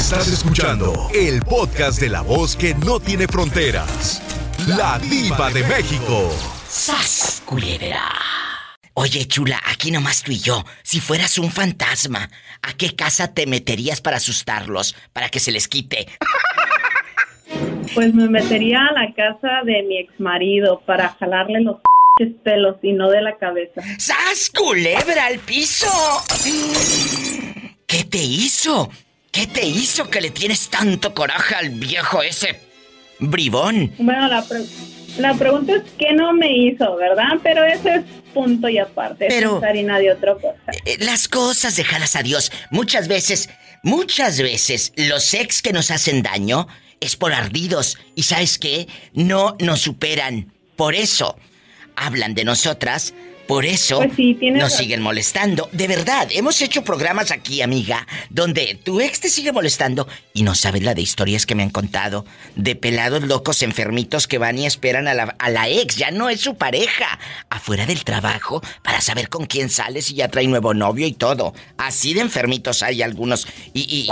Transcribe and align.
Estás 0.00 0.28
escuchando 0.28 0.94
el 1.14 1.42
podcast 1.42 2.00
de 2.00 2.08
la 2.08 2.22
voz 2.22 2.56
que 2.56 2.74
no 2.74 3.00
tiene 3.00 3.28
fronteras. 3.28 4.22
La 4.66 4.98
diva 4.98 5.50
de 5.50 5.62
México. 5.64 6.30
¡Sas, 6.66 7.42
culebra! 7.44 8.10
Oye, 8.94 9.26
chula, 9.26 9.60
aquí 9.66 9.90
nomás 9.90 10.22
tú 10.22 10.32
y 10.32 10.38
yo. 10.38 10.64
Si 10.82 11.00
fueras 11.00 11.36
un 11.36 11.52
fantasma, 11.52 12.30
¿a 12.62 12.72
qué 12.78 12.96
casa 12.96 13.34
te 13.34 13.46
meterías 13.46 14.00
para 14.00 14.16
asustarlos? 14.16 14.96
Para 15.12 15.28
que 15.28 15.38
se 15.38 15.52
les 15.52 15.68
quite. 15.68 16.08
Pues 17.94 18.14
me 18.14 18.26
metería 18.26 18.80
a 18.80 18.92
la 18.92 19.14
casa 19.14 19.60
de 19.66 19.82
mi 19.82 19.98
ex 19.98 20.18
marido 20.18 20.80
para 20.86 21.10
jalarle 21.20 21.60
los 21.60 21.76
pelos 22.42 22.76
y 22.82 22.94
no 22.94 23.10
de 23.10 23.20
la 23.20 23.36
cabeza. 23.36 23.82
¡Sas, 23.98 24.50
culebra 24.50 25.26
al 25.26 25.40
piso! 25.40 25.90
¿Qué 27.86 28.04
te 28.04 28.18
hizo? 28.18 28.88
¿Qué 29.30 29.46
te 29.46 29.64
hizo 29.64 30.10
que 30.10 30.20
le 30.20 30.30
tienes 30.30 30.68
tanto 30.68 31.14
coraje 31.14 31.54
al 31.54 31.70
viejo 31.70 32.22
ese 32.22 32.60
bribón? 33.20 33.92
Bueno, 33.98 34.26
la, 34.28 34.44
la 35.18 35.34
pregunta 35.34 35.76
es 35.76 35.82
qué 35.98 36.12
no 36.12 36.32
me 36.32 36.52
hizo, 36.52 36.96
¿verdad? 36.96 37.38
Pero 37.42 37.64
ese 37.64 37.96
es 37.96 38.02
punto 38.34 38.68
y 38.68 38.78
aparte. 38.78 39.26
Pero, 39.28 39.58
es 39.58 39.64
harina 39.64 39.98
de 39.98 40.12
otra 40.12 40.34
cosa. 40.34 40.56
Eh, 40.84 40.96
las 41.00 41.28
cosas 41.28 41.76
dejadas 41.76 42.16
a 42.16 42.22
Dios. 42.22 42.50
Muchas 42.70 43.06
veces, 43.06 43.48
muchas 43.84 44.40
veces, 44.40 44.92
los 44.96 45.32
ex 45.34 45.62
que 45.62 45.72
nos 45.72 45.92
hacen 45.92 46.22
daño 46.22 46.66
es 46.98 47.14
por 47.14 47.32
ardidos. 47.32 47.98
Y 48.16 48.24
¿sabes 48.24 48.58
qué? 48.58 48.88
No 49.14 49.56
nos 49.60 49.80
superan. 49.80 50.52
Por 50.74 50.94
eso 50.94 51.36
hablan 51.94 52.34
de 52.34 52.44
nosotras 52.44 53.14
por 53.50 53.66
eso 53.66 53.98
pues 53.98 54.52
nos 54.52 54.72
siguen 54.74 55.02
molestando. 55.02 55.68
De 55.72 55.88
verdad, 55.88 56.28
hemos 56.30 56.62
hecho 56.62 56.84
programas 56.84 57.32
aquí, 57.32 57.62
amiga, 57.62 58.06
donde 58.28 58.78
tu 58.80 59.00
ex 59.00 59.18
te 59.18 59.28
sigue 59.28 59.50
molestando 59.50 60.06
y 60.32 60.44
no 60.44 60.54
sabes 60.54 60.84
la 60.84 60.94
de 60.94 61.02
historias 61.02 61.46
que 61.46 61.56
me 61.56 61.64
han 61.64 61.70
contado. 61.70 62.24
De 62.54 62.76
pelados 62.76 63.24
locos 63.24 63.62
enfermitos 63.62 64.28
que 64.28 64.38
van 64.38 64.56
y 64.56 64.66
esperan 64.66 65.08
a 65.08 65.14
la, 65.14 65.34
a 65.40 65.50
la 65.50 65.68
ex, 65.68 65.96
ya 65.96 66.12
no 66.12 66.28
es 66.28 66.40
su 66.40 66.54
pareja, 66.54 67.18
afuera 67.48 67.86
del 67.86 68.04
trabajo 68.04 68.62
para 68.84 69.00
saber 69.00 69.28
con 69.28 69.46
quién 69.46 69.68
sales 69.68 70.12
y 70.12 70.14
ya 70.14 70.28
trae 70.28 70.46
nuevo 70.46 70.72
novio 70.72 71.08
y 71.08 71.12
todo. 71.12 71.52
Así 71.76 72.14
de 72.14 72.20
enfermitos 72.20 72.84
hay 72.84 73.02
algunos. 73.02 73.48
y, 73.74 73.80
y 73.80 74.08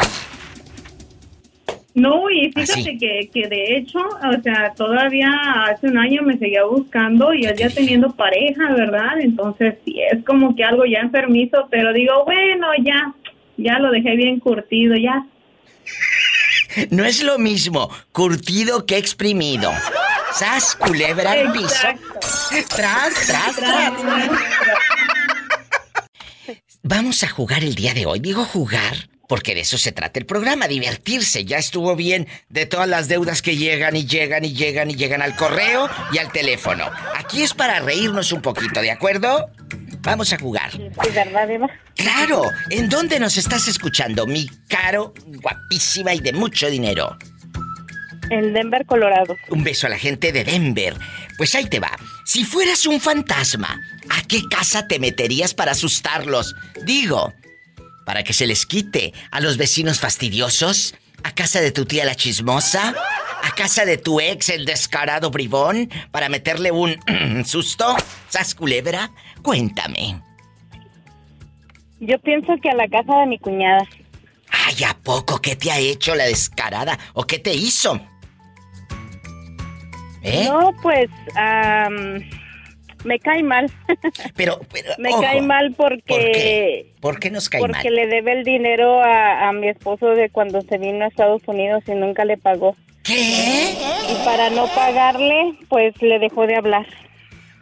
no, 1.99 2.31
y 2.31 2.51
fíjate 2.53 2.97
que, 2.99 3.31
que 3.33 3.49
de 3.49 3.77
hecho, 3.77 3.99
o 3.99 4.43
sea, 4.43 4.73
todavía 4.75 5.31
hace 5.67 5.89
un 5.89 5.99
año 5.99 6.23
me 6.23 6.39
seguía 6.39 6.65
buscando 6.65 7.35
y 7.35 7.45
él 7.45 7.57
ya 7.57 7.69
teniendo 7.69 8.11
pareja, 8.15 8.73
¿verdad? 8.73 9.21
Entonces, 9.21 9.75
sí, 9.85 9.97
es 10.11 10.25
como 10.25 10.55
que 10.55 10.65
algo 10.65 10.85
ya 10.85 11.01
enfermizo, 11.01 11.69
pero 11.71 11.93
digo, 11.93 12.25
bueno, 12.25 12.69
ya, 12.83 13.15
ya 13.57 13.79
lo 13.79 13.91
dejé 13.91 14.17
bien 14.17 14.41
curtido, 14.41 14.97
ya. 14.97 15.27
No 16.91 17.05
es 17.05 17.23
lo 17.25 17.39
mismo 17.39 17.91
curtido 18.13 18.87
que 18.87 18.99
exprimido. 18.99 19.73
¡Sas, 20.33 20.77
culebra 20.77 21.33
al 21.33 21.51
piso! 21.53 21.89
¡Tras, 22.69 23.27
tras, 23.27 23.57
tras! 23.57 23.93
Vamos 26.83 27.25
a 27.25 27.29
jugar 27.29 27.65
el 27.65 27.75
día 27.75 27.95
de 27.95 28.07
hoy. 28.07 28.21
Digo 28.21 28.45
jugar 28.45 29.09
porque 29.29 29.55
de 29.55 29.61
eso 29.61 29.79
se 29.79 29.93
trata 29.93 30.19
el 30.19 30.27
programa, 30.27 30.67
divertirse. 30.67 31.45
Ya 31.45 31.59
estuvo 31.59 31.95
bien 31.95 32.27
de 32.49 32.67
todas 32.67 32.89
las 32.89 33.07
deudas 33.07 33.43
que 33.43 33.57
llegan 33.57 33.95
y 33.95 34.07
llegan 34.07 34.45
y 34.45 34.55
llegan 34.55 34.91
y 34.91 34.97
llegan 34.97 35.23
al 35.23 35.37
correo 35.37 35.89
y 36.13 36.19
al 36.19 36.33
teléfono. 36.33 36.91
Aquí 37.15 37.43
es 37.43 37.55
para 37.55 37.79
reírnos 37.79 38.33
un 38.33 38.43
poquito, 38.43 38.81
¿de 38.81 38.91
acuerdo? 38.91 39.51
Vamos 40.01 40.33
a 40.33 40.39
jugar. 40.39 40.71
verdad, 41.15 41.51
Eva? 41.51 41.69
Claro. 41.95 42.43
¿En 42.71 42.89
dónde 42.89 43.21
nos 43.21 43.37
estás 43.37 43.69
escuchando, 43.69 44.27
mi 44.27 44.49
caro, 44.69 45.13
guapísima 45.27 46.15
y 46.15 46.21
de 46.21 46.33
mucho 46.33 46.71
dinero? 46.71 47.17
En 48.31 48.53
Denver, 48.53 48.85
Colorado. 48.87 49.37
Un 49.51 49.65
beso 49.65 49.87
a 49.87 49.91
la 49.91 49.99
gente 49.99 50.33
de 50.33 50.45
Denver. 50.45 50.95
Pues 51.37 51.55
ahí 51.55 51.67
te 51.67 51.81
va. 51.81 51.91
Si 52.25 52.45
fueras 52.45 52.87
un 52.87 53.01
fantasma, 53.01 53.81
¿a 54.11 54.23
qué 54.27 54.43
casa 54.51 54.87
te 54.87 54.99
meterías 54.99 55.55
para 55.55 55.73
asustarlos? 55.73 56.55
Digo, 56.85 57.33
para 58.09 58.25
que 58.25 58.33
se 58.33 58.47
les 58.47 58.65
quite 58.65 59.13
a 59.31 59.39
los 59.39 59.59
vecinos 59.59 60.01
fastidiosos, 60.01 60.95
a 61.25 61.35
casa 61.35 61.61
de 61.61 61.73
tu 61.73 61.85
tía 61.85 62.07
la 62.07 62.15
chismosa, 62.15 62.95
a 63.43 63.55
casa 63.55 63.85
de 63.85 63.99
tu 63.99 64.19
ex 64.19 64.49
el 64.49 64.65
descarado 64.65 65.31
bribón, 65.31 65.91
para 66.11 66.31
meterle 66.31 66.71
un 66.71 66.97
susto, 67.45 67.85
¿sas 68.31 68.55
culebra? 68.55 69.11
Cuéntame. 69.43 70.23
Yo 72.01 72.19
pienso 72.21 72.55
que 72.63 72.71
a 72.71 72.77
la 72.77 72.89
casa 72.89 73.15
de 73.19 73.27
mi 73.27 73.39
cuñada. 73.39 73.87
Ay, 74.49 74.85
¿a 74.85 74.95
poco 74.95 75.43
qué 75.43 75.55
te 75.55 75.71
ha 75.71 75.79
hecho 75.79 76.15
la 76.15 76.25
descarada? 76.25 76.99
¿O 77.13 77.25
qué 77.25 77.39
te 77.39 77.53
hizo? 77.53 78.01
¿Eh? 80.23 80.47
No, 80.49 80.75
pues, 80.81 81.11
me 83.05 83.19
cae 83.19 83.43
mal. 83.43 83.71
Pero, 84.37 84.61
me 84.99 85.11
cae 85.21 85.41
mal 85.43 85.75
porque... 85.77 86.93
¿Por 87.01 87.21
qué? 87.21 87.31
nos 87.31 87.49
cae 87.49 87.61
mal? 87.61 87.71
Porque 87.73 87.91
le 87.91 88.07
debe 88.07 88.33
el 88.33 88.45
dinero 88.45 89.03
a, 89.03 89.53
mi 89.53 89.69
esposo 89.69 90.09
de 90.11 90.31
cuando 90.31 90.63
se 90.63 90.79
vino 90.79 91.05
a 91.05 91.09
Estados 91.09 91.43
Unidos 91.47 91.85
y 91.87 91.93
nunca 91.93 92.25
le 92.25 92.37
pagó. 92.37 92.77
¿Qué? 93.03 93.75
Y 94.11 94.25
para 94.25 94.51
no 94.51 94.67
pagarle, 94.75 95.55
pues 95.69 96.01
le 96.03 96.19
dejó 96.19 96.47
de 96.47 96.57
hablar. 96.57 96.87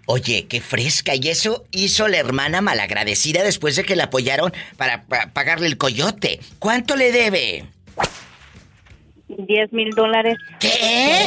Oye, 0.07 0.47
qué 0.49 0.61
fresca. 0.61 1.15
Y 1.15 1.29
eso 1.29 1.65
hizo 1.71 2.09
la 2.09 2.19
hermana 2.19 2.61
malagradecida 2.61 3.43
después 3.43 3.77
de 3.77 3.85
que 3.85 3.97
la 3.97 4.05
apoyaron 4.05 4.53
para, 4.77 5.03
para 5.05 5.33
pagarle 5.33 5.67
el 5.67 5.77
coyote. 5.77 6.41
¿Cuánto 6.59 6.97
le 6.97 7.13
debe? 7.13 7.65
Diez 9.29 9.73
mil 9.73 9.91
dólares. 9.91 10.39
¿Qué? 10.61 11.27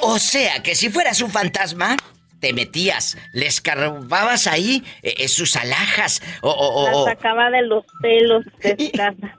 O 0.00 0.18
sea, 0.18 0.62
que 0.62 0.74
si 0.74 0.90
fueras 0.90 1.20
un 1.20 1.30
fantasma, 1.30 1.96
te 2.42 2.52
metías, 2.52 3.16
le 3.30 3.46
escarbabas 3.46 4.48
ahí 4.48 4.82
eh, 5.02 5.28
sus 5.28 5.54
alhajas 5.54 6.20
o, 6.40 6.50
o, 6.50 7.04
sacaba 7.04 7.50
de 7.50 7.62
los 7.62 7.84
pelos 8.00 8.44
de. 8.60 8.90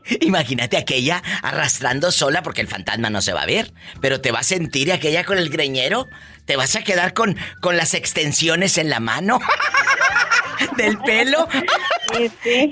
Imagínate 0.22 0.78
aquella 0.78 1.22
arrastrando 1.42 2.14
sola 2.14 2.44
porque 2.44 2.62
el 2.62 2.70
fantasma 2.70 3.10
no 3.10 3.22
se 3.22 3.34
va 3.34 3.42
a 3.42 3.46
ver, 3.46 3.74
pero 4.00 4.22
te 4.22 4.32
va 4.32 4.40
a 4.40 4.44
sentir 4.44 4.90
aquella 4.94 5.26
con 5.26 5.38
el 5.38 5.50
greñero, 5.50 6.08
te 6.46 6.56
vas 6.56 6.78
a 6.78 6.84
quedar 6.86 7.14
con, 7.14 7.36
con 7.60 7.76
las 7.76 7.94
extensiones 7.94 8.78
en 8.78 8.90
la 8.90 9.02
mano 9.02 9.42
del 10.78 10.98
pelo. 11.00 11.50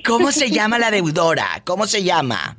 ¿Cómo 0.06 0.32
se 0.32 0.50
llama 0.50 0.80
la 0.80 0.92
deudora? 0.92 1.62
¿Cómo 1.66 1.88
se 1.88 2.04
llama? 2.04 2.56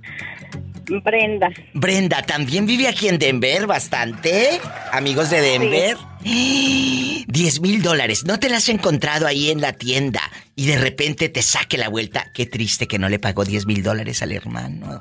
Brenda. 1.02 1.48
Brenda, 1.72 2.20
¿también 2.20 2.66
vive 2.66 2.86
aquí 2.86 3.08
en 3.08 3.18
Denver 3.18 3.66
bastante? 3.66 4.60
Amigos 4.92 5.30
de 5.30 5.40
Denver. 5.40 5.96
10 6.24 7.60
mil 7.60 7.82
dólares. 7.82 8.24
¿No 8.26 8.38
te 8.38 8.48
la 8.48 8.58
has 8.58 8.68
encontrado 8.68 9.26
ahí 9.26 9.50
en 9.50 9.60
la 9.60 9.72
tienda 9.72 10.20
y 10.54 10.66
de 10.66 10.78
repente 10.78 11.28
te 11.28 11.42
saque 11.42 11.78
la 11.78 11.88
vuelta? 11.88 12.26
Qué 12.34 12.46
triste 12.46 12.86
que 12.86 12.98
no 12.98 13.08
le 13.08 13.18
pagó 13.18 13.44
10 13.44 13.66
mil 13.66 13.82
dólares 13.82 14.22
al 14.22 14.32
hermano. 14.32 15.00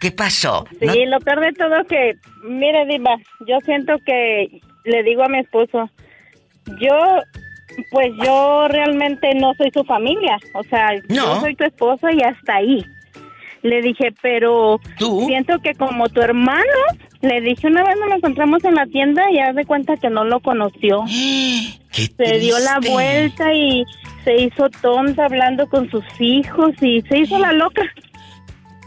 ¿Qué 0.00 0.10
pasó? 0.10 0.66
Sí, 0.80 1.06
lo 1.06 1.18
peor 1.20 1.40
de 1.40 1.52
todo 1.52 1.84
que, 1.88 2.14
mire, 2.44 2.86
Diva, 2.86 3.16
yo 3.46 3.58
siento 3.64 3.94
que 4.04 4.60
le 4.84 5.02
digo 5.02 5.24
a 5.24 5.28
mi 5.28 5.38
esposo, 5.38 5.90
yo, 6.80 7.22
pues 7.90 8.12
yo 8.22 8.68
realmente 8.68 9.34
no 9.34 9.54
soy 9.54 9.70
su 9.72 9.84
familia. 9.84 10.38
O 10.54 10.62
sea, 10.64 10.88
yo 11.08 11.40
soy 11.40 11.54
tu 11.56 11.64
esposo 11.64 12.08
y 12.10 12.22
hasta 12.22 12.56
ahí. 12.56 12.84
Le 13.64 13.80
dije, 13.80 14.14
pero 14.20 14.78
siento 15.26 15.58
que 15.60 15.72
como 15.72 16.06
tu 16.10 16.20
hermano, 16.20 16.62
le 17.22 17.40
dije 17.40 17.66
una 17.66 17.82
vez 17.82 17.96
nos 17.98 18.14
encontramos 18.14 18.62
en 18.62 18.74
la 18.74 18.84
tienda 18.84 19.22
y 19.32 19.38
haz 19.38 19.56
de 19.56 19.64
cuenta 19.64 19.96
que 19.96 20.10
no 20.10 20.24
lo 20.24 20.40
conoció. 20.40 21.02
se 21.90 22.38
dio 22.38 22.58
la 22.58 22.78
vuelta 22.80 23.54
y 23.54 23.84
se 24.22 24.36
hizo 24.36 24.68
tonta 24.82 25.24
hablando 25.24 25.66
con 25.66 25.90
sus 25.90 26.04
hijos 26.18 26.72
y 26.82 27.00
se 27.08 27.20
hizo 27.20 27.38
la 27.38 27.54
loca. 27.54 27.82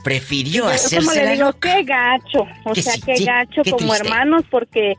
Prefirió 0.03 0.67
hacerse 0.67 0.97
como 0.97 1.11
le 1.11 1.31
digo, 1.31 1.53
qué 1.53 1.83
gacho, 1.83 2.45
o 2.63 2.75
sea, 2.75 2.93
qué 3.03 3.25
gacho 3.25 3.63
como 3.69 3.95
hermanos 3.95 4.43
porque, 4.51 4.93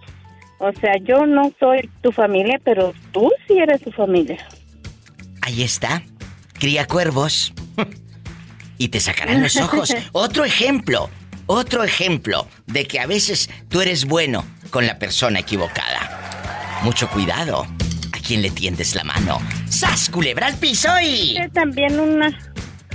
o 0.58 0.72
sea, 0.72 0.96
yo 1.04 1.24
no 1.24 1.52
soy 1.60 1.88
tu 2.02 2.10
familia, 2.10 2.60
pero 2.64 2.92
tú 3.12 3.30
sí 3.46 3.58
eres 3.58 3.80
tu 3.80 3.92
familia. 3.92 4.44
Ahí 5.42 5.62
está, 5.62 6.02
cría 6.54 6.84
cuervos. 6.84 7.54
Y 8.78 8.88
te 8.88 9.00
sacarán 9.00 9.42
los 9.42 9.56
ojos. 9.56 9.94
Otro 10.12 10.44
ejemplo, 10.44 11.10
otro 11.46 11.82
ejemplo 11.82 12.46
de 12.66 12.84
que 12.84 13.00
a 13.00 13.06
veces 13.06 13.48
tú 13.68 13.80
eres 13.80 14.04
bueno 14.04 14.44
con 14.70 14.86
la 14.86 14.98
persona 14.98 15.40
equivocada. 15.40 16.80
Mucho 16.82 17.08
cuidado. 17.08 17.62
¿A 18.12 18.18
quién 18.26 18.42
le 18.42 18.50
tiendes 18.50 18.94
la 18.94 19.02
mano? 19.02 19.38
¡Sas, 19.68 20.10
culebra 20.10 20.46
al 20.46 20.58
piso 20.58 20.90
y... 21.02 21.38
También 21.54 21.98
una... 21.98 22.38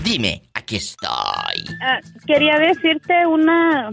Dime, 0.04 0.44
aquí 0.54 0.76
estoy. 0.76 1.66
Ah, 1.82 2.00
quería 2.28 2.58
decirte 2.60 3.26
una, 3.26 3.90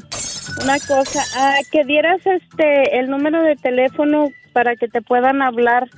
una 0.63 0.79
cosa. 0.81 1.25
Ah, 1.37 1.57
que 1.73 1.85
dieras 1.85 2.21
este 2.27 2.99
el 2.99 3.09
número 3.09 3.43
de 3.43 3.57
teléfono 3.57 4.29
para 4.53 4.77
que 4.77 4.89
te 4.89 5.01
puedan 5.03 5.41
hablar 5.41 5.89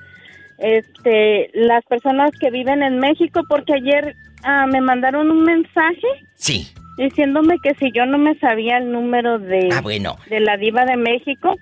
este 0.58 1.50
las 1.54 1.84
personas 1.86 2.30
que 2.38 2.50
viven 2.50 2.82
en 2.82 2.98
México 2.98 3.40
porque 3.48 3.72
ayer 3.74 4.14
Ah, 4.42 4.66
me 4.66 4.80
mandaron 4.80 5.30
un 5.30 5.44
mensaje. 5.44 6.06
Sí. 6.34 6.72
diciéndome 6.96 7.58
que 7.62 7.74
si 7.74 7.90
yo 7.92 8.04
no 8.06 8.18
me 8.18 8.34
sabía 8.38 8.78
el 8.78 8.92
número 8.92 9.38
de, 9.38 9.68
ah, 9.72 9.80
bueno. 9.80 10.18
de 10.28 10.40
la 10.40 10.56
diva 10.56 10.84
de 10.84 10.96
México, 10.96 11.56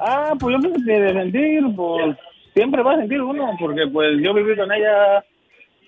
Ah, 0.00 0.32
pues 0.38 0.56
yo 0.56 0.60
pienso 0.60 0.84
que 0.84 0.92
de 0.92 1.12
sentir, 1.12 1.62
pues 1.76 2.16
siempre 2.54 2.82
va 2.82 2.94
a 2.94 2.96
sentir 2.98 3.20
uno, 3.20 3.56
porque 3.58 3.86
pues 3.92 4.10
yo 4.22 4.34
viví 4.34 4.56
con 4.56 4.72
ella 4.72 5.24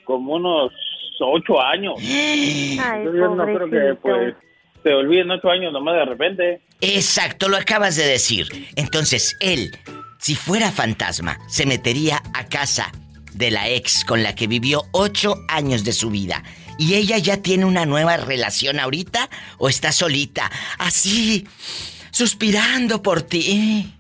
como 0.05 0.35
unos 0.35 0.73
ocho 1.21 1.61
años. 1.61 1.95
Ay, 2.01 3.05
yo 3.05 3.35
no 3.35 3.45
creo 3.45 3.71
que 3.71 3.95
pues 4.01 4.35
se 4.83 4.93
olviden 4.93 5.31
ocho 5.31 5.49
años 5.49 5.73
nomás 5.73 5.95
de 5.95 6.05
repente. 6.05 6.61
Exacto, 6.81 7.49
lo 7.49 7.57
acabas 7.57 7.97
de 7.97 8.05
decir. 8.05 8.47
Entonces, 8.77 9.37
él, 9.41 9.71
si 10.23 10.37
fuera 10.37 10.71
fantasma, 10.71 11.41
se 11.49 11.67
metería 11.67 12.23
a 12.33 12.47
casa 12.47 12.93
de 13.35 13.51
la 13.51 13.69
ex 13.69 14.05
con 14.05 14.23
la 14.23 14.37
que 14.37 14.47
vivió 14.47 14.85
ocho 14.93 15.45
años 15.49 15.83
de 15.83 15.93
su 15.93 16.11
vida. 16.11 16.45
¿Y 16.79 16.95
ella 16.95 17.19
ya 17.19 17.39
tiene 17.39 17.65
una 17.65 17.87
nueva 17.87 18.17
relación 18.17 18.79
ahorita 18.79 19.29
o 19.59 19.69
está 19.69 19.91
solita? 19.91 20.49
Así, 20.79 21.49
suspirando 22.13 23.03
por 23.03 23.23
ti. 23.23 23.93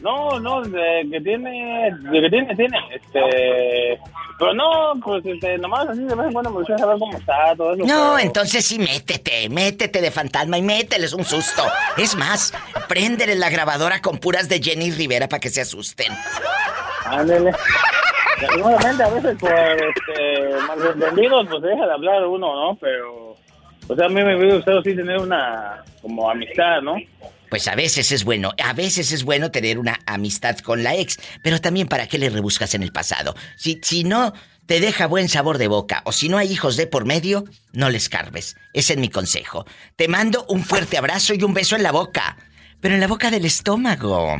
No, 0.00 0.38
no, 0.38 0.62
de 0.62 1.08
que 1.10 1.20
tiene, 1.20 1.90
de 1.92 2.20
que 2.20 2.30
tiene, 2.30 2.54
tiene, 2.54 2.78
este, 2.94 3.98
pero 4.38 4.54
no, 4.54 4.92
pues 5.02 5.26
este, 5.26 5.58
nomás 5.58 5.88
así 5.88 6.04
de 6.04 6.14
vez 6.14 6.26
en 6.26 6.32
cuando 6.32 6.50
me 6.50 6.58
gusta 6.58 6.78
saber 6.78 6.98
cómo 6.98 7.18
está 7.18 7.56
todo 7.56 7.74
eso. 7.74 7.84
No, 7.84 8.18
entonces 8.18 8.64
sí 8.64 8.78
métete, 8.78 9.48
métete 9.48 10.00
de 10.00 10.10
fantasma 10.12 10.56
y 10.58 10.62
mételes 10.62 11.12
un 11.12 11.24
susto. 11.24 11.64
Es 11.96 12.14
más, 12.14 12.54
préndele 12.86 13.34
la 13.34 13.50
grabadora 13.50 14.00
con 14.00 14.18
puras 14.18 14.48
de 14.48 14.60
Jenny 14.60 14.92
Rivera 14.92 15.28
para 15.28 15.40
que 15.40 15.50
se 15.50 15.62
asusten. 15.62 16.12
Ándele. 17.06 17.50
Seguramente 18.38 19.02
a 19.02 19.08
veces 19.08 19.36
por 19.40 19.50
este, 19.50 20.56
malentendidos 20.68 21.48
pues 21.48 21.62
deja 21.62 21.86
de 21.86 21.92
hablar 21.92 22.24
uno, 22.24 22.54
¿no? 22.54 22.76
Pero, 22.76 23.34
o 23.88 23.96
sea, 23.96 24.06
a 24.06 24.08
mí 24.08 24.22
me 24.22 24.36
hubiera 24.36 24.54
gustado 24.54 24.80
sí 24.82 24.94
tener 24.94 25.18
una, 25.18 25.82
como 26.00 26.30
amistad, 26.30 26.80
¿no? 26.82 26.94
Pues 27.48 27.68
a 27.68 27.74
veces 27.74 28.12
es 28.12 28.24
bueno, 28.24 28.52
a 28.62 28.72
veces 28.72 29.12
es 29.12 29.24
bueno 29.24 29.50
tener 29.50 29.78
una 29.78 29.98
amistad 30.06 30.58
con 30.58 30.82
la 30.82 30.94
ex, 30.94 31.18
pero 31.42 31.60
también 31.60 31.88
para 31.88 32.06
qué 32.06 32.18
le 32.18 32.30
rebuscas 32.30 32.74
en 32.74 32.82
el 32.82 32.92
pasado. 32.92 33.34
Si, 33.56 33.80
si 33.82 34.04
no 34.04 34.32
te 34.66 34.80
deja 34.80 35.06
buen 35.06 35.28
sabor 35.28 35.56
de 35.56 35.66
boca 35.66 36.02
o 36.04 36.12
si 36.12 36.28
no 36.28 36.36
hay 36.36 36.52
hijos 36.52 36.76
de 36.76 36.86
por 36.86 37.06
medio, 37.06 37.44
no 37.72 37.88
les 37.88 38.10
carves. 38.10 38.54
Ese 38.74 38.92
es 38.92 38.98
mi 38.98 39.08
consejo. 39.08 39.64
Te 39.96 40.08
mando 40.08 40.44
un 40.50 40.62
fuerte 40.62 40.98
abrazo 40.98 41.32
y 41.32 41.42
un 41.42 41.54
beso 41.54 41.74
en 41.74 41.82
la 41.82 41.90
boca, 41.90 42.36
pero 42.80 42.94
en 42.94 43.00
la 43.00 43.06
boca 43.06 43.30
del 43.30 43.46
estómago. 43.46 44.36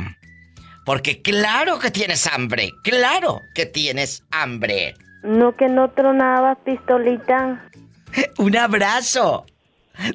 Porque 0.85 1.21
claro 1.21 1.79
que 1.79 1.91
tienes 1.91 2.27
hambre, 2.27 2.71
claro 2.83 3.41
que 3.55 3.65
tienes 3.65 4.23
hambre. 4.31 4.93
No 5.23 5.55
que 5.55 5.67
no 5.67 5.89
tronaba, 5.91 6.55
pistolita. 6.63 7.67
un 8.37 8.55
abrazo. 8.55 9.45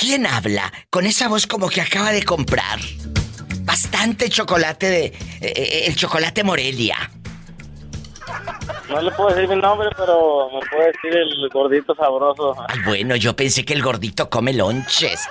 ¿Quién 0.04 0.28
habla 0.28 0.70
con 0.90 1.06
esa 1.06 1.30
voz 1.30 1.48
como 1.48 1.70
que 1.70 1.80
acaba 1.80 2.12
de 2.12 2.24
comprar? 2.24 2.78
Bastante 3.62 4.28
chocolate 4.28 4.90
de... 4.90 5.06
Eh, 5.06 5.14
eh, 5.40 5.84
el 5.88 5.96
chocolate 5.96 6.44
Morelia. 6.44 7.10
No 8.90 9.02
le 9.02 9.10
puedo 9.12 9.34
decir 9.34 9.48
mi 9.48 9.62
nombre, 9.62 9.88
pero 9.96 10.50
me 10.52 10.60
puede 10.70 10.88
decir 10.88 11.16
el 11.16 11.48
gordito 11.54 11.96
sabroso. 11.96 12.54
Ay, 12.68 12.80
bueno, 12.86 13.16
yo 13.16 13.34
pensé 13.34 13.64
que 13.64 13.72
el 13.72 13.82
gordito 13.82 14.30
come 14.30 14.52
lonches. 14.52 15.22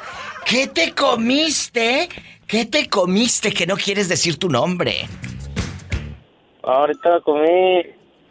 ¿Qué 0.47 0.69
te 0.69 0.95
comiste? 0.95 2.09
¿Qué 2.47 2.65
te 2.65 2.89
comiste 2.89 3.53
que 3.53 3.67
no 3.67 3.77
quieres 3.77 4.09
decir 4.09 4.39
tu 4.39 4.49
nombre? 4.49 5.07
Ahorita 6.63 7.21
comí 7.27 7.83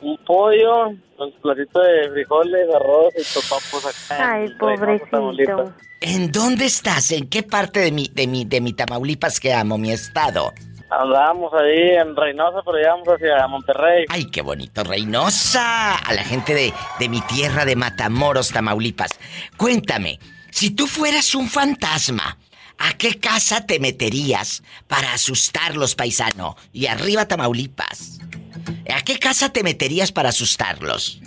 un 0.02 0.18
pollo 0.26 0.94
con 1.18 1.32
platito 1.42 1.80
de 1.80 2.10
frijoles, 2.12 2.68
arroz 2.76 3.14
y 3.18 3.34
topapos 3.34 3.86
acá. 3.86 4.34
Ay, 4.34 4.50
pobrecito. 4.60 5.74
¿En 6.02 6.32
dónde 6.32 6.66
estás? 6.66 7.12
¿En 7.12 7.30
qué 7.30 7.44
parte 7.44 7.80
de 7.80 7.92
mi, 7.92 8.08
de 8.12 8.26
mi, 8.28 8.44
de 8.46 8.60
mi 8.60 8.74
Tamaulipas 8.74 9.40
que 9.40 9.54
amo, 9.54 9.78
mi 9.78 9.92
estado? 9.92 10.52
Andamos 10.90 11.54
ahí 11.54 11.92
en 11.92 12.16
Reynosa, 12.16 12.60
pero 12.66 12.78
llegamos 12.78 13.08
hacia 13.08 13.48
Monterrey. 13.48 14.06
¡Ay, 14.10 14.26
qué 14.26 14.42
bonito, 14.42 14.84
Reynosa! 14.84 15.96
A 15.96 16.14
la 16.14 16.24
gente 16.24 16.54
de, 16.54 16.74
de 17.00 17.08
mi 17.08 17.22
tierra 17.22 17.64
de 17.66 17.76
Matamoros, 17.76 18.50
Tamaulipas. 18.50 19.12
Cuéntame, 19.58 20.20
Si 20.50 20.72
tú 20.72 20.88
fueras 20.88 21.34
un 21.34 21.48
fantasma, 21.50 22.38
¿a 22.78 22.94
qué 22.98 23.20
casa 23.20 23.66
te 23.66 23.80
meterías 23.80 24.64
para 24.88 25.14
asustarlos, 25.14 25.96
paisano? 25.96 26.58
Y 26.74 26.88
arriba 26.88 27.26
Tamaulipas. 27.26 28.20
¿A 28.94 29.02
qué 29.04 29.18
casa 29.20 29.52
te 29.52 29.64
meterías 29.64 30.12
para 30.12 30.30
asustarlos? 30.30 31.20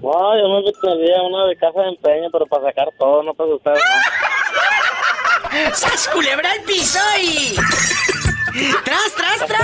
Wow, 0.00 0.36
yo 0.36 0.48
me 0.48 0.62
metería 0.62 1.22
una 1.22 1.46
de 1.46 1.56
casa 1.56 1.80
de 1.80 1.88
empeño, 1.90 2.28
pero 2.32 2.46
para 2.46 2.64
sacar 2.64 2.88
todo, 2.98 3.22
no 3.22 3.34
para 3.34 3.50
asustar. 3.50 3.76
¡Sas 5.74 6.08
culebra 6.08 6.52
el 6.54 6.62
piso 6.62 6.98
y... 7.22 7.54
¡Tras, 8.84 9.14
tras, 9.16 9.46
tras! 9.46 9.62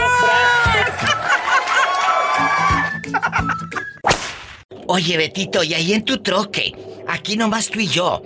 Oye, 4.87 5.17
Betito, 5.17 5.63
y 5.63 5.75
ahí 5.75 5.93
en 5.93 6.05
tu 6.05 6.23
troque, 6.23 6.73
aquí 7.09 7.37
nomás 7.37 7.69
tú 7.69 7.81
y 7.81 7.89
yo. 7.89 8.23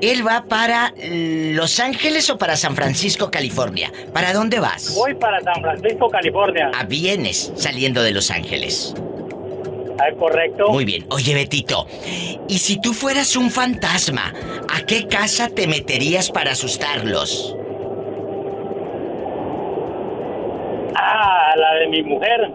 ¿Él 0.00 0.26
va 0.26 0.44
para 0.48 0.92
Los 0.98 1.78
Ángeles 1.78 2.28
o 2.30 2.38
para 2.38 2.56
San 2.56 2.74
Francisco, 2.74 3.30
California? 3.30 3.92
¿Para 4.12 4.32
dónde 4.32 4.58
vas? 4.58 4.94
Voy 4.96 5.14
para 5.14 5.40
San 5.40 5.62
Francisco, 5.62 6.08
California. 6.08 6.70
Ah, 6.74 6.84
vienes 6.84 7.52
saliendo 7.54 8.02
de 8.02 8.10
Los 8.10 8.30
Ángeles. 8.30 8.94
Ah, 9.98 10.10
correcto. 10.18 10.70
Muy 10.70 10.84
bien. 10.84 11.06
Oye, 11.10 11.34
Betito, 11.34 11.86
¿y 12.48 12.58
si 12.58 12.80
tú 12.80 12.92
fueras 12.92 13.36
un 13.36 13.50
fantasma, 13.50 14.32
a 14.68 14.80
qué 14.82 15.06
casa 15.06 15.48
te 15.48 15.66
meterías 15.66 16.30
para 16.30 16.52
asustarlos? 16.52 17.56
Ah, 20.96 21.54
la 21.56 21.74
de 21.74 21.88
mi 21.88 22.02
mujer. 22.02 22.52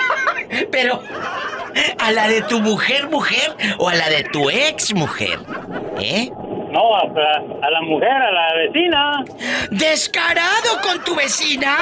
Pero, 0.70 1.02
¿a 1.98 2.12
la 2.12 2.28
de 2.28 2.42
tu 2.42 2.60
mujer, 2.60 3.08
mujer 3.08 3.56
o 3.78 3.88
a 3.88 3.94
la 3.94 4.08
de 4.08 4.24
tu 4.24 4.50
ex 4.50 4.94
mujer? 4.94 5.38
¿Eh? 6.00 6.30
No, 6.70 6.94
a, 6.94 7.00
a, 7.00 7.70
la 7.70 7.80
mujer, 7.82 8.10
a 8.10 8.30
la 8.30 8.54
vecina. 8.54 9.24
¿Descarado 9.70 10.80
con 10.82 11.02
tu 11.04 11.16
vecina? 11.16 11.78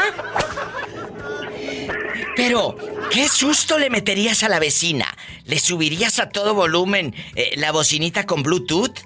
Pero, 2.36 2.76
¿qué 3.10 3.28
susto 3.28 3.78
le 3.78 3.90
meterías 3.90 4.42
a 4.44 4.48
la 4.48 4.58
vecina? 4.58 5.06
¿Le 5.44 5.58
subirías 5.58 6.18
a 6.18 6.28
todo 6.28 6.54
volumen 6.54 7.14
eh, 7.34 7.50
la 7.56 7.72
bocinita 7.72 8.26
con 8.26 8.42
Bluetooth? 8.42 9.00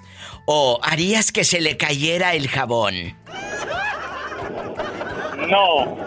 ¿O 0.45 0.79
harías 0.83 1.31
que 1.31 1.43
se 1.43 1.59
le 1.59 1.75
cayera 1.77 2.33
el 2.33 2.47
jabón? 2.47 3.17
No, 5.47 5.97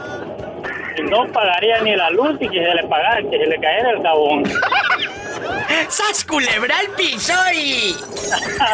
no 1.03 1.31
pagaría 1.33 1.81
ni 1.81 1.97
la 1.97 2.11
luz 2.11 2.37
y 2.41 2.49
que 2.49 2.65
se 2.65 2.75
le 2.75 2.85
pagara, 2.85 3.21
que 3.23 3.39
se 3.39 3.47
le 3.47 3.57
cayera 3.61 3.91
el 3.91 4.03
jabón. 4.03 4.45
¡Sas 5.89 6.25
culebra 6.25 6.79
al 6.79 6.89
piso 6.91 7.33
y... 7.55 7.97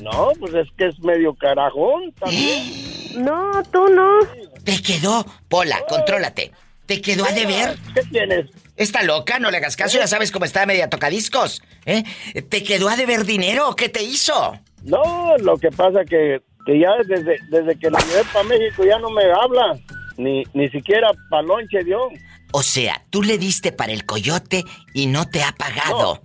No, 0.00 0.30
pues 0.38 0.54
es 0.54 0.68
que 0.76 0.88
es 0.88 0.98
medio 1.00 1.34
carajón 1.34 2.12
también. 2.18 3.24
No, 3.24 3.62
tú 3.70 3.88
no. 3.88 4.20
Te 4.64 4.82
quedó, 4.82 5.24
Pola, 5.48 5.80
contrólate. 5.88 6.52
¿Te 6.86 7.00
quedó 7.00 7.24
a 7.24 7.32
deber? 7.32 7.76
¿Qué 7.94 8.02
tienes? 8.10 8.50
Está 8.76 9.02
loca, 9.02 9.38
no 9.38 9.50
le 9.50 9.58
hagas 9.58 9.76
caso, 9.76 9.98
ya 9.98 10.06
sabes 10.06 10.32
cómo 10.32 10.44
está 10.44 10.66
media 10.66 10.90
tocadiscos. 10.90 11.62
¿Eh? 11.86 12.02
¿Te 12.48 12.62
quedó 12.62 12.88
a 12.88 12.96
deber 12.96 13.24
dinero? 13.24 13.76
¿Qué 13.76 13.88
te 13.88 14.02
hizo? 14.02 14.58
No, 14.82 15.36
lo 15.38 15.56
que 15.58 15.70
pasa 15.70 16.04
que, 16.04 16.40
que 16.66 16.80
ya 16.80 16.90
desde, 17.06 17.38
desde 17.50 17.78
que 17.78 17.90
lo 17.90 17.98
llevé 17.98 18.24
para 18.32 18.44
México 18.44 18.84
ya 18.84 18.98
no 18.98 19.10
me 19.10 19.24
habla. 19.24 19.78
Ni, 20.16 20.42
ni 20.54 20.68
siquiera 20.70 21.10
palonche 21.30 21.84
dio. 21.84 22.08
O 22.52 22.62
sea, 22.62 23.02
tú 23.10 23.22
le 23.22 23.38
diste 23.38 23.72
para 23.72 23.92
el 23.92 24.04
coyote 24.04 24.64
y 24.94 25.06
no 25.06 25.28
te 25.28 25.42
ha 25.42 25.52
pagado. 25.52 26.20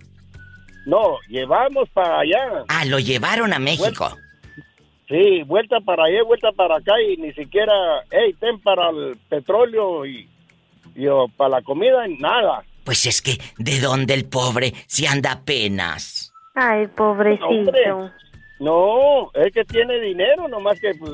No, 0.86 1.18
llevamos 1.28 1.88
para 1.90 2.20
allá. 2.20 2.64
Ah, 2.68 2.84
lo 2.84 2.98
llevaron 2.98 3.52
a 3.52 3.58
México. 3.58 4.16
sí, 5.08 5.42
vuelta 5.42 5.80
para 5.80 6.04
allá, 6.04 6.22
vuelta 6.22 6.52
para 6.52 6.76
acá 6.76 6.92
y 7.00 7.16
ni 7.16 7.32
siquiera, 7.32 7.72
hey, 8.10 8.34
ten 8.38 8.60
para 8.60 8.90
el 8.90 9.18
petróleo 9.28 10.06
y, 10.06 10.28
para 11.36 11.50
la 11.50 11.62
comida, 11.62 12.06
nada. 12.18 12.64
Pues 12.84 13.06
es 13.06 13.20
que, 13.20 13.38
¿de 13.58 13.80
dónde 13.80 14.14
el 14.14 14.24
pobre 14.24 14.72
si 14.86 15.06
anda 15.06 15.32
apenas? 15.32 16.32
Ay, 16.54 16.86
pobrecito. 16.88 18.10
No, 18.60 19.30
es 19.34 19.52
que 19.52 19.64
tiene 19.64 20.00
dinero, 20.00 20.48
nomás 20.48 20.80
que 20.80 20.92
pues, 20.98 21.12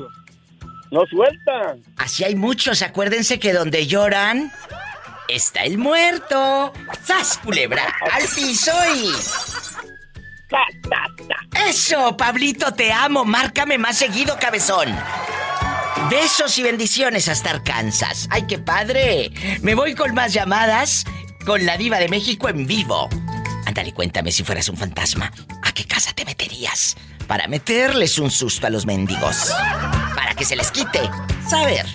no 0.91 1.05
suelta. 1.05 1.75
Así 1.97 2.23
hay 2.23 2.35
muchos, 2.35 2.81
acuérdense 2.81 3.39
que 3.39 3.53
donde 3.53 3.85
lloran, 3.85 4.51
está 5.27 5.63
el 5.63 5.77
muerto. 5.77 6.73
¡Sas, 7.05 7.37
culebra! 7.43 7.83
¡Al 8.11 8.23
piso 8.27 8.71
y... 8.95 9.11
Eso, 11.67 12.15
Pablito, 12.15 12.73
te 12.73 12.91
amo. 12.91 13.25
Márcame 13.25 13.77
más 13.77 13.97
seguido, 13.97 14.37
cabezón. 14.39 14.95
Besos 16.09 16.57
y 16.59 16.63
bendiciones 16.63 17.27
hasta 17.27 17.51
Arkansas. 17.51 18.27
¡Ay, 18.29 18.45
qué 18.47 18.59
padre! 18.59 19.31
Me 19.61 19.73
voy 19.73 19.95
con 19.95 20.13
más 20.13 20.33
llamadas 20.33 21.05
con 21.45 21.65
la 21.65 21.77
diva 21.77 21.97
de 21.97 22.09
México 22.09 22.49
en 22.49 22.67
vivo. 22.67 23.09
Ándale, 23.65 23.93
cuéntame 23.93 24.31
si 24.31 24.43
fueras 24.43 24.69
un 24.69 24.77
fantasma. 24.77 25.31
¿A 25.63 25.71
qué 25.71 25.85
casa 25.85 26.13
te 26.13 26.25
meterías? 26.25 26.95
Para 27.27 27.47
meterles 27.47 28.19
un 28.19 28.29
susto 28.29 28.67
a 28.67 28.69
los 28.69 28.85
mendigos. 28.85 29.51
Para 30.15 30.35
que 30.35 30.45
se 30.45 30.55
les 30.55 30.71
quite. 30.71 31.01
Saber. 31.47 31.85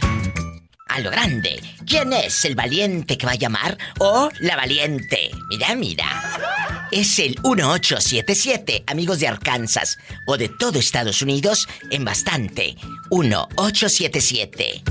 A 0.92 0.98
lo 1.00 1.10
grande. 1.10 1.62
¿Quién 1.86 2.12
es 2.12 2.44
el 2.44 2.56
valiente 2.56 3.16
que 3.16 3.24
va 3.24 3.32
a 3.32 3.36
llamar? 3.36 3.78
O 3.98 4.28
la 4.40 4.56
valiente. 4.56 5.30
Mira, 5.48 5.76
mira. 5.76 6.88
Es 6.90 7.20
el 7.20 7.36
1877, 7.44 8.82
amigos 8.88 9.20
de 9.20 9.28
Arkansas 9.28 9.98
o 10.26 10.36
de 10.36 10.48
todo 10.48 10.80
Estados 10.80 11.22
Unidos, 11.22 11.68
en 11.90 12.04
bastante. 12.04 12.74
1877 13.10 14.82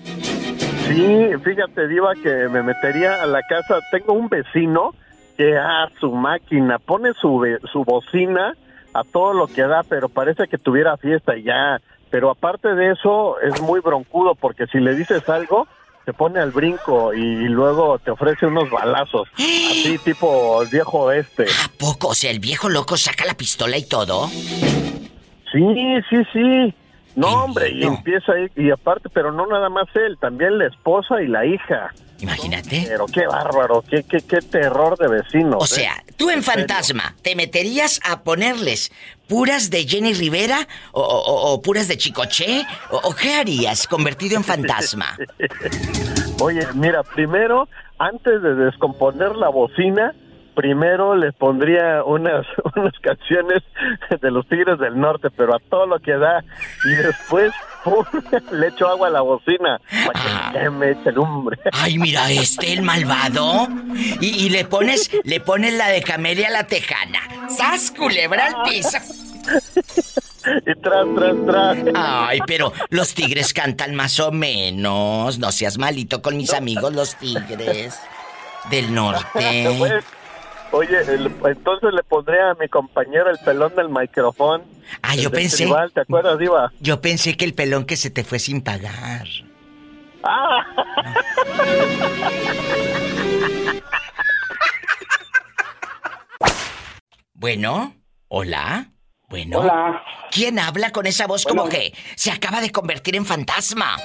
Sí, 0.04 1.28
fíjate, 1.44 1.88
Diva, 1.88 2.14
que 2.14 2.48
me 2.48 2.62
metería 2.62 3.22
a 3.22 3.26
la 3.26 3.42
casa. 3.42 3.78
Tengo 3.90 4.12
un 4.12 4.28
vecino 4.28 4.94
que 5.36 5.56
a 5.56 5.88
su 6.00 6.12
máquina 6.12 6.78
pone 6.78 7.12
su, 7.14 7.44
su 7.72 7.84
bocina 7.84 8.54
a 8.92 9.04
todo 9.04 9.32
lo 9.32 9.46
que 9.46 9.62
da, 9.62 9.82
pero 9.88 10.08
parece 10.08 10.48
que 10.48 10.58
tuviera 10.58 10.96
fiesta 10.96 11.36
y 11.36 11.44
ya. 11.44 11.80
Pero 12.10 12.30
aparte 12.30 12.74
de 12.74 12.92
eso, 12.92 13.40
es 13.40 13.60
muy 13.62 13.80
broncudo 13.80 14.34
porque 14.34 14.66
si 14.66 14.78
le 14.78 14.94
dices 14.94 15.28
algo, 15.28 15.68
te 16.10 16.14
pone 16.14 16.40
al 16.40 16.50
brinco 16.50 17.14
y 17.14 17.48
luego 17.48 18.00
te 18.00 18.10
ofrece 18.10 18.44
unos 18.44 18.68
balazos. 18.68 19.28
Así 19.34 19.96
tipo 20.04 20.60
el 20.62 20.68
viejo 20.68 21.12
este. 21.12 21.44
¿A 21.44 21.70
poco? 21.78 22.08
O 22.08 22.14
sea, 22.14 22.32
el 22.32 22.40
viejo 22.40 22.68
loco 22.68 22.96
saca 22.96 23.24
la 23.26 23.34
pistola 23.34 23.78
y 23.78 23.84
todo. 23.84 24.26
Sí, 24.26 26.02
sí, 26.10 26.16
sí. 26.32 26.74
No, 27.14 27.44
hombre, 27.44 27.70
y 27.70 27.84
empieza 27.84 28.32
ahí, 28.32 28.48
y 28.56 28.70
aparte, 28.70 29.08
pero 29.12 29.32
no 29.32 29.46
nada 29.46 29.68
más 29.68 29.86
él, 29.94 30.16
también 30.20 30.58
la 30.58 30.66
esposa 30.66 31.22
y 31.22 31.28
la 31.28 31.44
hija. 31.44 31.92
Imagínate. 32.20 32.84
Pero 32.86 33.06
qué 33.06 33.26
bárbaro, 33.26 33.82
qué, 33.88 34.02
qué, 34.02 34.20
qué 34.20 34.40
terror 34.40 34.98
de 34.98 35.08
vecinos. 35.08 35.56
O 35.60 35.64
¿eh? 35.64 35.80
sea, 35.80 36.04
tú 36.16 36.30
en 36.30 36.42
Fantasma, 36.42 37.16
¿te 37.22 37.34
meterías 37.34 38.00
a 38.04 38.22
ponerles 38.22 38.92
puras 39.30 39.70
de 39.70 39.86
Jenny 39.86 40.12
Rivera 40.12 40.66
o, 40.92 41.60
puras 41.62 41.88
de 41.88 41.96
Chicoche? 41.96 42.66
O, 42.90 43.14
qué 43.14 43.34
harías 43.34 43.86
convertido 43.86 44.36
en 44.36 44.44
fantasma? 44.44 45.16
Oye, 46.40 46.66
mira, 46.74 47.02
primero, 47.02 47.68
antes 47.98 48.42
de 48.42 48.54
descomponer 48.54 49.36
la 49.36 49.48
bocina, 49.48 50.14
primero 50.60 51.16
les 51.16 51.34
pondría 51.34 52.04
unas, 52.04 52.46
unas 52.76 52.92
canciones 53.00 53.62
de 54.20 54.30
los 54.30 54.46
Tigres 54.46 54.78
del 54.78 55.00
Norte, 55.00 55.30
pero 55.30 55.54
a 55.54 55.58
todo 55.58 55.86
lo 55.86 55.98
que 56.00 56.12
da. 56.12 56.44
Y 56.84 56.90
después 56.96 57.52
le 58.52 58.68
echo 58.68 58.88
agua 58.88 59.08
a 59.08 59.10
la 59.10 59.22
bocina 59.22 59.80
para 60.06 60.52
que 60.52 60.58
ah. 60.58 60.70
me 60.70 60.90
eche 60.90 61.12
lumbre. 61.12 61.58
Ay, 61.72 61.98
mira 61.98 62.30
este, 62.30 62.74
el 62.74 62.82
malvado. 62.82 63.68
Y, 64.20 64.50
le 64.50 64.66
pones, 64.66 65.10
le 65.24 65.40
pones 65.40 65.72
la 65.74 65.88
de 65.88 66.02
Camelia 66.02 66.50
la 66.50 66.64
Tejana. 66.64 67.20
¡Sas, 67.48 67.90
culebra 67.96 68.46
al 68.46 68.70
piso! 68.70 68.98
Y 70.66 70.74
tras, 70.80 71.06
tras, 71.16 71.36
tras. 71.46 71.78
Ay, 71.94 72.40
pero 72.46 72.72
los 72.90 73.14
tigres 73.14 73.54
cantan 73.54 73.94
más 73.94 74.20
o 74.20 74.30
menos. 74.30 75.38
No 75.38 75.52
seas 75.52 75.78
malito 75.78 76.20
con 76.20 76.36
mis 76.36 76.52
amigos 76.52 76.92
los 76.92 77.16
tigres 77.16 77.98
del 78.70 78.94
norte. 78.94 80.00
Oye, 80.72 80.98
entonces 81.44 81.92
le 81.92 82.02
pondré 82.04 82.40
a 82.40 82.54
mi 82.54 82.68
compañero 82.68 83.28
el 83.30 83.38
pelón 83.38 83.74
del 83.74 83.88
micrófono. 83.88 84.64
Ah, 85.02 85.16
yo 85.16 85.30
pensé. 85.30 85.68
¿Te 85.92 86.00
acuerdas, 86.00 86.38
Diva? 86.38 86.72
Yo 86.80 87.00
pensé 87.00 87.36
que 87.36 87.44
el 87.44 87.54
pelón 87.54 87.84
que 87.84 87.96
se 87.96 88.10
te 88.10 88.22
fue 88.22 88.38
sin 88.38 88.62
pagar. 88.62 89.26
Ah. 90.22 90.64
bueno, 97.34 97.94
hola. 98.28 98.92
Bueno. 99.28 99.60
Hola. 99.60 100.02
¿Quién 100.30 100.58
habla 100.58 100.92
con 100.92 101.06
esa 101.06 101.26
voz 101.26 101.44
como 101.44 101.68
que 101.68 101.92
se 102.14 102.30
acaba 102.30 102.60
de 102.60 102.70
convertir 102.70 103.16
en 103.16 103.26
fantasma? 103.26 103.96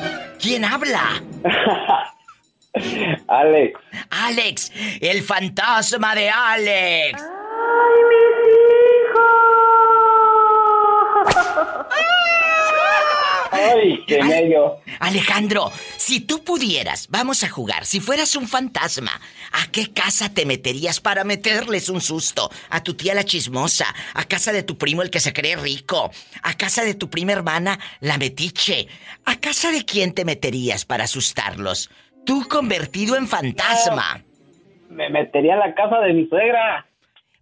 ¿Quién 0.42 0.66
habla? 0.66 1.22
Alex. 3.28 3.80
Alex, 4.10 4.72
el 5.02 5.22
fantasma 5.24 6.16
de 6.16 6.30
Alex. 6.30 7.22
¡Ay, 7.22 8.02
mis 8.12 8.26
hijos! 11.30 11.66
¡Ay, 13.52 14.04
qué 14.08 14.24
medio! 14.24 14.82
Alejandro, 15.00 15.72
si 15.98 16.22
tú 16.22 16.44
pudieras, 16.44 17.08
vamos 17.10 17.44
a 17.44 17.50
jugar, 17.50 17.86
si 17.86 18.00
fueras 18.00 18.36
un 18.36 18.48
fantasma, 18.48 19.20
¿a 19.52 19.72
qué 19.72 19.92
casa 19.92 20.34
te 20.34 20.46
meterías 20.46 21.00
para 21.00 21.24
meterles 21.24 21.90
un 21.90 22.02
susto? 22.02 22.50
¿A 22.70 22.84
tu 22.84 22.94
tía 22.96 23.14
la 23.14 23.24
chismosa? 23.24 23.94
¿A 24.14 24.26
casa 24.26 24.52
de 24.52 24.64
tu 24.64 24.78
primo 24.78 25.02
el 25.02 25.10
que 25.10 25.20
se 25.20 25.34
cree 25.34 25.56
rico? 25.56 26.12
¿A 26.44 26.54
casa 26.56 26.84
de 26.84 26.96
tu 26.96 27.10
prima 27.10 27.34
hermana 27.34 27.80
la 28.02 28.18
metiche? 28.18 28.88
¿A 29.26 29.40
casa 29.40 29.72
de 29.72 29.86
quién 29.86 30.14
te 30.14 30.26
meterías 30.26 30.86
para 30.86 31.06
asustarlos? 31.06 31.90
Tú 32.26 32.48
convertido 32.50 33.16
en 33.16 33.28
fantasma. 33.28 34.22
Me 34.90 35.10
metería 35.10 35.54
en 35.54 35.60
la 35.60 35.76
casa 35.76 36.00
de 36.00 36.14
mi 36.14 36.28
suegra. 36.28 36.86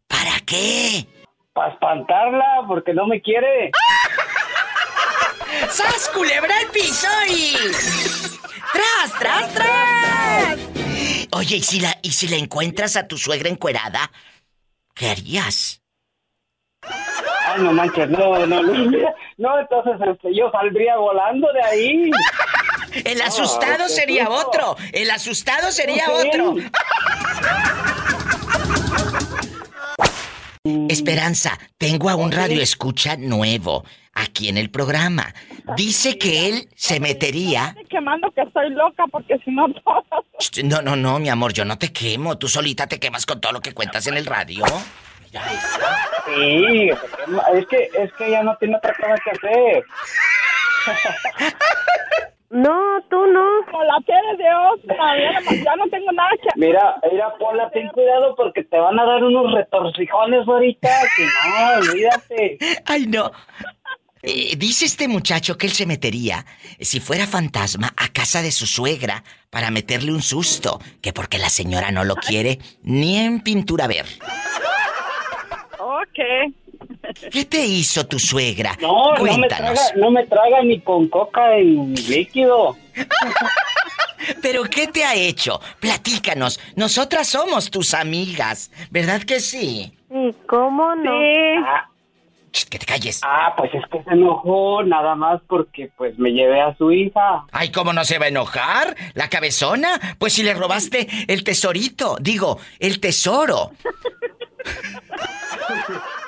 ¿Para 0.08 0.39
qué? 0.46 1.08
Para 1.54 1.74
espantarla, 1.74 2.63
porque 2.67 2.93
no 2.93 3.08
me 3.08 3.22
quiere. 3.22 3.72
¡Sas, 5.69 6.10
culebra 6.13 6.54
el 6.62 6.67
piso 6.69 7.08
y... 7.30 7.56
¡Tras, 8.74 9.19
tras, 9.19 9.54
tras! 9.54 10.60
Oye, 11.32 11.58
¿y 11.58 11.63
si, 11.63 11.80
la, 11.80 11.98
¿y 12.02 12.12
si 12.12 12.28
la 12.28 12.38
encuentras 12.38 12.96
a 12.96 13.08
tu 13.08 13.17
suegra 13.17 13.50
encuerada? 13.50 14.12
¿Qué 14.93 15.10
harías? 15.10 15.82
Ay, 16.82 17.62
no 17.62 17.72
manches, 17.72 18.10
no, 18.10 18.46
no, 18.46 18.62
no. 18.62 18.74
No, 19.38 19.60
entonces 19.60 19.93
este, 20.08 20.36
yo 20.36 20.52
saldría 20.52 20.98
volando 20.98 21.52
de 21.54 21.62
ahí. 21.62 22.12
El 23.06 23.22
asustado 23.22 23.90
sería 23.90 24.30
otro. 24.30 24.76
El 24.92 25.10
asustado 25.12 25.72
sería 25.72 26.12
otro. 26.12 26.56
Esperanza, 30.90 31.60
tengo 31.78 32.10
a 32.10 32.16
un 32.16 32.32
radio 32.32 32.62
escucha 32.62 33.18
nuevo. 33.18 33.84
aquí 34.14 34.48
en 34.48 34.58
el 34.58 34.70
programa. 34.70 35.34
Dice 35.76 36.18
que 36.20 36.48
él 36.48 36.70
se 36.76 37.00
metería. 37.00 37.76
quemando 37.90 38.30
que 38.32 38.42
estoy 38.42 38.70
loca 38.70 39.06
porque 39.12 39.40
si 39.44 39.52
no 39.52 39.68
No, 40.64 40.82
no, 40.82 40.96
no, 40.96 41.20
mi 41.20 41.30
amor, 41.30 41.52
yo 41.52 41.66
no 41.66 41.78
te 41.78 41.92
quemo. 41.92 42.38
Tú 42.38 42.48
solita 42.48 42.86
te 42.88 43.00
quemas 43.00 43.26
con 43.26 43.42
todo 43.42 43.54
lo 43.54 43.62
que 43.62 43.74
cuentas 43.74 44.06
en 44.08 44.16
el 44.16 44.26
radio. 44.26 44.64
Sí, 46.26 46.90
es 47.56 47.68
que, 47.68 47.90
es 47.94 48.14
que 48.14 48.28
ella 48.28 48.44
no 48.44 48.56
tiene 48.58 48.78
otra 48.78 48.94
cosa 48.94 49.16
que 49.24 49.32
hacer. 49.32 49.84
No, 52.54 53.02
tú 53.10 53.26
no. 53.26 53.66
Con 53.72 53.88
la 53.88 53.98
tienes 54.06 54.38
de 54.38 54.46
otra, 54.54 55.18
ya 55.63 55.76
no 55.76 55.88
tengo 55.89 56.12
nada 56.12 56.30
que 56.39 56.50
Mira, 56.56 56.96
mira, 57.12 57.34
Pola, 57.39 57.68
ten 57.72 57.88
cuidado 57.89 58.36
porque 58.36 58.63
te 58.63 58.78
van 58.78 59.00
a 59.00 59.06
dar 59.06 59.24
unos 59.24 59.52
retorcijones 59.52 60.48
ahorita, 60.48 60.89
que 61.18 61.24
no, 61.24 61.89
olvídate. 61.89 62.58
Ay, 62.86 63.08
no. 63.08 63.32
Eh, 64.22 64.56
dice 64.56 64.86
este 64.86 65.08
muchacho 65.08 65.58
que 65.58 65.66
él 65.66 65.74
se 65.74 65.88
metería, 65.88 66.46
si 66.80 67.00
fuera 67.00 67.26
fantasma, 67.26 67.92
a 67.98 68.10
casa 68.13 68.44
de 68.44 68.52
su 68.52 68.68
suegra 68.68 69.24
para 69.50 69.72
meterle 69.72 70.12
un 70.12 70.22
susto, 70.22 70.80
que 71.02 71.12
porque 71.12 71.39
la 71.39 71.50
señora 71.50 71.89
no 71.89 72.04
lo 72.04 72.16
quiere 72.16 72.60
ni 72.84 73.18
en 73.18 73.42
pintura 73.42 73.88
ver. 73.88 74.06
Ok. 75.80 76.54
¿Qué 77.32 77.45
te 77.45 77.65
hizo 77.65 78.06
tu 78.06 78.19
suegra? 78.19 78.78
No, 78.82 79.15
no 79.15 79.38
me, 79.38 79.47
traga, 79.47 79.82
no 79.95 80.12
me 80.12 80.26
traga 80.26 80.62
ni 80.63 80.82
con 80.82 81.08
coca 81.08 81.56
en 81.58 81.93
líquido. 81.93 82.76
¿Pero 84.41 84.63
qué 84.63 84.88
te 84.88 85.04
ha 85.04 85.15
hecho? 85.15 85.60
Platícanos. 85.80 86.60
Nosotras 86.76 87.28
somos 87.28 87.71
tus 87.71 87.93
amigas, 87.93 88.71
¿verdad 88.89 89.21
que 89.23 89.39
sí? 89.39 89.93
¿Y 90.10 90.34
cómo 90.47 90.95
no? 90.95 91.12
Ah. 91.65 91.89
que 92.69 92.80
te 92.80 92.86
calles. 92.86 93.21
Ah, 93.23 93.54
pues 93.58 93.73
es 93.73 93.84
que 93.91 94.04
se 94.04 94.12
enojó 94.12 94.84
nada 94.84 95.15
más 95.15 95.41
porque 95.47 95.89
pues 95.97 96.17
me 96.19 96.32
llevé 96.32 96.62
a 96.62 96.76
su 96.76 96.91
hija. 96.91 97.45
Ay, 97.52 97.71
¿cómo 97.71 97.93
no 97.93 98.06
se 98.06 98.19
va 98.19 98.26
a 98.26 98.30
enojar? 98.30 98.95
¿La 99.13 99.30
cabezona? 99.30 99.99
Pues 100.19 100.34
si 100.34 100.43
le 100.43 100.54
robaste 100.54 101.08
el 101.28 101.43
tesorito, 101.43 102.17
digo, 102.19 102.60
el 102.80 102.99
tesoro. 102.99 103.71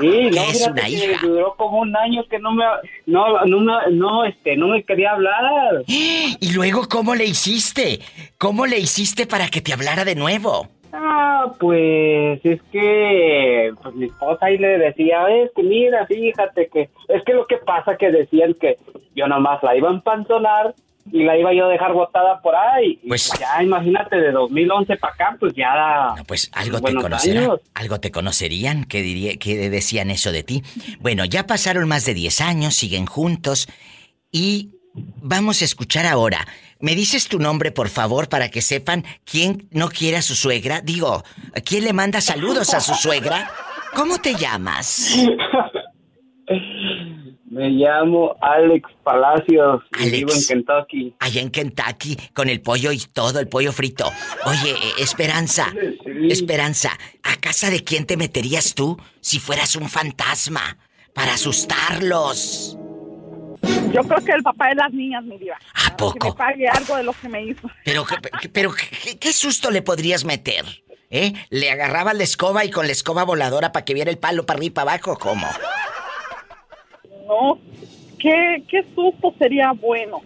Sí, 0.00 0.30
no, 0.30 0.42
es 0.42 0.66
una 0.66 0.88
hija? 0.88 1.20
Duró 1.22 1.54
como 1.56 1.80
un 1.80 1.96
año 1.96 2.24
que 2.28 2.38
no 2.38 2.52
me, 2.52 2.64
no, 3.06 3.44
no, 3.44 3.88
no, 3.90 4.24
este, 4.24 4.56
no 4.56 4.68
me 4.68 4.82
quería 4.82 5.12
hablar. 5.12 5.82
¿Y 5.86 6.52
luego 6.52 6.88
cómo 6.88 7.14
le 7.14 7.24
hiciste? 7.24 8.00
¿Cómo 8.38 8.66
le 8.66 8.78
hiciste 8.78 9.26
para 9.26 9.48
que 9.48 9.60
te 9.60 9.72
hablara 9.72 10.04
de 10.04 10.14
nuevo? 10.14 10.68
Ah, 10.92 11.52
pues 11.58 12.40
es 12.44 12.60
que 12.72 13.72
pues 13.80 13.94
mi 13.94 14.06
esposa 14.06 14.46
ahí 14.46 14.58
le 14.58 14.78
decía, 14.78 15.28
es 15.28 15.50
que 15.54 15.62
mira, 15.62 16.06
fíjate 16.06 16.68
que 16.68 16.88
es 17.08 17.22
que 17.24 17.32
lo 17.32 17.46
que 17.46 17.58
pasa 17.58 17.96
que 17.96 18.10
decían 18.10 18.54
que 18.54 18.76
yo 19.14 19.28
nomás 19.28 19.62
la 19.62 19.76
iba 19.76 19.88
a 19.88 19.92
empanzonar 19.92 20.74
y 21.12 21.24
la 21.24 21.36
iba 21.36 21.52
yo 21.52 21.66
a 21.66 21.68
dejar 21.68 21.92
botada 21.92 22.40
por 22.40 22.54
ahí. 22.54 23.00
Pues 23.06 23.30
ya 23.38 23.62
imagínate 23.62 24.16
de 24.16 24.32
2011 24.32 24.96
para 24.96 25.14
acá, 25.14 25.36
pues 25.38 25.52
ya 25.54 26.14
pues 26.26 26.50
algo 26.54 26.80
te 26.80 26.94
conocerán, 26.94 27.50
algo 27.74 28.00
te 28.00 28.10
conocerían 28.10 28.84
que 28.84 29.02
diría 29.02 29.36
que 29.36 29.70
decían 29.70 30.10
eso 30.10 30.32
de 30.32 30.42
ti. 30.42 30.62
Bueno, 31.00 31.24
ya 31.24 31.46
pasaron 31.46 31.88
más 31.88 32.04
de 32.04 32.14
10 32.14 32.40
años, 32.40 32.74
siguen 32.74 33.06
juntos 33.06 33.68
y 34.30 34.70
vamos 34.94 35.62
a 35.62 35.64
escuchar 35.64 36.06
ahora. 36.06 36.46
¿Me 36.80 36.94
dices 36.94 37.28
tu 37.28 37.38
nombre, 37.38 37.72
por 37.72 37.88
favor, 37.88 38.28
para 38.28 38.48
que 38.48 38.62
sepan 38.62 39.04
quién 39.24 39.68
no 39.70 39.88
quiere 39.88 40.16
a 40.16 40.22
su 40.22 40.34
suegra? 40.34 40.80
Digo, 40.80 41.22
¿quién 41.64 41.84
le 41.84 41.92
manda 41.92 42.20
saludos 42.20 42.72
a 42.72 42.80
su 42.80 42.94
suegra? 42.94 43.50
¿Cómo 43.94 44.18
te 44.18 44.34
llamas? 44.34 45.14
Me 47.50 47.68
llamo 47.68 48.36
Alex 48.40 48.88
Palacios 49.02 49.82
y 49.98 50.08
vivo 50.08 50.32
en 50.32 50.46
Kentucky. 50.46 51.14
Allá 51.18 51.40
en 51.40 51.50
Kentucky, 51.50 52.16
con 52.32 52.48
el 52.48 52.60
pollo 52.60 52.92
y 52.92 52.98
todo, 52.98 53.40
el 53.40 53.48
pollo 53.48 53.72
frito. 53.72 54.08
Oye, 54.46 54.70
eh, 54.70 54.92
Esperanza, 55.00 55.66
Esperanza, 56.28 56.96
¿a 57.24 57.36
casa 57.40 57.68
de 57.70 57.82
quién 57.82 58.06
te 58.06 58.16
meterías 58.16 58.74
tú 58.76 58.96
si 59.20 59.40
fueras 59.40 59.74
un 59.74 59.88
fantasma? 59.88 60.78
Para 61.12 61.34
asustarlos. 61.34 62.78
Yo 63.92 64.02
creo 64.04 64.24
que 64.24 64.30
el 64.30 64.44
papá 64.44 64.68
de 64.68 64.76
las 64.76 64.92
niñas, 64.92 65.24
mi 65.24 65.36
diva. 65.36 65.58
¿A 65.74 65.96
poco? 65.96 66.18
Que 66.20 66.28
me 66.28 66.34
pague 66.34 66.68
algo 66.68 66.96
de 66.98 67.02
lo 67.02 67.12
que 67.14 67.28
me 67.28 67.42
hizo. 67.42 67.68
Pero, 67.84 68.04
pero 68.52 68.70
¿qué, 68.72 69.18
qué 69.18 69.32
susto 69.32 69.72
le 69.72 69.82
podrías 69.82 70.24
meter? 70.24 70.64
¿Eh? 71.10 71.32
¿Le 71.50 71.68
agarraba 71.72 72.14
la 72.14 72.22
escoba 72.22 72.64
y 72.64 72.70
con 72.70 72.86
la 72.86 72.92
escoba 72.92 73.24
voladora 73.24 73.72
para 73.72 73.84
que 73.84 73.94
viera 73.94 74.12
el 74.12 74.18
palo 74.18 74.46
para 74.46 74.58
arriba 74.58 74.70
y 74.70 74.70
para 74.70 74.92
abajo? 74.92 75.18
¿Cómo? 75.18 75.48
No. 77.30 77.58
¿Qué, 78.18 78.62
qué 78.68 78.84
susto 78.94 79.34
sería 79.38 79.72
bueno? 79.72 80.20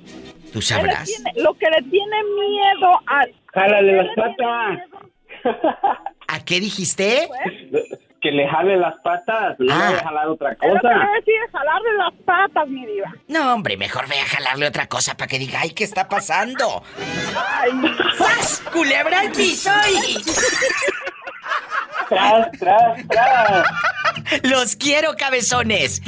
Tú 0.53 0.61
sabrás. 0.61 1.11
lo 1.37 1.55
que 1.55 1.67
le 1.71 1.83
tiene 1.90 2.17
miedo 2.40 2.90
a... 3.07 3.27
Jálale 3.53 3.97
las 3.97 4.17
patas. 4.17 4.79
¿A 6.27 6.45
qué 6.45 6.61
dijiste? 6.61 7.29
Que 8.25 8.33
le 8.33 8.49
jale 8.49 8.79
las 8.79 8.95
patas, 9.03 9.55
no 9.59 9.75
ah. 9.75 9.91
voy 9.91 9.99
a 9.99 10.03
jalar 10.03 10.29
otra 10.29 10.57
cosa. 10.57 10.81
Pero 10.81 10.99
que 10.99 11.15
decir 11.17 11.35
jalarle 11.53 11.93
las 11.99 12.13
patas, 12.25 12.69
mi 12.69 12.87
diva. 12.87 13.13
No, 13.29 13.53
hombre, 13.53 13.77
mejor 13.77 14.09
ve 14.09 14.19
a 14.19 14.25
jalarle 14.25 14.67
otra 14.67 14.87
cosa 14.87 15.15
para 15.15 15.29
que 15.29 15.39
diga, 15.39 15.61
ay, 15.61 15.73
¿qué 15.73 15.85
está 15.85 16.09
pasando? 16.09 16.83
Ay, 17.37 17.73
¡Sas! 18.17 18.63
¡Culebra 18.73 19.21
al 19.21 19.31
piso 19.31 19.71
¡Tras, 22.09 22.51
tras, 22.53 23.09
tras! 23.09 23.69
Los 24.45 24.77
quiero, 24.77 25.17
cabezones. 25.17 26.01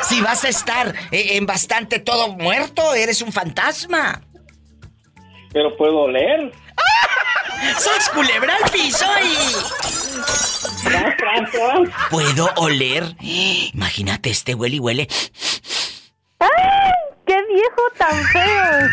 Si 0.03 0.21
vas 0.21 0.45
a 0.45 0.49
estar 0.49 0.95
eh, 1.11 1.35
en 1.35 1.45
bastante 1.45 1.99
todo 1.99 2.29
muerto, 2.29 2.93
eres 2.95 3.21
un 3.21 3.33
fantasma. 3.33 4.21
Pero 5.51 5.75
puedo 5.75 6.07
leer. 6.09 6.53
¡Sas 7.77 8.09
culebra 8.09 8.55
al 8.63 8.71
piso 8.71 9.05
y... 9.23 9.87
Puedo 12.09 12.49
oler. 12.55 13.15
Imagínate, 13.19 14.29
este 14.29 14.55
huele 14.55 14.77
y 14.77 14.79
huele. 14.79 15.07
¡Ay! 16.39 16.49
¡Qué 17.25 17.35
viejo 17.53 17.81
tan 17.97 18.23
feo! 18.25 18.89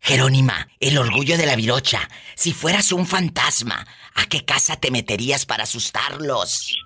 Jerónima, 0.00 0.66
el 0.80 0.98
orgullo 0.98 1.36
de 1.36 1.46
la 1.46 1.54
virocha. 1.54 2.08
Si 2.34 2.52
fueras 2.52 2.90
un 2.90 3.06
fantasma, 3.06 3.86
¿a 4.14 4.26
qué 4.26 4.44
casa 4.44 4.76
te 4.76 4.90
meterías 4.90 5.46
para 5.46 5.62
asustarlos? 5.62 6.76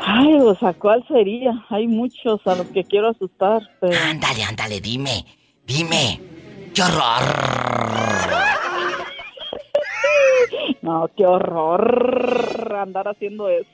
Ay, 0.00 0.34
o 0.40 0.56
sea, 0.56 0.72
¿cuál 0.72 1.06
sería? 1.06 1.52
Hay 1.70 1.86
muchos 1.86 2.40
a 2.46 2.56
los 2.56 2.66
que 2.68 2.82
quiero 2.82 3.10
asustar. 3.10 3.62
Ándale, 4.08 4.42
ándale, 4.42 4.80
dime. 4.80 5.24
Dime. 5.64 6.20
¡Qué 6.76 6.82
horror! 6.82 7.22
No, 10.82 11.10
qué 11.16 11.24
horror 11.24 12.76
andar 12.78 13.08
haciendo 13.08 13.48
eso. 13.48 13.70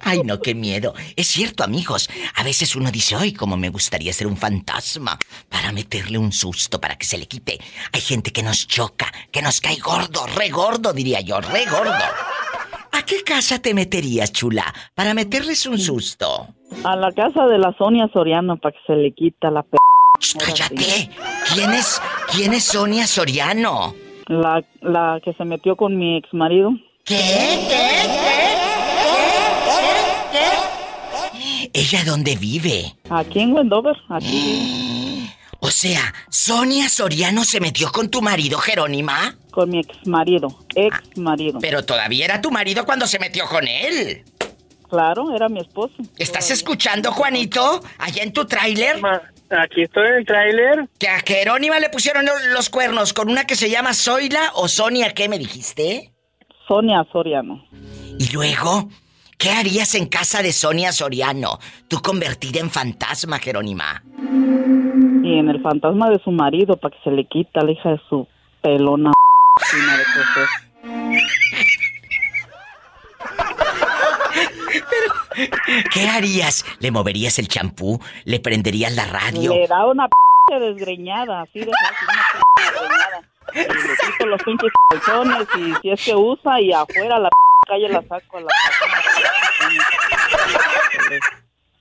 Ay, 0.00 0.22
no, 0.24 0.40
qué 0.40 0.52
miedo. 0.52 0.94
Es 1.14 1.28
cierto, 1.28 1.62
amigos. 1.62 2.10
A 2.34 2.42
veces 2.42 2.74
uno 2.74 2.90
dice, 2.90 3.14
ay, 3.14 3.32
cómo 3.32 3.56
me 3.56 3.68
gustaría 3.68 4.12
ser 4.12 4.26
un 4.26 4.36
fantasma 4.36 5.16
para 5.48 5.70
meterle 5.70 6.18
un 6.18 6.32
susto, 6.32 6.80
para 6.80 6.96
que 6.96 7.06
se 7.06 7.18
le 7.18 7.26
quite. 7.26 7.60
Hay 7.92 8.00
gente 8.00 8.32
que 8.32 8.42
nos 8.42 8.66
choca, 8.66 9.12
que 9.30 9.40
nos 9.40 9.60
cae 9.60 9.76
gordo, 9.76 10.26
re 10.34 10.48
gordo, 10.48 10.92
diría 10.92 11.20
yo, 11.20 11.40
re 11.40 11.66
gordo. 11.66 12.04
¿A 12.90 13.02
qué 13.06 13.22
casa 13.22 13.62
te 13.62 13.74
meterías, 13.74 14.32
chula, 14.32 14.74
para 14.96 15.14
meterles 15.14 15.66
un 15.66 15.78
susto? 15.78 16.48
A 16.82 16.96
la 16.96 17.12
casa 17.12 17.46
de 17.46 17.58
la 17.58 17.72
Sonia 17.78 18.10
Soriano, 18.12 18.56
para 18.56 18.72
que 18.72 18.80
se 18.88 18.96
le 18.96 19.12
quita 19.12 19.52
la. 19.52 19.64
¡Cállate! 20.38 21.10
¿Quién 21.52 21.72
es, 21.72 22.00
quién 22.32 22.52
es 22.54 22.64
Sonia 22.64 23.06
Soriano? 23.06 23.94
La, 24.26 24.62
la 24.82 25.20
que 25.24 25.32
se 25.34 25.44
metió 25.44 25.76
con 25.76 25.96
mi 25.96 26.16
ex 26.18 26.32
marido. 26.34 26.72
¿Qué? 27.04 27.16
¿Qué? 27.68 27.88
¿Qué? 30.32 31.70
¿Ella 31.72 32.04
dónde 32.04 32.36
vive? 32.36 32.96
Aquí 33.10 33.40
en 33.40 33.52
Wendover, 33.52 33.96
aquí. 34.08 34.74
O 35.60 35.72
sea, 35.72 36.14
¿Sonia 36.30 36.88
Soriano 36.88 37.42
se 37.44 37.58
metió 37.58 37.90
con 37.90 38.08
tu 38.10 38.22
marido, 38.22 38.58
Jerónima? 38.58 39.36
Con 39.50 39.70
mi 39.70 39.80
ex 39.80 40.06
marido, 40.06 40.56
ex 40.76 40.96
marido. 41.16 41.58
Pero 41.60 41.84
todavía 41.84 42.26
era 42.26 42.40
tu 42.40 42.52
marido 42.52 42.84
cuando 42.86 43.08
se 43.08 43.18
metió 43.18 43.44
con 43.46 43.66
él. 43.66 44.22
Claro, 44.88 45.34
era 45.34 45.48
mi 45.48 45.58
esposo. 45.58 45.94
¿Estás 46.16 46.52
escuchando, 46.52 47.10
Juanito? 47.10 47.82
Allá 47.98 48.22
en 48.22 48.32
tu 48.32 48.44
tráiler. 48.44 49.00
Aquí 49.50 49.82
estoy 49.82 50.06
en 50.08 50.14
el 50.14 50.26
tráiler. 50.26 50.88
Que 50.98 51.08
a 51.08 51.20
Jerónima 51.20 51.78
le 51.78 51.88
pusieron 51.88 52.26
los 52.52 52.68
cuernos 52.68 53.12
con 53.12 53.30
una 53.30 53.44
que 53.44 53.56
se 53.56 53.70
llama 53.70 53.94
Zoila 53.94 54.52
o 54.54 54.68
Sonia, 54.68 55.14
¿qué 55.14 55.28
me 55.28 55.38
dijiste? 55.38 56.12
Sonia 56.66 57.06
Soriano. 57.12 57.64
Y 58.18 58.32
luego, 58.32 58.88
¿Qué 59.38 59.50
harías 59.50 59.94
en 59.94 60.06
casa 60.06 60.42
de 60.42 60.50
Sonia 60.50 60.90
Soriano? 60.90 61.60
Tú 61.86 61.98
convertida 62.02 62.58
en 62.58 62.70
fantasma, 62.70 63.38
Jerónima. 63.38 64.02
Y 64.18 65.38
en 65.38 65.48
el 65.48 65.62
fantasma 65.62 66.10
de 66.10 66.18
su 66.24 66.32
marido, 66.32 66.76
para 66.76 66.96
que 66.96 67.02
se 67.04 67.12
le 67.12 67.24
quita 67.24 67.62
la 67.62 67.70
hija 67.70 67.90
de 67.90 68.00
su 68.08 68.26
pelona 68.60 69.12
de 69.12 69.68
Pero, 74.90 75.14
¿qué 75.92 76.08
harías? 76.08 76.64
¿Le 76.80 76.90
moverías 76.90 77.38
el 77.38 77.48
champú? 77.48 78.00
¿Le 78.24 78.40
prenderías 78.40 78.94
la 78.94 79.06
radio? 79.06 79.54
Le 79.54 79.66
da 79.66 79.86
una 79.86 80.08
p 80.08 80.58
desgreñada, 80.58 81.42
así 81.42 81.60
de 81.60 81.70
fácil, 81.72 82.08
una 82.08 82.70
desgreñada. 82.70 83.22
Y 83.54 83.58
le 83.58 83.96
quito 83.96 84.26
los 84.26 84.42
pinches 84.42 84.70
y 85.56 85.74
si 85.82 85.90
es 85.90 86.04
que 86.04 86.14
usa 86.14 86.60
y 86.60 86.72
afuera 86.72 87.18
la 87.18 87.28
p 87.28 87.36
calle 87.68 87.88
la 87.88 88.02
saco 88.02 88.38
a 88.38 88.40
la 88.40 88.48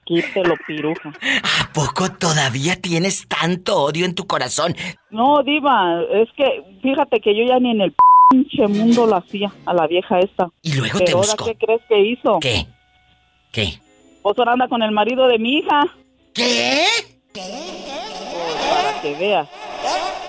Quítelo, 0.04 0.56
piruja. 0.66 1.10
¿A 1.10 1.74
poco 1.74 2.10
todavía 2.10 2.78
tienes 2.80 3.28
tanto 3.28 3.84
odio 3.84 4.06
en 4.06 4.16
tu 4.16 4.26
corazón? 4.26 4.74
No, 5.10 5.44
Diva, 5.44 6.02
es 6.14 6.30
que 6.38 6.64
fíjate 6.82 7.20
que 7.20 7.36
yo 7.36 7.44
ya 7.46 7.60
ni 7.60 7.72
en 7.72 7.82
el 7.82 7.94
pinche 8.30 8.68
mundo 8.68 9.06
la 9.06 9.18
hacía 9.18 9.52
a 9.66 9.74
la 9.74 9.86
vieja 9.86 10.20
esta. 10.20 10.50
Y 10.62 10.76
luego 10.76 11.00
te 11.00 11.14
busco. 11.14 11.46
¿Qué 11.46 11.56
crees 11.56 11.82
que 11.90 12.00
hizo? 12.00 12.40
¿Qué? 12.40 12.66
¿Qué? 13.58 13.80
Pues 14.22 14.38
ahora 14.38 14.52
anda 14.52 14.68
con 14.68 14.84
el 14.84 14.92
marido 14.92 15.28
de 15.28 15.40
mi 15.40 15.56
hija. 15.56 15.82
¿Qué? 16.32 16.86
Pues 17.34 17.50
para 18.70 19.02
que 19.02 19.16
veas. 19.16 19.50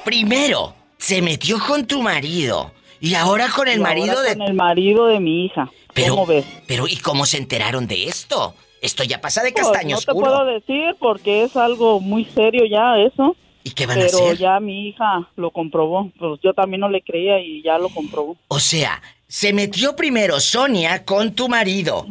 Primero, 0.02 0.74
se 0.96 1.20
metió 1.20 1.58
con 1.58 1.86
tu 1.86 2.00
marido. 2.00 2.72
Y 3.00 3.14
ahora 3.16 3.48
con 3.54 3.68
el 3.68 3.80
marido 3.80 4.22
de. 4.22 4.32
Con 4.32 4.46
el 4.46 4.54
marido 4.54 5.08
de 5.08 5.20
mi 5.20 5.44
hija. 5.44 5.70
Pero, 5.92 6.14
¿Cómo 6.14 6.24
ves? 6.24 6.46
Pero, 6.66 6.88
¿y 6.88 6.96
cómo 6.96 7.26
se 7.26 7.36
enteraron 7.36 7.86
de 7.86 8.04
esto? 8.04 8.54
Esto 8.80 9.04
ya 9.04 9.20
pasa 9.20 9.42
de 9.42 9.52
castaño 9.52 9.96
pues, 9.96 10.06
No 10.08 10.14
te 10.14 10.20
puedo 10.20 10.44
decir 10.46 10.96
porque 10.98 11.42
es 11.42 11.54
algo 11.54 12.00
muy 12.00 12.24
serio 12.24 12.64
ya 12.64 12.96
eso. 12.96 13.36
¿Y 13.62 13.72
qué 13.72 13.84
van 13.84 13.96
pero 13.96 14.06
a 14.06 14.08
hacer? 14.08 14.20
Pero 14.22 14.40
ya 14.40 14.58
mi 14.58 14.88
hija 14.88 15.28
lo 15.36 15.50
comprobó. 15.50 16.10
Pues 16.18 16.40
yo 16.42 16.54
también 16.54 16.80
no 16.80 16.88
le 16.88 17.02
creía 17.02 17.38
y 17.40 17.62
ya 17.62 17.76
lo 17.76 17.90
comprobó. 17.90 18.38
O 18.48 18.58
sea, 18.58 19.02
se 19.26 19.52
metió 19.52 19.94
primero 19.96 20.40
Sonia 20.40 21.04
con 21.04 21.34
tu 21.34 21.50
marido, 21.50 22.06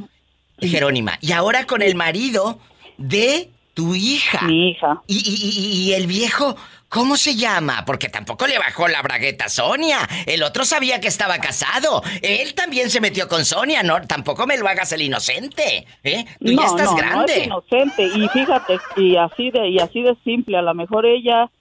Jerónima, 0.59 1.17
y 1.21 1.31
ahora 1.31 1.65
con 1.65 1.81
el 1.81 1.95
marido 1.95 2.59
de 2.97 3.49
tu 3.73 3.93
hija. 3.93 4.41
Mi 4.47 4.71
hija. 4.71 5.03
Y, 5.05 5.17
y, 5.17 5.91
y, 5.91 5.93
el 5.93 6.07
viejo, 6.07 6.55
¿cómo 6.89 7.15
se 7.15 7.35
llama? 7.35 7.83
Porque 7.85 8.09
tampoco 8.09 8.47
le 8.47 8.57
bajó 8.57 8.87
la 8.87 9.03
bragueta 9.03 9.45
a 9.45 9.49
Sonia. 9.49 9.99
El 10.25 10.41
otro 10.41 10.65
sabía 10.65 10.99
que 10.99 11.07
estaba 11.07 11.37
casado. 11.37 12.01
Él 12.23 12.55
también 12.55 12.89
se 12.89 12.99
metió 13.01 13.27
con 13.27 13.45
Sonia, 13.45 13.83
¿no? 13.83 14.01
Tampoco 14.01 14.47
me 14.47 14.57
lo 14.57 14.67
hagas 14.67 14.91
el 14.93 15.03
inocente. 15.03 15.85
¿Eh? 16.03 16.25
Tú 16.43 16.53
no, 16.53 16.61
ya 16.63 16.67
estás 16.67 16.91
no, 16.91 16.95
grande. 16.95 17.47
No 17.47 17.61
es 17.61 17.71
inocente. 17.71 18.03
Y 18.15 18.27
fíjate, 18.29 18.79
y 18.95 19.15
así 19.15 19.51
de, 19.51 19.69
y 19.69 19.77
así 19.77 20.01
de 20.01 20.15
simple, 20.23 20.57
a 20.57 20.63
lo 20.63 20.73
mejor 20.73 21.05
ella 21.05 21.51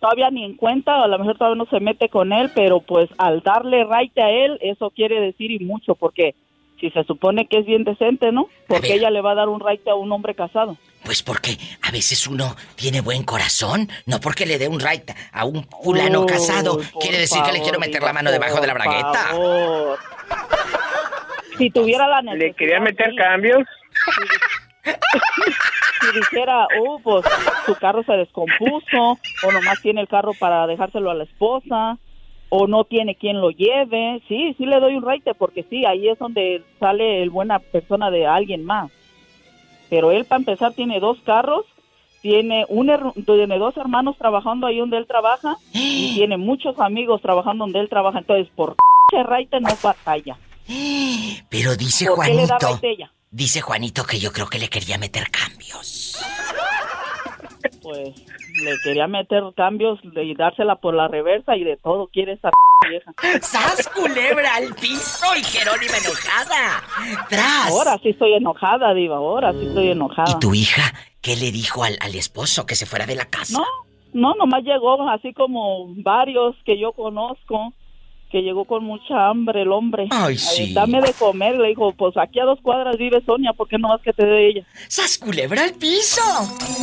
todavía 0.00 0.30
ni 0.30 0.44
en 0.44 0.56
cuenta, 0.56 1.04
a 1.04 1.08
lo 1.08 1.18
mejor 1.18 1.36
todavía 1.36 1.62
no 1.62 1.68
se 1.68 1.78
mete 1.78 2.08
con 2.08 2.32
él, 2.32 2.50
pero 2.54 2.80
pues 2.80 3.10
al 3.18 3.42
darle 3.42 3.84
raite 3.84 4.22
a 4.22 4.30
él, 4.30 4.58
eso 4.62 4.90
quiere 4.90 5.20
decir 5.20 5.50
y 5.50 5.62
mucho, 5.62 5.94
porque 5.94 6.34
si 6.80 6.90
se 6.90 7.04
supone 7.04 7.46
que 7.46 7.58
es 7.58 7.66
bien 7.66 7.84
decente, 7.84 8.32
¿no? 8.32 8.48
Porque 8.66 8.94
ella 8.94 9.10
le 9.10 9.20
va 9.20 9.32
a 9.32 9.34
dar 9.34 9.48
un 9.48 9.60
raite 9.60 9.90
a 9.90 9.94
un 9.94 10.10
hombre 10.10 10.34
casado. 10.34 10.78
Pues 11.04 11.22
porque 11.22 11.58
a 11.82 11.90
veces 11.90 12.26
uno 12.26 12.56
tiene 12.74 13.00
buen 13.00 13.22
corazón, 13.22 13.88
no 14.06 14.20
porque 14.20 14.46
le 14.46 14.58
dé 14.58 14.68
un 14.68 14.80
right 14.80 15.10
a 15.32 15.44
un 15.44 15.64
fulano 15.82 16.22
oh, 16.22 16.26
casado, 16.26 16.78
quiere 17.00 17.18
decir 17.18 17.38
favor, 17.38 17.52
que 17.52 17.58
le 17.58 17.62
quiero 17.62 17.78
meter 17.78 18.02
la 18.02 18.12
mano 18.12 18.30
debajo 18.30 18.60
de 18.60 18.66
la 18.66 18.74
bragueta. 18.74 19.28
Favor. 19.30 19.98
Si 21.58 21.70
tuviera 21.70 22.08
la 22.08 22.22
necesidad. 22.22 22.46
¿Le 22.46 22.54
quería 22.54 22.80
meter 22.80 23.14
cambios? 23.16 23.66
si 26.00 26.18
dijera, 26.18 26.66
oh, 26.80 26.98
pues 27.02 27.24
su 27.66 27.74
carro 27.76 28.02
se 28.04 28.12
descompuso, 28.12 29.18
o 29.44 29.52
nomás 29.52 29.80
tiene 29.82 30.00
el 30.00 30.08
carro 30.08 30.32
para 30.38 30.66
dejárselo 30.66 31.10
a 31.10 31.14
la 31.14 31.24
esposa, 31.24 31.98
o 32.50 32.66
no 32.66 32.84
tiene 32.84 33.14
quien 33.14 33.40
lo 33.40 33.50
lleve, 33.50 34.20
sí, 34.28 34.54
sí 34.58 34.66
le 34.66 34.80
doy 34.80 34.96
un 34.96 35.04
raite, 35.04 35.34
porque 35.34 35.64
sí, 35.70 35.86
ahí 35.86 36.08
es 36.08 36.18
donde 36.18 36.62
sale 36.78 37.22
el 37.22 37.30
buena 37.30 37.60
persona 37.60 38.10
de 38.10 38.26
alguien 38.26 38.64
más. 38.64 38.90
Pero 39.88 40.10
él, 40.10 40.24
para 40.24 40.40
empezar, 40.40 40.72
tiene 40.72 41.00
dos 41.00 41.18
carros, 41.24 41.64
tiene, 42.22 42.66
un, 42.68 42.90
tiene 43.24 43.58
dos 43.58 43.76
hermanos 43.76 44.16
trabajando 44.18 44.66
ahí 44.66 44.78
donde 44.78 44.98
él 44.98 45.06
trabaja, 45.06 45.56
y 45.72 46.14
tiene 46.16 46.36
muchos 46.36 46.78
amigos 46.80 47.22
trabajando 47.22 47.64
donde 47.64 47.80
él 47.80 47.88
trabaja, 47.88 48.18
entonces, 48.18 48.48
por 48.54 48.76
qué 49.08 49.22
raite 49.22 49.60
no 49.60 49.70
batalla. 49.80 50.36
Pero 51.48 51.76
dice 51.76 52.06
¿Por 52.06 52.26
qué 52.26 52.34
le 52.34 52.46
da 52.46 52.58
Juanito. 52.58 53.10
Dice 53.30 53.60
Juanito 53.60 54.04
que 54.04 54.18
yo 54.18 54.32
creo 54.32 54.48
que 54.48 54.58
le 54.58 54.68
quería 54.68 54.98
meter 54.98 55.30
cambios. 55.30 56.20
Pues 57.82 58.14
le 58.62 58.72
quería 58.84 59.06
meter 59.06 59.42
cambios 59.56 59.98
y 60.02 60.34
dársela 60.34 60.76
por 60.76 60.94
la 60.94 61.08
reversa 61.08 61.56
y 61.56 61.64
de 61.64 61.76
todo 61.76 62.08
quiere 62.08 62.32
esa 62.32 62.50
vieja. 62.88 63.12
¡Sas 63.42 63.88
culebra 63.88 64.54
al 64.56 64.74
piso 64.74 65.26
y 65.36 65.42
Jerónima 65.42 65.96
enojada! 65.98 66.82
¡Tras! 67.28 67.70
Ahora 67.70 67.98
sí 68.02 68.10
estoy 68.10 68.34
enojada, 68.34 68.94
Diva, 68.94 69.16
ahora 69.16 69.52
sí 69.52 69.66
estoy 69.66 69.90
enojada. 69.90 70.32
¿Y 70.36 70.38
tu 70.40 70.54
hija 70.54 70.92
qué 71.20 71.36
le 71.36 71.52
dijo 71.52 71.84
al, 71.84 71.96
al 72.00 72.14
esposo 72.14 72.66
que 72.66 72.74
se 72.74 72.86
fuera 72.86 73.06
de 73.06 73.16
la 73.16 73.26
casa? 73.26 73.58
No, 73.58 73.66
no, 74.12 74.34
nomás 74.34 74.62
llegó 74.64 75.08
así 75.08 75.32
como 75.32 75.86
varios 75.96 76.56
que 76.64 76.78
yo 76.78 76.92
conozco, 76.92 77.72
que 78.30 78.42
llegó 78.42 78.64
con 78.64 78.84
mucha 78.84 79.28
hambre 79.28 79.62
el 79.62 79.72
hombre. 79.72 80.06
Ay, 80.10 80.34
Eh, 80.34 80.38
sí. 80.38 80.72
Dame 80.72 81.00
de 81.00 81.12
comer, 81.14 81.56
le 81.58 81.68
dijo, 81.68 81.92
pues 81.92 82.16
aquí 82.16 82.38
a 82.40 82.44
dos 82.44 82.58
cuadras 82.62 82.96
vive 82.96 83.22
Sonia, 83.26 83.52
¿por 83.52 83.68
qué 83.68 83.76
no 83.78 83.88
vas 83.88 84.00
que 84.02 84.12
te 84.12 84.24
dé 84.24 84.48
ella? 84.48 84.66
¡Sas 84.88 85.18
culebra 85.18 85.64
al 85.64 85.74
piso! 85.74 86.22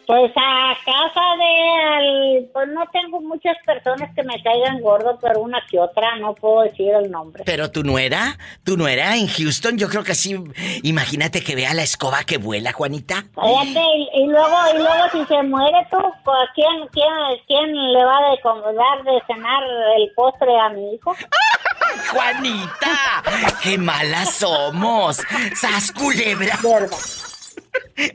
Pues 0.06 0.30
a 0.36 0.76
casa 0.84 1.22
de... 1.38 2.46
Pues 2.52 2.68
no 2.68 2.84
tengo 2.92 3.22
muchas 3.22 3.56
personas 3.64 4.14
que 4.14 4.22
me 4.22 4.42
caigan 4.42 4.82
gordo, 4.82 5.18
pero 5.18 5.40
una 5.40 5.58
que 5.70 5.80
otra, 5.80 6.16
no 6.16 6.34
puedo 6.34 6.60
decir 6.64 6.92
el 6.92 7.10
nombre. 7.10 7.44
Pero 7.46 7.70
tu 7.70 7.82
nuera, 7.82 8.36
tu 8.62 8.76
nuera 8.76 9.16
en 9.16 9.26
Houston, 9.26 9.78
yo 9.78 9.88
creo 9.88 10.04
que 10.04 10.14
sí. 10.14 10.36
Imagínate 10.82 11.42
que 11.42 11.56
vea 11.56 11.72
la 11.72 11.82
escoba 11.82 12.24
que 12.24 12.36
vuela, 12.36 12.72
Juanita. 12.72 13.24
Cállate, 13.34 13.80
y, 13.96 14.22
y 14.22 14.26
luego, 14.26 14.56
y 14.74 14.76
luego 14.76 15.10
si 15.12 15.24
se 15.24 15.42
muere 15.44 15.78
tú, 15.90 15.96
¿a 15.96 16.46
quién, 16.54 16.86
quién, 16.92 17.08
quién 17.48 17.92
le 17.94 18.04
va 18.04 18.18
a 18.18 18.72
dar 18.74 19.02
de 19.02 19.22
cenar 19.26 19.62
el 19.96 20.12
postre 20.14 20.60
a 20.60 20.68
mi 20.68 20.92
hijo? 20.94 21.16
Juanita, 22.10 23.22
qué 23.62 23.78
malas 23.78 24.34
somos. 24.34 25.20
¡Sas 25.54 25.92
culebra! 25.92 26.58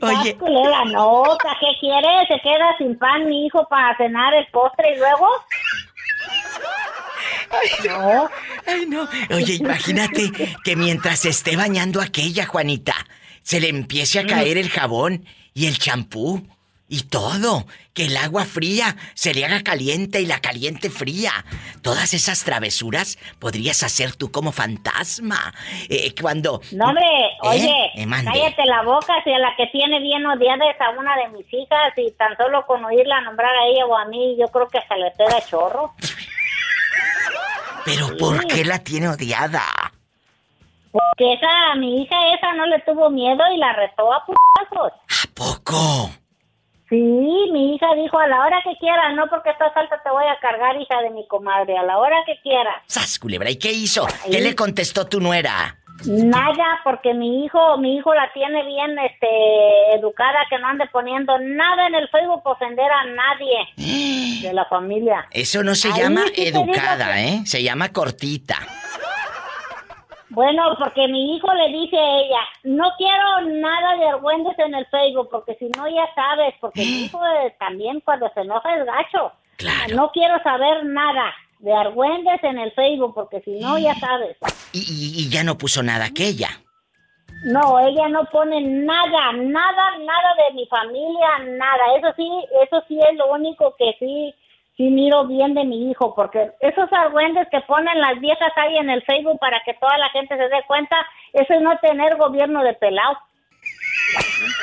Más 0.00 0.34
culera, 0.34 0.84
no, 0.86 1.24
¿para 1.42 1.58
¿qué 1.58 1.66
quiere? 1.80 2.26
Se 2.28 2.40
queda 2.40 2.76
sin 2.78 2.98
pan 2.98 3.26
mi 3.26 3.46
hijo 3.46 3.66
para 3.68 3.96
cenar 3.96 4.32
el 4.34 4.46
postre 4.52 4.94
y 4.94 4.98
luego... 4.98 5.26
No. 7.84 8.30
ay 8.66 8.86
no. 8.86 9.08
Oye, 9.30 9.54
imagínate 9.54 10.32
que 10.64 10.76
mientras 10.76 11.20
se 11.20 11.28
esté 11.28 11.56
bañando 11.56 12.00
aquella, 12.00 12.46
Juanita, 12.46 12.94
se 13.42 13.60
le 13.60 13.68
empiece 13.68 14.20
a 14.20 14.26
caer 14.26 14.56
el 14.56 14.70
jabón 14.70 15.26
y 15.52 15.66
el 15.66 15.78
champú 15.78 16.46
y 16.92 17.04
todo. 17.04 17.66
Que 17.94 18.04
el 18.06 18.16
agua 18.18 18.44
fría 18.44 18.96
se 19.14 19.32
le 19.32 19.44
haga 19.46 19.62
caliente 19.62 20.20
y 20.20 20.26
la 20.26 20.40
caliente 20.40 20.90
fría. 20.90 21.32
Todas 21.82 22.12
esas 22.12 22.44
travesuras 22.44 23.18
podrías 23.38 23.82
hacer 23.82 24.14
tú 24.14 24.30
como 24.30 24.52
fantasma. 24.52 25.54
Eh, 25.88 26.14
cuando... 26.20 26.60
No, 26.72 26.86
hombre, 26.86 27.04
oye, 27.40 27.72
Eh, 27.94 28.04
mande. 28.06 28.30
cállate 28.30 28.64
la 28.66 28.82
boca 28.82 29.14
si 29.24 29.32
a 29.32 29.38
la 29.38 29.54
que 29.56 29.66
tiene 29.68 30.00
bien 30.00 30.24
odiada 30.26 30.70
es 30.70 30.80
a 30.80 30.90
una 30.90 31.16
de 31.16 31.28
mis 31.30 31.46
hijas 31.52 31.92
y 31.96 32.10
tan 32.12 32.36
solo 32.36 32.64
con 32.66 32.84
oírla 32.84 33.20
nombrar 33.22 33.50
a 33.54 33.66
ella 33.66 33.86
o 33.86 33.96
a 33.96 34.04
mí, 34.06 34.36
yo 34.38 34.48
creo 34.48 34.68
que 34.68 34.80
se 34.86 34.96
le 34.96 35.10
pega 35.12 35.40
chorro. 35.48 35.94
Pero 37.84 38.16
¿por 38.18 38.46
qué 38.46 38.64
la 38.64 38.78
tiene 38.78 39.08
odiada? 39.08 39.62
Porque 40.92 41.32
esa, 41.34 41.74
mi 41.76 42.02
hija 42.02 42.16
esa 42.34 42.52
no 42.52 42.66
le 42.66 42.78
tuvo 42.80 43.08
miedo 43.10 43.42
y 43.54 43.58
la 43.58 43.72
retó 43.72 44.12
a 44.12 44.24
putazos. 44.26 44.92
¿A 44.92 45.34
poco? 45.34 46.10
Sí, 46.92 47.48
mi 47.52 47.74
hija 47.74 47.86
dijo 47.94 48.18
a 48.18 48.26
la 48.26 48.44
hora 48.44 48.60
que 48.62 48.76
quiera, 48.78 49.12
no 49.14 49.26
porque 49.30 49.48
estás 49.48 49.74
alta 49.74 49.98
te 50.04 50.10
voy 50.10 50.24
a 50.26 50.38
cargar, 50.40 50.76
hija 50.78 51.00
de 51.00 51.08
mi 51.08 51.26
comadre, 51.26 51.74
a 51.78 51.82
la 51.84 51.96
hora 51.96 52.16
que 52.26 52.38
quiera. 52.42 52.82
¡Sas, 52.86 53.18
culebra! 53.18 53.48
¿Y 53.50 53.56
qué 53.56 53.72
hizo? 53.72 54.06
¿Qué 54.30 54.42
le 54.42 54.54
contestó 54.54 55.06
tu 55.06 55.18
nuera? 55.18 55.78
Nada, 56.04 56.80
porque 56.84 57.14
mi 57.14 57.44
hijo, 57.46 57.78
mi 57.78 57.96
hijo 57.96 58.12
la 58.14 58.30
tiene 58.34 58.62
bien, 58.66 58.98
este, 58.98 59.94
educada, 59.94 60.40
que 60.50 60.58
no 60.58 60.66
ande 60.66 60.84
poniendo 60.92 61.38
nada 61.38 61.86
en 61.86 61.94
el 61.94 62.08
Facebook 62.10 62.42
para 62.42 62.56
ofender 62.56 62.90
a 62.92 63.04
nadie 63.06 64.42
de 64.42 64.52
la 64.52 64.66
familia. 64.66 65.26
Eso 65.30 65.62
no 65.62 65.74
se 65.74 65.88
Ahí 65.88 65.98
llama 66.02 66.24
sí 66.34 66.46
educada, 66.48 67.14
que- 67.14 67.28
¿eh? 67.28 67.40
Se 67.46 67.62
llama 67.62 67.88
cortita. 67.90 68.58
Bueno, 70.34 70.74
porque 70.78 71.08
mi 71.08 71.36
hijo 71.36 71.52
le 71.54 71.68
dice 71.68 71.96
a 71.98 72.18
ella, 72.20 72.40
no 72.64 72.90
quiero 72.96 73.40
nada 73.60 73.96
de 73.96 74.08
argüendes 74.08 74.58
en 74.58 74.74
el 74.74 74.86
Facebook, 74.86 75.28
porque 75.30 75.54
si 75.56 75.68
no 75.76 75.86
ya 75.88 76.06
sabes, 76.14 76.54
porque 76.60 76.80
mi 76.80 77.04
hijo 77.04 77.20
eh, 77.24 77.54
también 77.58 78.00
cuando 78.00 78.30
se 78.34 78.40
enoja 78.40 78.74
es 78.76 78.86
gacho. 78.86 79.32
Claro. 79.56 79.94
No 79.94 80.10
quiero 80.12 80.42
saber 80.42 80.84
nada 80.86 81.32
de 81.58 81.72
argüendes 81.74 82.42
en 82.42 82.58
el 82.58 82.72
Facebook, 82.72 83.14
porque 83.14 83.40
si 83.42 83.52
no 83.60 83.78
ya 83.78 83.94
sabes. 83.96 84.36
Y, 84.72 84.78
y- 84.80 85.22
y 85.26 85.30
ya 85.30 85.44
no 85.44 85.56
puso 85.58 85.82
nada 85.82 86.06
aquella. 86.06 86.48
No, 87.44 87.78
ella 87.80 88.08
no 88.08 88.24
pone 88.26 88.60
nada, 88.60 89.32
nada, 89.32 89.98
nada 89.98 90.34
de 90.48 90.54
mi 90.54 90.66
familia, 90.66 91.38
nada. 91.40 91.82
Eso 91.98 92.12
sí, 92.16 92.28
eso 92.64 92.82
sí 92.86 92.98
es 92.98 93.16
lo 93.16 93.32
único 93.32 93.74
que 93.76 93.94
sí, 93.98 94.32
sí 94.76 94.84
miro 94.90 95.26
bien 95.26 95.54
de 95.54 95.64
mi 95.64 95.90
hijo, 95.90 96.14
porque 96.14 96.50
esos 96.60 96.92
argüendes 96.92 97.46
que 97.50 97.60
ponen 97.62 98.00
las 98.00 98.18
viejas 98.20 98.52
ahí 98.56 98.76
en 98.78 98.90
el 98.90 99.02
Facebook 99.02 99.38
para 99.38 99.60
que 99.64 99.74
toda 99.74 99.96
la 99.98 100.08
gente 100.10 100.36
se 100.36 100.48
dé 100.48 100.62
cuenta, 100.66 100.96
eso 101.32 101.54
es 101.54 101.60
no 101.62 101.76
tener 101.78 102.16
gobierno 102.16 102.62
de 102.62 102.74
pelado. 102.74 103.18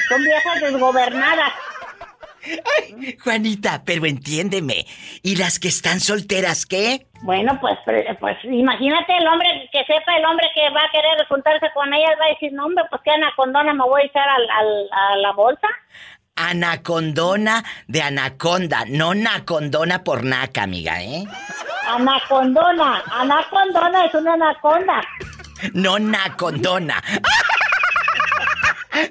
Son 0.09 0.21
viejas 0.23 0.61
desgobernadas. 0.61 1.51
Juanita, 3.23 3.81
pero 3.85 4.05
entiéndeme. 4.05 4.85
¿Y 5.23 5.35
las 5.35 5.59
que 5.59 5.67
están 5.67 5.99
solteras 5.99 6.65
qué? 6.65 7.05
Bueno, 7.21 7.57
pues, 7.59 7.77
pues 8.19 8.37
imagínate 8.45 9.17
el 9.17 9.27
hombre 9.27 9.69
que 9.71 9.83
sepa 9.85 10.15
el 10.17 10.25
hombre 10.25 10.47
que 10.55 10.69
va 10.69 10.81
a 10.81 10.91
querer 10.91 11.27
juntarse 11.27 11.67
con 11.73 11.93
ellas, 11.93 12.15
va 12.19 12.25
a 12.25 12.29
decir, 12.29 12.51
no 12.53 12.65
hombre, 12.65 12.83
pues 12.89 13.01
que 13.03 13.11
anacondona 13.11 13.73
me 13.73 13.83
voy 13.83 14.01
a 14.01 14.05
echar 14.05 14.27
al, 14.27 14.49
al- 14.49 14.89
a 14.91 15.15
la 15.17 15.31
bolsa. 15.33 15.67
Anacondona 16.41 17.65
de 17.87 18.01
anaconda, 18.01 18.85
no 18.87 19.13
nacondona 19.13 20.03
por 20.05 20.23
naca, 20.23 20.63
amiga, 20.63 21.01
¿eh? 21.03 21.25
Anacondona, 21.85 23.03
anacondona 23.11 24.05
es 24.05 24.13
una 24.13 24.33
anaconda. 24.35 25.01
No 25.73 25.99
nacondona. 25.99 27.03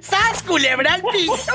¡Sas, 0.01 0.43
culebra 0.43 0.95
al 0.95 1.03
piso! 1.03 1.53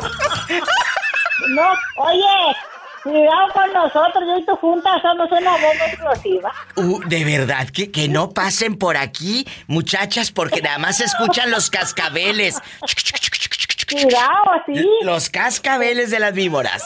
No, 1.50 1.74
oye, 1.98 2.56
cuidado 3.02 3.52
con 3.54 3.74
nosotros, 3.74 4.24
yo 4.28 4.38
y 4.38 4.46
tú 4.46 4.56
juntas 4.58 5.02
somos 5.02 5.32
una 5.32 5.52
bomba 5.52 5.86
explosiva. 5.88 6.52
Uh, 6.76 7.00
de 7.08 7.26
verdad, 7.26 7.68
que, 7.70 7.92
que 7.92 8.08
no 8.08 8.30
pasen 8.30 8.78
por 8.78 8.96
aquí, 8.96 9.48
muchachas, 9.68 10.32
porque 10.32 10.62
nada 10.62 10.78
más 10.78 10.98
se 10.98 11.06
escuchan 11.06 11.50
los 11.52 11.70
cascabeles. 11.70 12.62
Cuidado, 13.94 14.44
sí. 14.66 14.90
Los 15.04 15.30
cascabeles 15.30 16.10
de 16.12 16.20
las 16.20 16.34
víboras. 16.34 16.84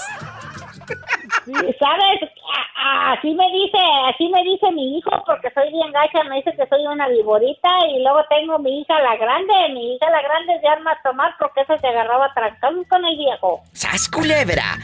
¿Sabes? 1.45 2.19
A- 2.23 2.81
a- 2.81 3.13
Así 3.13 3.33
me 3.33 3.45
dice, 3.51 3.77
así 4.13 4.27
me 4.29 4.43
dice 4.43 4.71
mi 4.71 4.97
hijo, 4.97 5.09
porque 5.25 5.49
soy 5.53 5.71
bien 5.71 5.91
gacha, 5.91 6.23
me 6.29 6.35
dice 6.37 6.51
que 6.57 6.67
soy 6.67 6.85
una 6.85 7.07
viborita, 7.07 7.69
y 7.89 8.01
luego 8.03 8.19
tengo 8.29 8.59
mi 8.59 8.81
hija 8.81 8.99
la 9.01 9.15
grande, 9.15 9.53
mi 9.73 9.95
hija 9.95 10.09
la 10.09 10.21
grande 10.21 10.55
es 10.55 10.61
de 10.61 10.67
armas 10.67 10.97
tomar, 11.03 11.33
porque 11.39 11.61
esa 11.61 11.77
se 11.77 11.87
agarraba 11.87 12.33
trancón 12.33 12.83
con 12.85 13.03
el 13.05 13.17
viejo. 13.17 13.62
¡Sas, 13.73 14.08
culebra! 14.10 14.77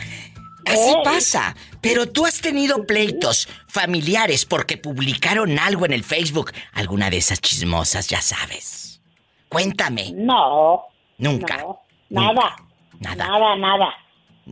Así 0.66 0.90
Ey. 0.90 1.04
pasa. 1.04 1.54
Pero 1.82 2.08
tú 2.10 2.26
has 2.26 2.40
tenido 2.40 2.86
pleitos 2.86 3.48
familiares 3.68 4.46
porque 4.46 4.78
publicaron 4.78 5.60
algo 5.60 5.86
en 5.86 5.92
el 5.92 6.04
Facebook. 6.06 6.52
Alguna 6.74 7.10
de 7.10 7.18
esas 7.18 7.42
chismosas, 7.42 8.08
ya 8.08 8.22
sabes. 8.22 9.02
Cuéntame. 9.50 10.12
No. 10.16 10.86
Nunca. 11.18 11.58
No, 11.58 11.82
nada. 12.22 12.56
Nada. 13.00 13.28
Nada, 13.28 13.56
nada. 13.58 13.94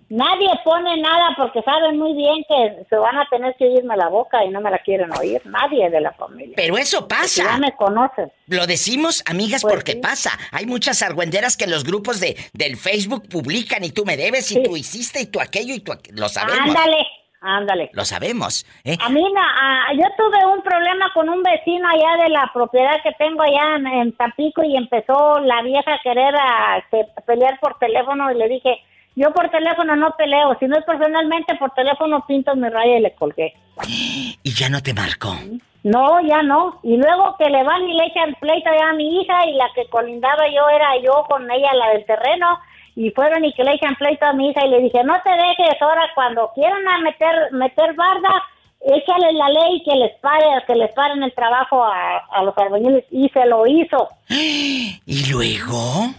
Nadie 0.08 0.48
pone 0.64 0.96
nada 1.02 1.34
porque 1.36 1.62
saben 1.64 1.98
muy 2.00 2.14
bien 2.14 2.46
que 2.48 2.86
se 2.90 2.96
van 2.96 3.18
a 3.18 3.28
tener 3.30 3.54
que 3.58 3.66
oírme 3.66 3.98
la 3.98 4.08
boca 4.08 4.44
y 4.46 4.50
no 4.50 4.62
me 4.62 4.72
la 4.72 4.78
quieren 4.80 5.10
oír. 5.18 5.42
Nadie 5.46 5.90
de 5.90 6.00
la 6.00 6.14
familia. 6.14 6.54
Pero 6.56 6.78
eso 6.78 7.02
Ya 7.02 7.08
pasa. 7.08 7.58
me 7.58 7.76
conocen. 7.76 8.32
Lo 8.48 8.66
decimos, 8.68 9.22
amigas, 9.28 9.64
Pues 9.64 9.74
porque 9.74 9.92
sí. 9.94 9.98
pasa. 10.00 10.32
Hay 10.54 10.66
muchas 10.66 11.02
argüenderas 11.02 11.58
que 11.58 11.68
los 11.68 11.84
grupos 11.84 12.22
de, 12.22 12.38
del 12.54 12.78
Facebook 12.78 13.28
publican 13.28 13.84
y 13.84 13.92
tú 13.92 14.06
me 14.06 14.16
debes 14.16 14.50
y 14.52 14.56
Sí. 14.56 14.64
tú 14.64 14.78
hiciste 14.78 15.22
y 15.22 15.26
tú 15.26 15.42
aquello 15.42 15.74
y 15.74 15.82
tú 15.82 15.92
aqu- 15.92 16.12
Lo 16.14 16.30
sabemos. 16.30 16.70
Ándale, 16.70 17.06
ándale. 17.42 17.90
Lo 17.94 18.06
sabemos. 18.06 18.66
¿eh? 18.84 18.98
A 19.04 19.10
mí, 19.10 19.22
no- 19.22 19.42
a- 19.42 19.94
yo 19.94 20.04
tuve 20.18 20.46
un 20.46 20.62
problema 20.62 21.12
con 21.14 21.28
un 21.30 21.42
vecino 21.44 21.88
allá 21.90 22.24
de 22.24 22.30
la 22.30 22.50
propiedad 22.54 23.02
que 23.04 23.12
tengo 23.14 23.42
allá 23.44 23.76
en, 23.78 23.88
en 23.88 24.12
Tampico 24.14 24.64
y 24.64 24.78
empezó 24.78 25.40
la 25.40 25.62
vieja 25.64 25.94
a 25.96 26.00
querer 26.04 26.34
a, 26.36 26.78
este, 26.78 27.08
pelear 27.26 27.60
por 27.60 27.78
teléfono 27.80 28.32
y 28.32 28.36
le 28.38 28.48
dije, 28.48 28.80
Yo 29.16 29.34
por 29.34 29.50
teléfono 29.50 29.96
no 29.98 30.12
peleo, 30.16 30.56
si 30.60 30.68
no 30.68 30.78
es 30.78 30.86
personalmente, 30.86 31.56
por 31.56 31.72
teléfono 31.72 32.24
pinto 32.28 32.56
mi 32.56 32.70
raya 32.70 32.98
y 32.98 33.02
le 33.02 33.14
colgué. 33.16 33.54
¿Y 34.44 34.54
ya 34.54 34.70
no 34.70 34.82
te 34.82 34.94
marco? 34.94 35.30
No, 35.84 36.22
ya 36.22 36.44
no. 36.44 36.80
Y 36.84 36.96
luego 36.96 37.36
que 37.40 37.50
le 37.50 37.64
van 37.64 37.90
y 37.90 37.94
le 37.98 38.06
echan 38.06 38.36
pleito 38.40 38.70
ya 38.80 38.90
a 38.90 38.94
mi 38.94 39.20
hija 39.22 39.46
y 39.48 39.54
la 39.56 39.66
que 39.74 39.88
colindaba 39.90 40.44
yo 40.48 40.70
era 40.70 40.96
yo 41.04 41.26
con 41.28 41.50
ella, 41.50 41.74
la 41.74 41.90
del 41.94 42.06
terreno. 42.06 42.60
Y 42.96 43.12
fueron 43.12 43.46
y 43.46 43.54
que 43.54 43.64
le 43.64 43.74
echan 43.74 43.96
pleito 43.96 44.26
a 44.26 44.34
mi 44.34 44.50
hija 44.50 44.66
y 44.66 44.70
le 44.70 44.82
dije, 44.82 45.04
no 45.04 45.16
te 45.24 45.32
dejes 45.32 45.82
ahora 45.82 46.10
cuando 46.14 46.52
quieran 46.54 46.88
a 46.88 47.00
meter, 47.00 47.52
meter 47.54 47.94
barda, 47.96 48.44
échale 48.82 49.34
la 49.34 49.50
ley 49.50 49.84
que 49.84 49.96
les 49.96 50.14
pare, 50.20 50.46
que 50.68 50.76
les 50.76 50.92
paren 50.94 51.24
el 51.24 51.34
trabajo 51.34 51.84
a, 51.84 52.18
a 52.32 52.44
los 52.44 52.58
albañiles. 52.58 53.06
Y 53.12 53.30
se 53.30 53.46
lo 53.46 53.66
hizo. 53.66 54.10
¿Y 54.30 55.32
luego? 55.32 56.12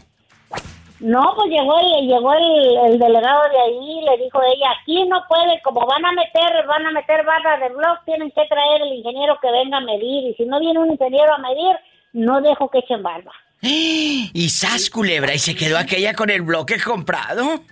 No, 1.03 1.35
pues 1.35 1.51
llegó 1.51 1.81
el, 1.81 2.07
llegó 2.07 2.33
el, 2.33 2.97
delegado 3.01 3.43
de 3.51 3.61
ahí 3.61 3.99
y 3.99 4.05
le 4.05 4.23
dijo 4.23 4.41
ella, 4.41 4.71
aquí 4.81 5.05
no 5.09 5.25
puede, 5.29 5.61
como 5.63 5.85
van 5.85 6.07
a 6.07 6.13
meter, 6.13 6.65
van 6.69 6.87
a 6.87 6.93
meter 6.93 7.27
barras 7.27 7.61
de 7.61 7.71
blog, 7.71 8.05
tienen 8.05 8.31
que 8.31 8.47
traer 8.47 8.83
el 8.83 8.93
ingeniero 8.93 9.37
que 9.43 9.51
venga 9.51 9.79
a 9.79 9.81
medir, 9.81 10.29
y 10.29 10.35
si 10.35 10.45
no 10.45 10.61
viene 10.61 10.79
un 10.79 10.93
ingeniero 10.93 11.35
a 11.35 11.39
medir, 11.39 11.77
no 12.13 12.41
dejo 12.41 12.71
que 12.71 12.79
echen 12.79 13.03
barba. 13.03 13.33
¿Y 13.63 14.49
sas 14.49 14.91
culebra? 14.91 15.35
¿Y 15.35 15.39
se 15.39 15.55
quedó 15.55 15.79
aquella 15.79 16.15
con 16.15 16.31
el 16.31 16.43
bloque 16.43 16.81
comprado? 16.81 17.63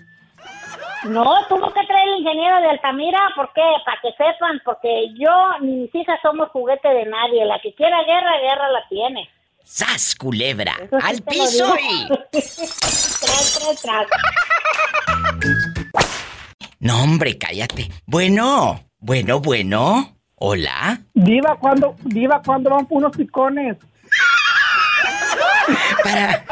No, 1.05 1.47
tuvo 1.49 1.73
que 1.73 1.87
traer 1.87 2.09
el 2.09 2.21
ingeniero 2.21 2.61
de 2.61 2.71
Altamira, 2.71 3.19
¿por 3.35 3.51
qué? 3.55 3.63
Para 3.85 3.99
que 4.03 4.11
sepan, 4.13 4.61
porque 4.65 5.09
yo 5.19 5.31
ni 5.63 5.73
mis 5.77 5.95
hijas 5.95 6.19
somos 6.23 6.51
juguete 6.51 6.89
de 6.89 7.07
nadie, 7.07 7.45
la 7.47 7.59
que 7.61 7.75
quiera 7.75 8.05
guerra, 8.05 8.39
guerra 8.41 8.71
la 8.71 8.89
tiene. 8.89 9.29
¡Sas, 9.65 10.15
culebra! 10.15 10.75
¡Al 11.03 11.23
piso 11.23 11.75
y... 11.77 12.09
tras, 12.31 13.81
tras, 13.83 14.07
No, 16.81 17.03
hombre, 17.03 17.39
cállate. 17.39 17.91
Bueno, 18.07 18.81
bueno, 18.99 19.41
bueno. 19.41 20.17
¿Hola? 20.35 21.01
Diva, 21.15 21.57
¿cuándo, 21.59 21.95
Diva, 22.05 22.43
¿cuándo 22.45 22.71
van 22.71 22.87
por 22.87 22.99
unos 22.99 23.17
picones? 23.17 23.77
Para... 26.03 26.45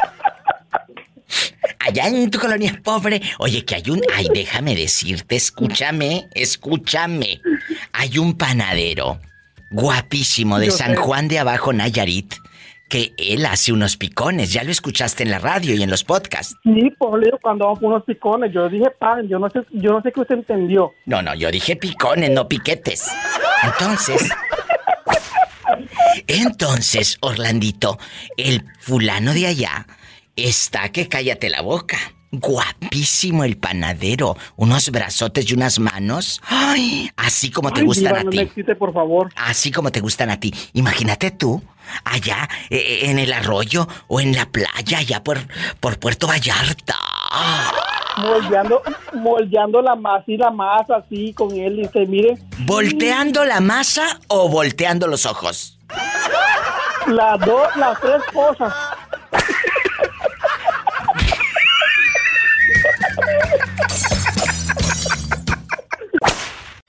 Allá 1.79 2.07
en 2.07 2.29
tu 2.29 2.39
colonia 2.39 2.79
pobre. 2.83 3.21
Oye, 3.39 3.63
que 3.63 3.75
hay 3.75 3.89
un... 3.89 4.01
Ay, 4.13 4.27
déjame 4.33 4.75
decirte, 4.75 5.35
escúchame, 5.35 6.27
escúchame. 6.33 7.41
Hay 7.93 8.17
un 8.17 8.37
panadero 8.37 9.19
guapísimo 9.71 10.59
de 10.59 10.71
San 10.71 10.95
Juan 10.95 11.27
de 11.27 11.39
Abajo, 11.39 11.71
Nayarit 11.71 12.35
que 12.89 13.13
él 13.17 13.45
hace 13.45 13.71
unos 13.71 13.95
picones. 13.95 14.51
Ya 14.51 14.63
lo 14.63 14.71
escuchaste 14.71 15.23
en 15.23 15.31
la 15.31 15.39
radio 15.39 15.75
y 15.75 15.83
en 15.83 15.89
los 15.89 16.03
podcasts. 16.03 16.55
Sí, 16.63 16.91
pues 16.97 17.31
cuando 17.41 17.65
vamos 17.65 17.81
unos 17.81 18.03
picones. 18.03 18.51
Yo 18.51 18.67
dije 18.67 18.89
pan, 18.89 19.27
yo 19.27 19.39
no 19.39 19.49
sé, 19.49 19.61
yo 19.71 19.91
no 19.91 20.01
sé 20.01 20.11
qué 20.11 20.19
usted 20.19 20.35
entendió. 20.35 20.91
No, 21.05 21.21
no, 21.21 21.35
yo 21.35 21.51
dije 21.51 21.75
picones, 21.75 22.31
no 22.31 22.47
piquetes. 22.47 23.09
Entonces. 23.63 24.29
Entonces, 26.27 27.17
Orlandito, 27.21 27.97
el 28.37 28.65
fulano 28.79 29.33
de 29.33 29.47
allá 29.47 29.85
está 30.35 30.89
que 30.89 31.07
cállate 31.07 31.49
la 31.49 31.61
boca. 31.61 31.97
Guapísimo 32.31 33.43
el 33.43 33.57
panadero, 33.57 34.37
unos 34.55 34.91
brazotes 34.91 35.49
y 35.49 35.55
unas 35.55 35.79
manos. 35.79 36.41
Ay, 36.45 37.09
así 37.17 37.49
como 37.49 37.71
te 37.73 37.81
gustan 37.81 38.15
a 38.17 38.29
ti. 38.29 38.47
por 38.77 38.93
favor. 38.93 39.31
Así 39.35 39.71
como 39.71 39.91
te 39.91 39.99
gustan 39.99 40.29
a 40.29 40.39
ti. 40.39 40.53
Imagínate 40.73 41.31
tú, 41.31 41.63
allá 42.03 42.47
eh, 42.69 42.77
eh, 42.77 43.09
en 43.09 43.17
el 43.17 43.33
arroyo 43.33 43.87
o 44.07 44.21
en 44.21 44.35
la 44.35 44.45
playa, 44.45 44.99
allá 44.99 45.23
por, 45.23 45.39
por 45.79 45.97
Puerto 45.97 46.27
Vallarta. 46.27 46.95
Moldeando, 48.17 48.83
moldeando 49.13 49.81
la 49.81 49.95
masa 49.95 50.25
y 50.27 50.37
la 50.37 50.51
masa 50.51 50.97
así 50.97 51.33
con 51.33 51.57
él, 51.57 51.79
y 51.79 51.87
se 51.87 52.05
mire. 52.05 52.37
¿Volteando 52.59 53.43
la 53.43 53.59
masa 53.59 54.19
o 54.27 54.49
volteando 54.49 55.07
los 55.07 55.25
ojos? 55.25 55.78
Las 57.07 57.39
dos, 57.39 57.75
las 57.75 57.99
tres 57.99 58.21
cosas. 58.33 58.73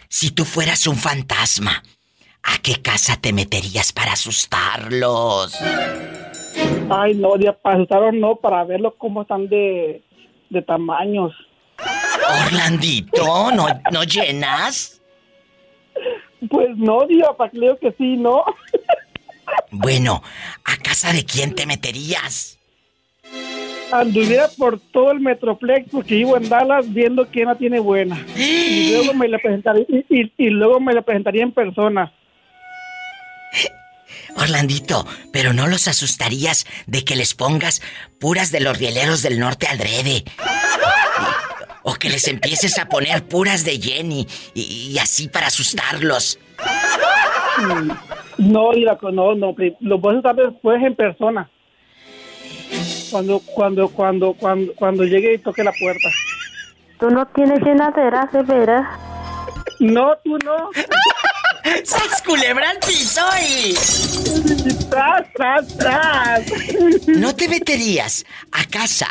Si 0.08 0.30
tú 0.30 0.44
fueras 0.44 0.86
un 0.86 0.96
fantasma, 0.96 1.82
¿a 2.42 2.58
qué 2.62 2.82
casa 2.82 3.16
te 3.18 3.32
meterías 3.32 3.92
para 3.92 4.12
asustarlos? 4.12 5.56
Ay, 6.90 7.14
no, 7.14 7.30
para 7.62 7.76
asustarlos 7.76 8.14
no, 8.14 8.36
para 8.36 8.64
verlos 8.64 8.94
cómo 8.98 9.22
están 9.22 9.48
de, 9.48 10.04
de 10.50 10.62
tamaños. 10.62 11.32
Orlandito, 12.46 13.50
¿no, 13.52 13.66
¿no 13.90 14.04
llenas? 14.04 15.00
Pues 16.48 16.76
no, 16.76 17.06
Dios, 17.06 17.28
para 17.36 17.50
que 17.50 17.94
sí, 17.98 18.16
¿no? 18.16 18.44
Bueno, 19.72 20.22
¿a 20.64 20.76
casa 20.76 21.12
de 21.12 21.24
quién 21.24 21.56
te 21.56 21.66
meterías? 21.66 22.60
anduviera 23.92 24.48
por 24.56 24.78
todo 24.78 25.12
el 25.12 25.20
Metroplex 25.20 25.88
porque 25.90 26.16
vivo 26.16 26.36
en 26.36 26.48
Dallas 26.48 26.92
viendo 26.92 27.26
quién 27.26 27.46
la 27.46 27.56
tiene 27.56 27.80
buena. 27.80 28.24
Y 28.36 28.92
luego 28.92 29.14
me 29.14 29.28
la 29.28 29.38
presentaría, 29.38 29.84
y, 29.88 30.50
luego 30.50 30.80
me 30.80 30.92
la 30.92 31.02
presentaría 31.02 31.42
en 31.42 31.52
persona. 31.52 32.12
Orlandito, 34.36 35.06
pero 35.32 35.52
no 35.52 35.66
los 35.66 35.88
asustarías 35.88 36.64
de 36.86 37.04
que 37.04 37.16
les 37.16 37.34
pongas 37.34 37.82
puras 38.20 38.52
de 38.52 38.60
los 38.60 38.78
rieleros 38.78 39.22
del 39.22 39.40
norte 39.40 39.66
al 39.66 39.78
drede. 39.78 40.24
O 41.82 41.94
que 41.94 42.10
les 42.10 42.28
empieces 42.28 42.78
a 42.78 42.88
poner 42.88 43.24
puras 43.24 43.64
de 43.64 43.80
Jenny 43.80 44.26
y, 44.54 44.98
así 44.98 45.28
para 45.28 45.46
asustarlos. 45.46 46.38
No, 48.38 48.72
no, 48.72 49.34
no, 49.34 49.54
lo 49.80 50.08
a 50.08 50.12
asustar 50.12 50.36
después 50.36 50.82
en 50.82 50.94
persona 50.94 51.50
cuando, 53.10 53.40
cuando, 53.40 53.88
cuando, 53.88 54.34
cuando, 54.34 54.72
cuando 54.74 55.04
llegue 55.04 55.34
y 55.34 55.38
toque 55.38 55.64
la 55.64 55.72
puerta. 55.72 56.08
Tú 56.98 57.10
no 57.10 57.26
tienes 57.26 57.60
llenadera, 57.60 58.28
de 58.32 58.42
veras. 58.42 58.86
No, 59.80 60.16
tú 60.24 60.38
no. 60.44 60.70
¡Sas 61.84 62.22
culebra 62.22 62.70
al 62.70 62.78
piso 62.78 63.22
y... 63.42 63.74
¡Tras, 64.88 65.32
tras, 65.34 65.76
tras! 65.76 66.42
¿No 67.06 67.34
te 67.34 67.48
meterías 67.48 68.24
a 68.52 68.64
casa 68.66 69.08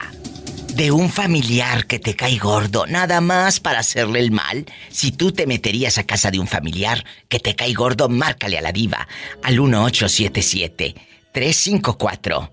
de 0.79 0.91
un 0.91 1.09
familiar 1.09 1.85
que 1.87 1.99
te 1.99 2.15
cae 2.15 2.37
gordo 2.37 2.85
nada 2.87 3.19
más 3.19 3.59
para 3.59 3.79
hacerle 3.79 4.21
el 4.21 4.31
mal? 4.31 4.63
Si 4.87 5.11
tú 5.11 5.33
te 5.33 5.45
meterías 5.45 5.97
a 5.97 6.05
casa 6.05 6.31
de 6.31 6.39
un 6.39 6.47
familiar 6.47 7.03
que 7.27 7.39
te 7.39 7.53
cae 7.53 7.73
gordo, 7.73 8.07
márcale 8.07 8.57
a 8.57 8.61
la 8.61 8.71
diva 8.71 9.05
al 9.43 9.59
1877 9.59 10.95
354 11.33 12.49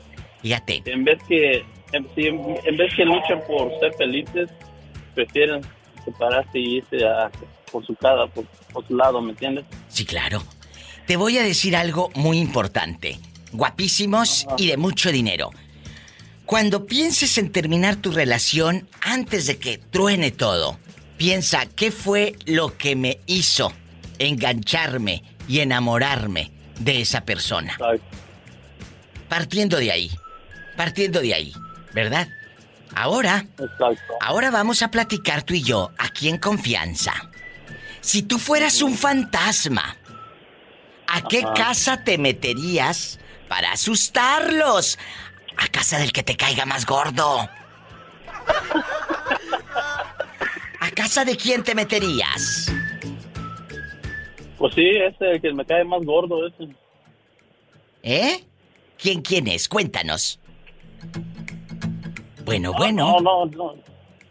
Fíjate. 0.42 0.82
En 0.86 1.04
vez 1.04 1.18
que... 1.26 1.64
En, 1.92 2.06
en 2.16 2.76
vez 2.76 2.94
que 2.94 3.04
luchen 3.04 3.40
por 3.46 3.70
ser 3.80 3.94
felices, 3.94 4.50
prefieren 5.14 5.62
separarse 6.06 6.58
y 6.58 6.76
irse 6.78 7.06
a, 7.06 7.30
por 7.70 7.84
su 7.84 7.94
casa, 7.96 8.26
por, 8.32 8.46
por 8.72 8.86
su 8.86 8.96
lado, 8.96 9.20
¿me 9.20 9.32
entiendes? 9.32 9.66
Sí, 9.88 10.06
claro. 10.06 10.42
Te 11.06 11.16
voy 11.16 11.36
a 11.36 11.42
decir 11.42 11.76
algo 11.76 12.10
muy 12.14 12.38
importante 12.38 13.20
guapísimos 13.56 14.46
y 14.58 14.68
de 14.68 14.76
mucho 14.76 15.10
dinero. 15.10 15.50
Cuando 16.44 16.86
pienses 16.86 17.38
en 17.38 17.50
terminar 17.50 17.96
tu 17.96 18.12
relación, 18.12 18.88
antes 19.00 19.46
de 19.46 19.58
que 19.58 19.78
truene 19.78 20.30
todo, 20.30 20.78
piensa 21.16 21.66
qué 21.66 21.90
fue 21.90 22.36
lo 22.44 22.76
que 22.76 22.94
me 22.94 23.18
hizo 23.26 23.72
engancharme 24.18 25.24
y 25.48 25.60
enamorarme 25.60 26.52
de 26.78 27.00
esa 27.00 27.24
persona. 27.24 27.76
Partiendo 29.28 29.78
de 29.78 29.90
ahí, 29.90 30.10
partiendo 30.76 31.20
de 31.20 31.34
ahí, 31.34 31.52
¿verdad? 31.92 32.28
Ahora, 32.96 33.46
ahora 34.20 34.50
vamos 34.50 34.82
a 34.82 34.90
platicar 34.90 35.42
tú 35.42 35.54
y 35.54 35.62
yo, 35.62 35.92
aquí 35.98 36.28
en 36.28 36.38
confianza. 36.38 37.12
Si 38.00 38.22
tú 38.22 38.38
fueras 38.38 38.82
un 38.82 38.96
fantasma, 38.96 39.96
¿a 41.06 41.22
qué 41.28 41.44
casa 41.54 42.02
te 42.02 42.18
meterías 42.18 43.20
para 43.48 43.72
asustarlos. 43.72 44.98
A 45.56 45.68
casa 45.68 45.98
del 45.98 46.12
que 46.12 46.22
te 46.22 46.36
caiga 46.36 46.66
más 46.66 46.84
gordo. 46.84 47.48
¿A 50.80 50.90
casa 50.94 51.24
de 51.24 51.36
quién 51.36 51.64
te 51.64 51.74
meterías? 51.74 52.70
Pues 54.58 54.74
sí, 54.74 54.88
ese, 54.88 55.32
el 55.32 55.40
que 55.40 55.52
me 55.52 55.64
cae 55.64 55.84
más 55.84 56.02
gordo, 56.04 56.46
ese. 56.46 56.68
¿Eh? 58.02 58.44
¿Quién, 58.98 59.22
quién 59.22 59.48
es? 59.48 59.68
Cuéntanos. 59.68 60.38
Bueno, 62.46 62.72
bueno. 62.72 63.20
No, 63.20 63.20
no, 63.20 63.46
no. 63.46 63.74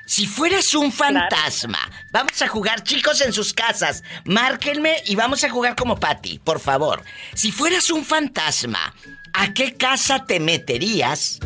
Si 0.07 0.25
fueras 0.25 0.73
un 0.75 0.93
fantasma, 0.93 1.79
vamos 2.13 2.41
a 2.41 2.47
jugar 2.47 2.83
chicos 2.85 3.21
en 3.21 3.33
sus 3.33 3.53
casas. 3.53 4.05
Márquenme 4.25 5.03
y 5.07 5.17
vamos 5.17 5.43
a 5.43 5.51
jugar 5.51 5.75
como 5.75 5.99
Patty, 5.99 6.39
por 6.39 6.61
favor. 6.61 7.03
Si 7.35 7.51
fueras 7.51 7.91
un 7.91 8.05
fantasma, 8.05 8.95
¿a 9.33 9.53
qué 9.53 9.75
casa 9.75 10.25
te 10.25 10.39
meterías 10.39 11.41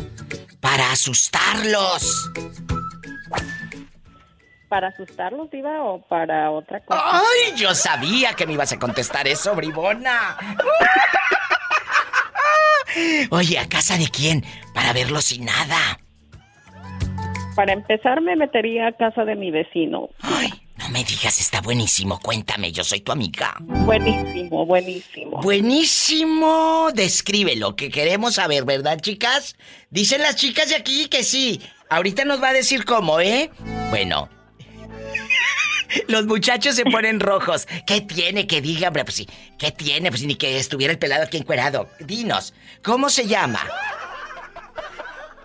para 0.59 0.91
asustarlos? 0.91 2.31
¿Para 4.69 4.89
asustarlos, 4.89 5.49
Diva, 5.51 5.83
o 5.83 6.07
para 6.07 6.51
otra 6.51 6.79
cosa? 6.85 7.01
¡Ay! 7.03 7.57
Yo 7.57 7.73
sabía 7.73 8.33
que 8.35 8.45
me 8.45 8.53
ibas 8.53 8.71
a 8.71 8.79
contestar 8.79 9.27
eso, 9.27 9.55
bribona. 9.55 10.37
Oye, 13.31 13.57
¿a 13.57 13.67
casa 13.67 13.97
de 13.97 14.07
quién? 14.07 14.45
Para 14.73 14.93
verlo 14.93 15.19
sin 15.19 15.45
nada. 15.45 15.99
Para 17.55 17.73
empezar 17.73 18.21
me 18.21 18.35
metería 18.35 18.87
a 18.87 18.91
casa 18.93 19.25
de 19.25 19.35
mi 19.35 19.51
vecino. 19.51 20.09
Ay, 20.21 20.51
no 20.77 20.89
me 20.89 21.03
digas, 21.03 21.39
está 21.39 21.61
buenísimo. 21.61 22.19
Cuéntame, 22.19 22.71
yo 22.71 22.83
soy 22.83 23.01
tu 23.01 23.11
amiga. 23.11 23.55
Buenísimo, 23.59 24.65
buenísimo. 24.65 25.41
Buenísimo. 25.41 26.89
Descríbelo, 26.93 27.75
que 27.75 27.89
queremos 27.89 28.35
saber, 28.35 28.65
¿verdad, 28.65 28.99
chicas? 28.99 29.55
Dicen 29.89 30.21
las 30.21 30.35
chicas 30.35 30.69
de 30.69 30.75
aquí 30.75 31.07
que 31.07 31.23
sí. 31.23 31.61
Ahorita 31.89 32.25
nos 32.25 32.41
va 32.41 32.49
a 32.49 32.53
decir 32.53 32.85
cómo, 32.85 33.19
¿eh? 33.19 33.49
Bueno. 33.89 34.29
Los 36.07 36.25
muchachos 36.25 36.75
se 36.75 36.85
ponen 36.85 37.19
rojos. 37.19 37.67
¿Qué 37.85 38.01
tiene 38.01 38.47
que 38.47 38.61
diga, 38.61 38.87
hombre? 38.87 39.03
Pues 39.03 39.15
sí, 39.15 39.27
¿qué 39.57 39.71
tiene? 39.71 40.09
Pues 40.09 40.23
ni 40.23 40.35
que 40.35 40.57
estuviera 40.57 40.93
el 40.93 40.99
pelado 40.99 41.23
aquí 41.23 41.37
encuerado. 41.37 41.89
Dinos, 41.99 42.53
¿cómo 42.81 43.09
se 43.09 43.27
llama? 43.27 43.59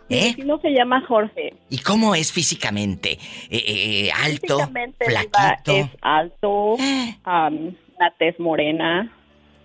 ¿Eh? 0.08 0.34
no 0.44 0.58
se 0.60 0.70
llama 0.70 1.04
Jorge. 1.06 1.54
¿Y 1.68 1.78
cómo 1.78 2.14
es 2.14 2.32
físicamente? 2.32 3.18
Eh, 3.50 3.64
eh, 3.66 4.10
¿Alto? 4.12 4.58
Físicamente, 4.58 5.04
flaquito? 5.04 5.72
Es 5.72 5.88
alto, 6.00 6.74
una 6.74 8.10
tez 8.18 8.38
morena, 8.38 9.12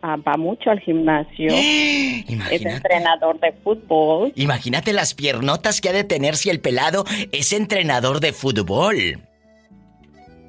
Ah, 0.03 0.15
va 0.15 0.35
mucho 0.35 0.71
al 0.71 0.79
gimnasio. 0.79 1.49
Es 1.49 2.65
entrenador 2.65 3.39
de 3.39 3.51
fútbol. 3.51 4.33
Imagínate 4.35 4.93
las 4.93 5.13
piernotas 5.13 5.79
que 5.79 5.89
ha 5.89 5.93
de 5.93 6.03
tener 6.03 6.35
si 6.37 6.49
el 6.49 6.59
pelado 6.59 7.05
es 7.31 7.53
entrenador 7.53 8.19
de 8.19 8.33
fútbol. 8.33 9.19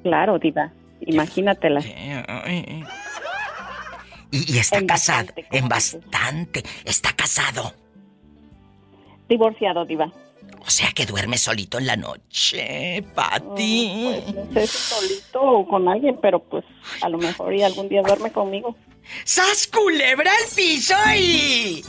Claro, 0.01 0.39
diva. 0.39 0.73
Imagínatelas. 1.01 1.85
Y, 4.31 4.57
está 4.57 4.83
casado. 4.87 5.27
En 5.51 5.69
bastante. 5.69 6.63
Está 6.83 7.13
casado. 7.13 7.73
Divorciado, 9.27 9.85
diva. 9.85 10.11
O 10.65 10.69
sea 10.69 10.91
que 10.93 11.05
duerme 11.05 11.37
solito 11.37 11.77
en 11.77 11.87
la 11.87 11.97
noche, 11.97 13.03
Pati. 13.13 14.23
pues 14.23 14.35
no 14.35 14.53
sé 14.53 14.67
si 14.67 14.77
solito 14.77 15.41
o 15.41 15.67
con 15.67 15.89
alguien, 15.89 16.17
pero 16.21 16.41
pues 16.41 16.63
a 17.01 17.09
lo 17.09 17.17
mejor 17.17 17.53
y 17.53 17.63
algún 17.63 17.89
día 17.89 18.01
duerme 18.01 18.31
conmigo. 18.31 18.75
¡Sas 19.25 19.67
culebra 19.67 20.31
el 20.45 20.55
piso 20.55 20.95
y... 21.17 21.83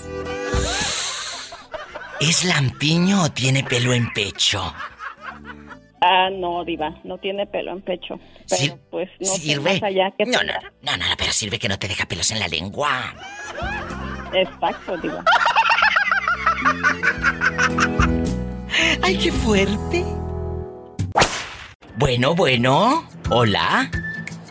¿Es 2.20 2.44
lampiño 2.44 3.22
o 3.24 3.30
tiene 3.30 3.62
pelo 3.62 3.92
en 3.92 4.12
pecho? 4.12 4.72
Ah, 6.00 6.28
no, 6.30 6.64
diva, 6.64 6.94
no 7.04 7.18
tiene 7.18 7.46
pelo 7.46 7.72
en 7.72 7.82
pecho. 7.82 8.18
Pero 8.48 8.78
pues 8.90 9.08
no 9.20 9.26
sirve. 9.26 9.80
allá 9.82 10.10
que 10.18 10.26
no, 10.26 10.42
no, 10.42 10.52
no, 10.82 10.96
no, 10.96 11.04
pero 11.16 11.32
sirve 11.32 11.58
que 11.58 11.68
no 11.68 11.78
te 11.78 11.88
deja 11.88 12.06
pelos 12.06 12.30
en 12.30 12.40
la 12.40 12.48
lengua. 12.48 13.14
Exacto, 14.32 14.96
diva. 14.98 15.24
Ay, 19.02 19.18
qué 19.18 19.32
fuerte. 19.32 20.04
Bueno, 21.96 22.34
bueno. 22.34 23.08
Hola. 23.30 23.90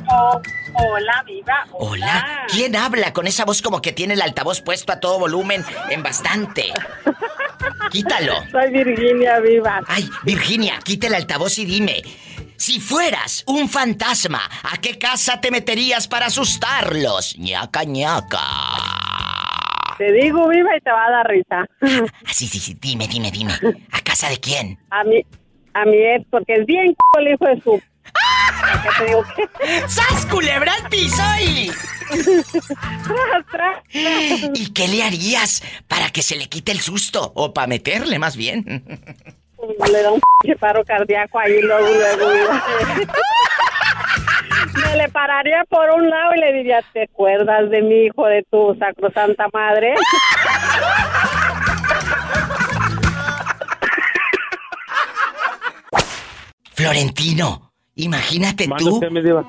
Oh. 0.09 0.41
Hola, 0.75 1.23
viva. 1.25 1.65
Hola. 1.73 2.45
¿Quién 2.51 2.75
habla 2.75 3.13
con 3.13 3.27
esa 3.27 3.45
voz 3.45 3.61
como 3.61 3.81
que 3.81 3.91
tiene 3.91 4.15
el 4.15 4.21
altavoz 4.21 4.61
puesto 4.61 4.91
a 4.91 4.99
todo 4.99 5.19
volumen 5.19 5.63
en 5.89 6.01
bastante? 6.01 6.73
Quítalo. 7.91 8.33
Soy 8.51 8.71
Virginia, 8.71 9.39
viva. 9.39 9.81
Ay, 9.87 10.09
Virginia, 10.23 10.79
quita 10.83 11.07
el 11.07 11.15
altavoz 11.15 11.57
y 11.59 11.65
dime. 11.65 12.01
Si 12.57 12.79
fueras 12.79 13.43
un 13.45 13.69
fantasma, 13.69 14.49
¿a 14.63 14.77
qué 14.77 14.97
casa 14.97 15.41
te 15.41 15.51
meterías 15.51 16.07
para 16.07 16.27
asustarlos? 16.27 17.37
ñaca, 17.37 17.83
ñaca. 17.83 18.39
Te 19.97 20.11
digo 20.11 20.47
viva 20.47 20.75
y 20.75 20.81
te 20.81 20.91
va 20.91 21.05
a 21.05 21.11
dar 21.11 21.27
risa. 21.27 21.65
Ah, 22.25 22.33
sí, 22.33 22.47
sí, 22.47 22.59
sí, 22.59 22.77
dime, 22.79 23.07
dime, 23.07 23.31
dime. 23.31 23.53
¿A 23.91 24.01
casa 24.01 24.29
de 24.29 24.37
quién? 24.39 24.77
A 24.89 25.03
mi, 25.03 25.25
a 25.73 25.85
mi 25.85 25.97
ex, 25.97 26.25
porque 26.29 26.53
es 26.53 26.65
bien 26.65 26.95
el 27.19 27.27
hijo 27.27 27.45
de 27.45 27.61
su 27.61 27.81
¡Sas 29.87 30.25
culebra 30.25 30.73
al 30.73 30.89
piso 30.89 31.23
y... 31.41 31.71
¿Y 34.53 34.73
qué 34.73 34.87
le 34.87 35.03
harías 35.03 35.63
para 35.87 36.09
que 36.09 36.21
se 36.21 36.35
le 36.35 36.47
quite 36.47 36.71
el 36.71 36.79
susto? 36.79 37.31
O 37.35 37.53
para 37.53 37.67
meterle 37.67 38.19
más 38.19 38.35
bien. 38.35 38.83
Le 39.91 40.01
da 40.01 40.11
un 40.11 40.21
paro 40.59 40.83
cardíaco 40.83 41.39
ahí 41.39 41.61
luego, 41.61 41.87
luego. 41.87 42.51
Me 44.75 44.97
le 44.97 45.09
pararía 45.09 45.63
por 45.69 45.89
un 45.91 46.09
lado 46.09 46.35
y 46.35 46.39
le 46.39 46.53
diría, 46.53 46.81
¿te 46.93 47.03
acuerdas 47.03 47.69
de 47.69 47.81
mi 47.81 48.05
hijo, 48.05 48.25
de 48.25 48.43
tu 48.49 48.75
sacrosanta 48.79 49.47
madre? 49.53 49.93
Florentino, 56.73 57.73
Imagínate 57.95 58.67
tú 58.79 58.99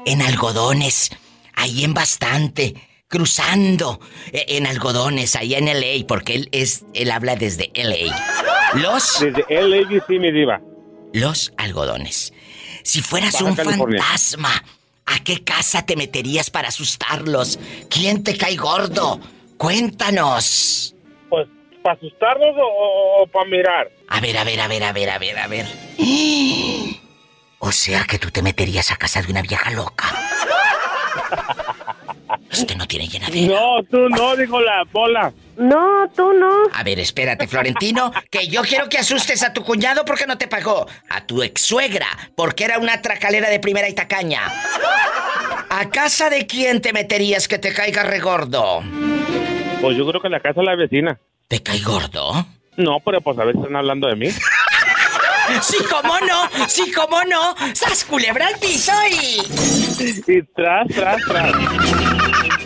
en 0.05 0.21
algodones, 0.21 1.11
ahí 1.55 1.85
en 1.85 1.95
bastante, 1.95 2.75
cruzando 3.09 4.01
e, 4.33 4.59
en 4.59 4.67
algodones, 4.67 5.35
ahí 5.35 5.55
en 5.55 5.65
LA, 5.67 6.07
porque 6.07 6.35
él 6.35 6.49
es, 6.53 6.85
él 6.93 7.11
habla 7.11 7.37
desde 7.37 7.71
LA. 7.75 8.15
Los. 8.75 9.21
Desde 9.21 9.45
LA, 9.49 10.05
sí, 10.07 10.19
mi 10.19 10.31
diva. 10.31 10.61
Los 11.15 11.55
algodones. 11.57 12.35
Si 12.83 13.01
fueras 13.01 13.41
un 13.41 13.57
fantasma, 13.57 14.51
¿a 15.07 15.19
qué 15.25 15.43
casa 15.45 15.85
te 15.87 15.97
meterías 15.97 16.51
para 16.51 16.69
asustarlos? 16.69 17.59
¿Quién 17.91 18.23
te 18.23 18.37
cae 18.37 18.57
gordo? 18.57 19.21
Cuéntanos. 19.57 20.95
Pues, 21.29 21.49
¿para 21.83 21.97
asustarlos 21.97 22.57
o, 22.57 23.23
o 23.23 23.27
para 23.27 23.49
mirar? 23.49 23.91
A 24.09 24.21
ver, 24.21 24.37
a 24.37 24.45
ver, 24.45 24.61
a 24.61 24.69
ver, 24.69 24.85
a 24.85 24.93
ver, 24.93 25.11
a 25.11 25.19
ver, 25.19 25.39
a 25.39 25.47
ver. 25.47 25.67
O 27.67 27.73
sea 27.73 28.05
que 28.05 28.19
tú 28.19 28.31
te 28.31 28.43
meterías 28.43 28.93
a 28.93 28.97
casa 28.97 29.23
de 29.23 29.31
una 29.31 29.41
vieja 29.41 29.71
loca. 29.71 30.05
Este 32.61 32.77
no 32.77 32.87
tiene 32.87 33.09
llenadera. 33.09 33.55
No, 33.55 33.83
tú 33.91 34.09
no, 34.09 34.37
dijo 34.37 34.61
la 34.61 34.85
bola. 34.93 35.33
No, 35.57 36.09
tú 36.15 36.33
no. 36.33 36.51
A 36.73 36.83
ver, 36.83 36.99
espérate, 36.99 37.47
Florentino, 37.47 38.13
que 38.31 38.49
yo 38.49 38.63
quiero 38.63 38.89
que 38.89 38.99
asustes 38.99 39.43
a 39.43 39.53
tu 39.53 39.63
cuñado 39.63 40.05
porque 40.05 40.27
no 40.27 40.39
te 40.39 40.49
pagó. 40.49 40.87
A 41.11 41.27
tu 41.27 41.43
ex 41.43 41.61
suegra, 41.63 42.07
porque 42.37 42.65
era 42.65 42.79
una 42.79 43.01
tracalera 43.03 43.49
de 43.49 43.61
primera 43.61 43.89
y 43.89 43.95
tacaña. 43.95 44.43
¿A 45.71 45.91
casa 45.91 46.31
de 46.31 46.47
quién 46.47 46.81
te 46.81 46.93
meterías 46.93 47.49
que 47.49 47.59
te 47.59 47.73
caiga 47.73 48.03
regordo? 48.03 48.83
Pues 49.81 49.97
yo 49.97 50.07
creo 50.07 50.21
que 50.21 50.29
a 50.29 50.31
la 50.31 50.41
casa 50.41 50.61
de 50.61 50.67
la 50.67 50.77
vecina. 50.77 51.19
¿Te 51.49 51.63
cae 51.63 51.81
gordo? 51.81 52.47
No, 52.77 52.99
pero 53.05 53.21
pues 53.21 53.39
a 53.39 53.45
veces 53.45 53.61
están 53.61 53.77
hablando 53.77 54.09
de 54.09 54.17
mí. 54.17 54.29
Sí, 55.61 55.77
cómo 55.91 56.15
no, 56.21 56.69
sí, 56.69 56.91
cómo 56.93 57.23
no. 57.25 57.55
¡Sas 57.75 58.05
culebra 58.05 58.47
al 58.47 58.59
piso 58.59 58.93
y. 59.11 59.41
Y 60.27 60.43
tras, 60.55 60.89
tras, 60.89 61.23
tras. 61.27 61.53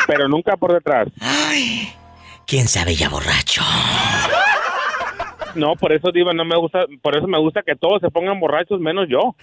Pero 0.09 0.27
nunca 0.27 0.57
por 0.57 0.73
detrás. 0.73 1.07
Ay, 1.21 1.93
quién 2.47 2.67
sabe 2.67 2.95
ya 2.95 3.11
borracho. 3.11 3.61
No, 5.55 5.77
por 5.77 5.93
eso, 5.93 6.11
Diva, 6.11 6.33
no 6.33 6.47
me 6.47 6.57
gusta. 6.57 6.87
Por 7.03 7.15
eso 7.15 7.27
me 7.27 7.39
gusta 7.39 7.63
que 7.63 7.77
todos 7.77 8.01
se 8.01 8.11
pongan 8.11 8.41
borrachos, 8.41 8.81
menos 8.81 9.07
yo. 9.11 9.37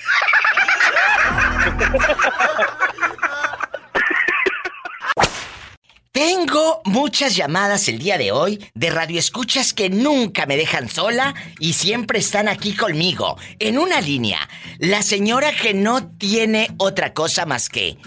Tengo 6.12 6.82
muchas 6.86 7.36
llamadas 7.36 7.88
el 7.88 8.00
día 8.00 8.18
de 8.18 8.32
hoy 8.32 8.72
de 8.74 8.90
radioescuchas 8.90 9.74
que 9.74 9.92
nunca 9.92 10.48
me 10.48 10.58
dejan 10.58 10.90
sola 10.90 11.36
y 11.60 11.74
siempre 11.74 12.18
están 12.18 12.48
aquí 12.48 12.76
conmigo. 12.76 13.38
En 13.60 13.78
una 13.78 14.02
línea, 14.02 14.40
la 14.80 15.04
señora 15.04 15.52
que 15.52 15.76
no 15.76 16.08
tiene 16.08 16.70
otra 16.78 17.14
cosa 17.14 17.46
más 17.46 17.70
que 17.70 17.98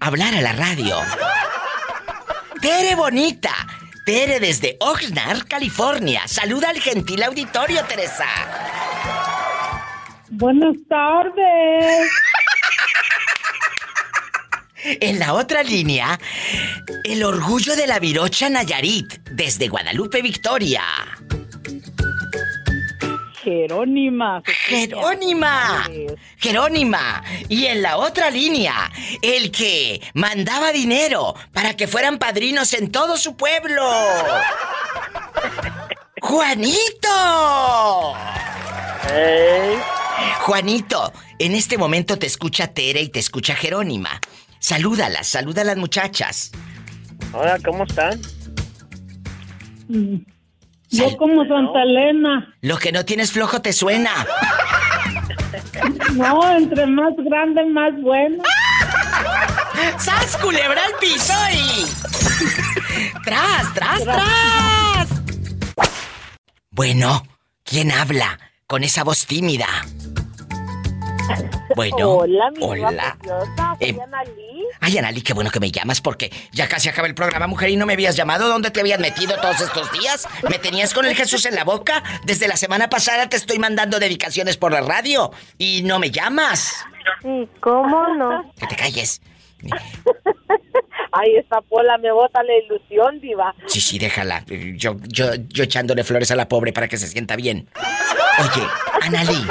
hablar 0.00 0.34
a 0.34 0.40
la 0.40 0.52
radio. 0.52 0.96
Tere 2.60 2.94
Bonita. 2.94 3.54
Tere 4.04 4.38
desde 4.38 4.76
Oxnard, 4.80 5.46
California. 5.48 6.22
Saluda 6.26 6.68
al 6.68 6.78
gentil 6.78 7.22
auditorio, 7.22 7.82
Teresa. 7.86 8.26
Buenas 10.28 10.76
tardes. 10.86 12.10
En 14.84 15.18
la 15.18 15.34
otra 15.34 15.62
línea, 15.62 16.18
el 17.04 17.22
orgullo 17.22 17.76
de 17.76 17.86
la 17.86 17.98
Virocha 17.98 18.48
Nayarit, 18.48 19.20
desde 19.30 19.68
Guadalupe, 19.68 20.22
Victoria. 20.22 20.82
Jerónima. 23.42 24.42
Jerónima. 24.44 25.88
Jerónima. 26.36 27.24
Y 27.48 27.66
en 27.66 27.82
la 27.82 27.96
otra 27.96 28.30
línea, 28.30 28.90
el 29.22 29.50
que 29.50 30.00
mandaba 30.14 30.72
dinero 30.72 31.34
para 31.52 31.74
que 31.74 31.86
fueran 31.86 32.18
padrinos 32.18 32.74
en 32.74 32.92
todo 32.92 33.16
su 33.16 33.36
pueblo. 33.36 33.82
Juanito. 36.20 38.14
Juanito, 40.40 41.12
en 41.38 41.54
este 41.54 41.78
momento 41.78 42.18
te 42.18 42.26
escucha 42.26 42.66
Tere 42.68 43.00
y 43.00 43.08
te 43.08 43.20
escucha 43.20 43.54
Jerónima. 43.54 44.20
Salúdalas, 44.58 45.26
saluda 45.26 45.62
a 45.62 45.64
las 45.64 45.78
muchachas. 45.78 46.52
Hola, 47.32 47.58
¿cómo 47.64 47.84
están? 47.84 48.20
Mm. 49.88 50.16
Yo 50.90 51.16
como 51.16 51.46
Santa 51.46 51.82
Elena. 51.82 52.54
Lo 52.60 52.76
que 52.78 52.90
no 52.92 53.04
tienes 53.04 53.32
flojo 53.32 53.62
te 53.62 53.72
suena. 53.72 54.10
No, 56.14 56.56
entre 56.56 56.86
más 56.86 57.14
grande, 57.16 57.64
más 57.66 57.92
bueno. 58.02 58.42
¡Sas, 59.98 60.36
culebra 60.38 60.82
al 60.84 60.92
piso 61.00 61.32
y... 61.52 61.86
¡Tras, 63.24 63.74
tras, 63.74 64.04
tras! 64.04 65.08
Bueno, 66.70 67.22
¿quién 67.64 67.92
habla 67.92 68.38
con 68.66 68.82
esa 68.82 69.04
voz 69.04 69.26
tímida? 69.26 69.66
Bueno. 71.76 72.10
Hola, 72.10 72.50
mi 72.50 72.64
hola. 72.64 73.16
Eh, 73.78 73.96
ay, 74.80 74.98
Anali, 74.98 75.22
qué 75.22 75.32
bueno 75.32 75.50
que 75.50 75.60
me 75.60 75.70
llamas 75.70 76.00
porque 76.00 76.30
ya 76.52 76.68
casi 76.68 76.88
acaba 76.88 77.06
el 77.08 77.14
programa, 77.14 77.46
mujer, 77.46 77.70
y 77.70 77.76
no 77.76 77.86
me 77.86 77.92
habías 77.94 78.16
llamado. 78.16 78.48
¿Dónde 78.48 78.70
te 78.70 78.80
habías 78.80 79.00
metido 79.00 79.36
todos 79.40 79.60
estos 79.60 79.90
días? 79.92 80.28
¿Me 80.48 80.58
tenías 80.58 80.92
con 80.92 81.04
el 81.06 81.14
Jesús 81.14 81.46
en 81.46 81.54
la 81.54 81.64
boca? 81.64 82.02
Desde 82.24 82.48
la 82.48 82.56
semana 82.56 82.90
pasada 82.90 83.28
te 83.28 83.36
estoy 83.36 83.58
mandando 83.58 83.98
dedicaciones 83.98 84.56
por 84.56 84.72
la 84.72 84.80
radio 84.80 85.30
y 85.58 85.82
no 85.82 85.98
me 85.98 86.10
llamas. 86.10 86.84
Sí, 87.22 87.48
¿cómo 87.60 88.08
no? 88.14 88.52
Que 88.58 88.66
te 88.66 88.76
calles. 88.76 89.20
Ay, 91.12 91.36
esta 91.36 91.60
pola 91.60 91.98
me 91.98 92.12
bota 92.12 92.42
la 92.42 92.56
ilusión, 92.56 93.20
diva. 93.20 93.54
Sí, 93.66 93.80
sí, 93.80 93.98
déjala. 93.98 94.44
Yo, 94.76 94.96
yo, 95.08 95.34
yo 95.48 95.64
echándole 95.64 96.04
flores 96.04 96.30
a 96.30 96.36
la 96.36 96.48
pobre 96.48 96.72
para 96.72 96.88
que 96.88 96.96
se 96.96 97.08
sienta 97.08 97.36
bien. 97.36 97.68
Oye, 98.38 98.66
Analí, 99.02 99.44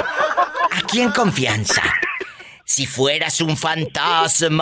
aquí 0.82 1.00
en 1.00 1.10
confianza. 1.10 1.82
Si 2.64 2.86
fueras 2.86 3.40
un 3.40 3.56
fantasma, 3.56 4.60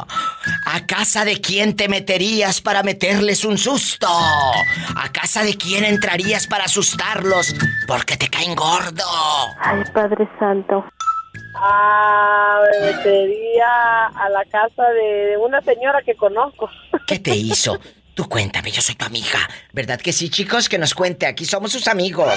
¿a 0.00 0.86
casa 0.86 1.24
de 1.24 1.40
quién 1.40 1.74
te 1.74 1.88
meterías 1.88 2.60
para 2.60 2.82
meterles 2.82 3.46
un 3.46 3.56
susto? 3.56 4.06
¿A 4.06 5.10
casa 5.10 5.42
de 5.42 5.56
quién 5.56 5.84
entrarías 5.84 6.46
para 6.46 6.64
asustarlos 6.64 7.54
porque 7.86 8.18
te 8.18 8.28
caen 8.28 8.54
gordo? 8.54 9.04
Ay, 9.60 9.82
Padre 9.94 10.28
Santo. 10.38 10.84
Ah, 11.54 12.60
me 12.70 12.92
metería 12.92 14.06
a 14.06 14.28
la 14.28 14.44
casa 14.44 14.82
de 14.90 15.38
una 15.38 15.62
señora 15.62 16.02
que 16.04 16.14
conozco. 16.16 16.68
¿Qué 17.06 17.18
te 17.18 17.34
hizo? 17.34 17.78
Tú 18.14 18.28
cuéntame, 18.28 18.70
yo 18.70 18.82
soy 18.82 18.94
tu 18.94 19.06
amiga. 19.06 19.48
¿Verdad 19.72 19.98
que 19.98 20.12
sí, 20.12 20.28
chicos? 20.28 20.68
Que 20.68 20.76
nos 20.76 20.92
cuente, 20.94 21.26
aquí 21.26 21.46
somos 21.46 21.72
sus 21.72 21.88
amigos. 21.88 22.34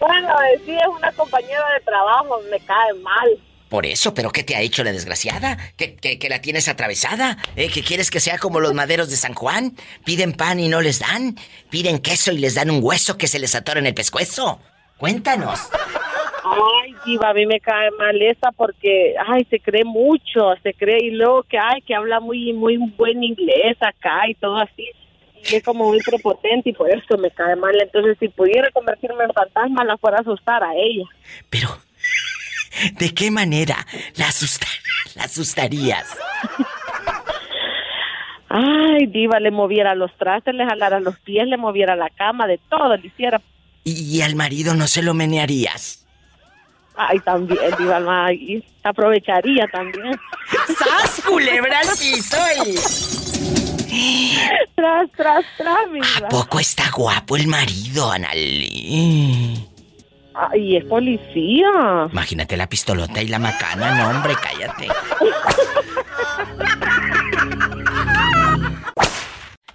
Bueno, 0.00 0.28
sí, 0.64 0.72
es 0.72 0.86
una 0.86 1.12
compañera 1.12 1.64
de 1.74 1.84
trabajo, 1.84 2.40
me 2.50 2.60
cae 2.60 2.94
mal. 3.02 3.38
Por 3.68 3.84
eso, 3.84 4.14
¿pero 4.14 4.30
qué 4.30 4.42
te 4.42 4.56
ha 4.56 4.62
hecho 4.62 4.82
la 4.82 4.92
desgraciada? 4.92 5.58
¿Que, 5.76 5.96
que, 5.96 6.28
la 6.28 6.40
tienes 6.40 6.68
atravesada? 6.68 7.36
¿Eh? 7.54 7.68
¿Que 7.68 7.82
quieres 7.82 8.10
que 8.10 8.18
sea 8.18 8.38
como 8.38 8.60
los 8.60 8.72
maderos 8.72 9.10
de 9.10 9.16
San 9.16 9.34
Juan? 9.34 9.76
¿Piden 10.06 10.32
pan 10.32 10.58
y 10.58 10.68
no 10.68 10.80
les 10.80 11.00
dan? 11.00 11.36
¿Piden 11.68 11.98
queso 11.98 12.32
y 12.32 12.38
les 12.38 12.54
dan 12.54 12.70
un 12.70 12.80
hueso 12.82 13.18
que 13.18 13.26
se 13.26 13.38
les 13.38 13.54
atora 13.54 13.80
en 13.80 13.86
el 13.86 13.94
pescuezo? 13.94 14.60
Cuéntanos. 14.96 15.68
Ay, 16.44 16.94
diva, 17.04 17.28
a 17.28 17.34
mí 17.34 17.44
me 17.44 17.60
cae 17.60 17.90
mal 17.98 18.20
esa 18.22 18.52
porque, 18.52 19.14
ay, 19.26 19.46
se 19.50 19.60
cree 19.60 19.84
mucho, 19.84 20.54
se 20.62 20.72
cree 20.72 21.04
y 21.04 21.10
luego 21.10 21.42
que, 21.42 21.58
ay, 21.58 21.82
que 21.82 21.94
habla 21.94 22.20
muy, 22.20 22.54
muy 22.54 22.78
buen 22.96 23.22
inglés 23.22 23.76
acá 23.80 24.28
y 24.28 24.34
todo 24.34 24.56
así. 24.56 24.88
Y 25.50 25.56
es 25.56 25.62
como 25.62 25.88
muy 25.88 26.00
prepotente 26.00 26.70
y 26.70 26.72
por 26.72 26.90
eso 26.90 27.16
me 27.18 27.30
cae 27.30 27.56
mal. 27.56 27.74
Entonces, 27.80 28.16
si 28.18 28.28
pudiera 28.28 28.70
convertirme 28.70 29.24
en 29.24 29.32
fantasma, 29.32 29.84
la 29.84 29.96
fuera 29.96 30.18
a 30.18 30.20
asustar 30.20 30.62
a 30.62 30.74
ella. 30.74 31.04
Pero, 31.50 31.68
¿de 32.98 33.14
qué 33.14 33.30
manera 33.30 33.86
la, 34.16 34.26
la 35.14 35.24
asustarías? 35.24 36.16
Ay, 38.48 39.06
diva, 39.06 39.40
le 39.40 39.50
moviera 39.50 39.94
los 39.94 40.16
trastes, 40.16 40.54
le 40.54 40.64
jalara 40.64 41.00
los 41.00 41.18
pies, 41.20 41.46
le 41.46 41.58
moviera 41.58 41.96
la 41.96 42.08
cama, 42.08 42.46
de 42.46 42.58
todo 42.70 42.96
le 42.96 43.06
hiciera. 43.06 43.40
¿Y, 43.84 44.20
al 44.22 44.34
marido 44.34 44.74
no 44.74 44.86
se 44.86 45.02
lo 45.02 45.14
menearías? 45.14 46.06
Ay, 46.96 47.20
también, 47.20 47.60
diva, 47.78 48.32
y 48.32 48.64
aprovecharía 48.82 49.66
también. 49.68 50.18
¡Sas, 50.78 51.22
culebra 51.26 51.78
al 51.80 51.86
tras, 54.74 55.10
tras, 55.16 55.44
tras, 55.56 55.90
mi 55.90 56.00
¿A 56.00 56.28
poco 56.28 56.60
está 56.60 56.90
guapo 56.90 57.36
el 57.36 57.46
marido, 57.46 58.10
Analí? 58.10 59.66
Ay, 60.34 60.76
es 60.76 60.84
policía. 60.84 62.08
Imagínate 62.12 62.56
la 62.56 62.68
pistolota 62.68 63.20
y 63.20 63.28
la 63.28 63.38
macana. 63.38 63.94
No, 63.94 64.10
hombre, 64.10 64.34
cállate. 64.40 64.88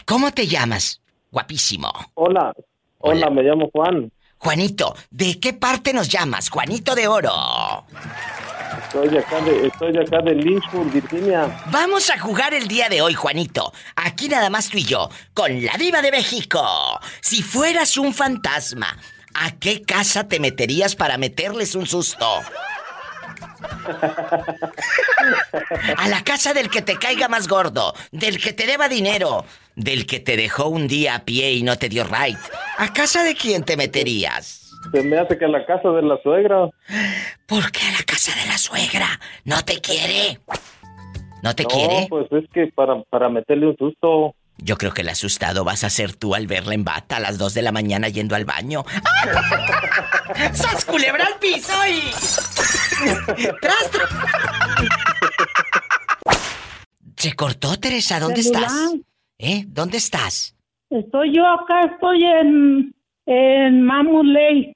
¿Cómo 0.06 0.32
te 0.32 0.48
llamas? 0.48 1.02
Guapísimo. 1.32 1.92
Hola. 2.14 2.54
Hola, 3.00 3.30
me 3.30 3.44
llamo 3.44 3.70
Juan. 3.74 4.12
Juanito, 4.38 4.96
¿de 5.10 5.40
qué 5.40 5.54
parte 5.54 5.94
nos 5.94 6.08
llamas? 6.08 6.50
Juanito 6.50 6.96
de 6.96 7.08
Oro. 7.08 7.86
Acá 8.94 9.42
de, 9.42 9.68
estoy 9.68 9.98
acá 9.98 10.22
de 10.22 10.36
Lynchburg, 10.36 10.92
Virginia. 10.92 11.50
Vamos 11.72 12.12
a 12.12 12.20
jugar 12.20 12.54
el 12.54 12.68
día 12.68 12.90
de 12.90 13.02
hoy, 13.02 13.16
Juanito. 13.16 13.74
Aquí 13.96 14.30
nada 14.30 14.52
más 14.52 14.70
tú 14.70 14.78
y 14.78 14.86
yo, 14.86 15.10
con 15.34 15.66
la 15.66 15.74
diva 15.78 16.04
de 16.04 16.12
México. 16.12 17.00
Si 17.20 17.42
fueras 17.42 17.98
un 17.98 18.14
fantasma, 18.14 18.96
¿a 19.34 19.52
qué 19.54 19.82
casa 19.82 20.28
te 20.28 20.40
meterías 20.40 20.96
para 20.96 21.18
meterles 21.18 21.74
un 21.74 21.88
susto? 21.88 22.42
A 25.98 26.08
la 26.08 26.24
casa 26.24 26.54
del 26.54 26.70
que 26.70 26.84
te 26.84 27.00
caiga 27.00 27.28
más 27.28 27.48
gordo, 27.48 27.96
del 28.12 28.40
que 28.40 28.54
te 28.54 28.68
deba 28.68 28.90
dinero, 28.90 29.44
del 29.76 30.06
que 30.06 30.20
te 30.20 30.38
dejó 30.38 30.68
un 30.68 30.88
día 30.88 31.16
a 31.16 31.26
pie 31.26 31.54
y 31.54 31.64
no 31.64 31.80
te 31.80 31.90
dio 31.90 32.04
right. 32.04 32.38
¿A 32.78 32.94
casa 32.94 33.24
de 33.24 33.34
quién 33.34 33.64
te 33.64 33.76
meterías? 33.76 34.63
Se 34.92 35.04
me 35.04 35.18
hace 35.18 35.38
que 35.38 35.46
a 35.46 35.48
la 35.48 35.66
casa 35.66 35.90
de 35.90 36.02
la 36.02 36.22
suegra. 36.22 36.70
¿Por 37.48 37.72
qué 37.72 37.82
a 37.88 37.92
la 37.92 38.04
casa 38.06 38.32
de 38.40 38.48
la 38.48 38.58
suegra? 38.58 39.08
¿No 39.46 39.64
te 39.64 39.80
quiere? 39.80 40.40
¿No 41.42 41.54
te 41.56 41.66
quiere? 41.66 42.08
pues 42.10 42.32
es 42.32 42.50
que 42.52 42.68
para, 42.68 43.02
para 43.04 43.30
meterle 43.30 43.68
un 43.68 43.78
susto. 43.78 44.36
Yo 44.58 44.78
creo 44.78 44.94
que 44.94 45.02
el 45.02 45.10
asustado 45.10 45.64
vas 45.64 45.84
a 45.84 45.90
ser 45.90 46.16
tú 46.16 46.36
al 46.36 46.48
verla 46.48 46.74
en 46.74 46.84
bata 46.84 47.18
a 47.18 47.20
las 47.20 47.38
2 47.38 47.54
de 47.54 47.62
la 47.64 47.72
mañana 47.72 48.08
yendo 48.08 48.36
al 48.36 48.46
baño. 48.46 48.84
¡Sas 50.54 50.86
culebra 50.86 51.26
al 51.26 51.40
piso 51.40 51.74
y... 51.88 52.12
¡Tras, 53.62 53.92
Se 57.18 57.34
cortó, 57.34 57.78
Teresa. 57.78 58.20
¿Dónde 58.20 58.42
estás? 58.42 58.94
¿Eh? 59.38 59.64
¿Dónde 59.68 59.98
estás? 59.98 60.56
Estoy 60.90 61.36
yo 61.36 61.46
acá, 61.48 61.82
estoy 61.92 62.24
en, 62.24 62.94
en 63.26 63.84
Mammoth 63.84 64.26
Lake. 64.26 64.76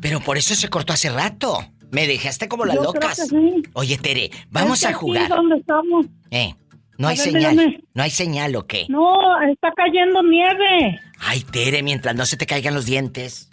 Pero 0.00 0.20
por 0.20 0.36
eso 0.38 0.54
se 0.54 0.68
cortó 0.68 0.92
hace 0.92 1.10
rato. 1.10 1.64
Me 1.90 2.06
dejaste 2.06 2.48
como 2.48 2.64
las 2.64 2.76
locas. 2.76 3.32
Oye, 3.74 3.96
Tere, 3.98 4.30
vamos 4.50 4.84
a 4.84 4.92
jugar. 4.92 5.28
¿Dónde 5.28 5.56
estamos? 5.56 6.06
¿Eh? 6.30 6.54
No 6.98 7.08
hay 7.08 7.16
señal. 7.16 7.82
¿No 7.94 8.02
hay 8.02 8.10
señal 8.10 8.56
o 8.56 8.66
qué? 8.66 8.86
No, 8.88 9.40
está 9.50 9.72
cayendo 9.76 10.22
nieve. 10.22 10.98
Ay, 11.20 11.42
Tere, 11.42 11.82
mientras 11.82 12.14
no 12.14 12.26
se 12.26 12.36
te 12.36 12.46
caigan 12.46 12.74
los 12.74 12.86
dientes. 12.86 13.48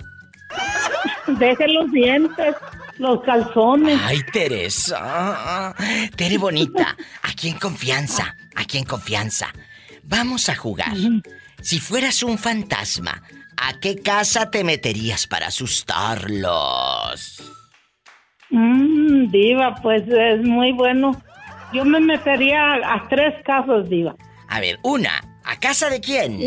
Deje 1.28 1.68
los 1.68 1.92
dientes, 1.92 2.56
los 2.98 3.22
calzones. 3.24 4.00
Ay, 4.04 4.20
Teresa. 4.32 5.74
Tere 6.16 6.38
bonita. 6.38 6.96
Aquí 7.22 7.50
en 7.50 7.58
confianza. 7.60 8.36
Aquí 8.56 8.78
en 8.78 8.86
confianza. 8.86 9.48
Vamos 10.04 10.50
a 10.50 10.56
jugar. 10.56 10.94
Si 11.62 11.80
fueras 11.80 12.24
un 12.24 12.38
fantasma, 12.38 13.24
¿a 13.58 13.80
qué 13.80 14.02
casa 14.02 14.50
te 14.52 14.64
meterías 14.64 15.28
para 15.28 15.48
asustarlos? 15.48 17.42
Mmm, 18.50 19.32
diva, 19.32 19.76
pues 19.82 20.04
es 20.08 20.42
muy 20.44 20.72
bueno. 20.74 21.22
Yo 21.74 21.84
me 21.86 22.00
metería 22.00 22.76
a 22.76 23.08
tres 23.10 23.34
casas, 23.44 23.90
Diva. 23.90 24.16
A 24.48 24.60
ver, 24.60 24.78
una, 24.84 25.22
¿a 25.44 25.60
casa 25.60 25.90
de 25.90 26.00
quién? 26.00 26.40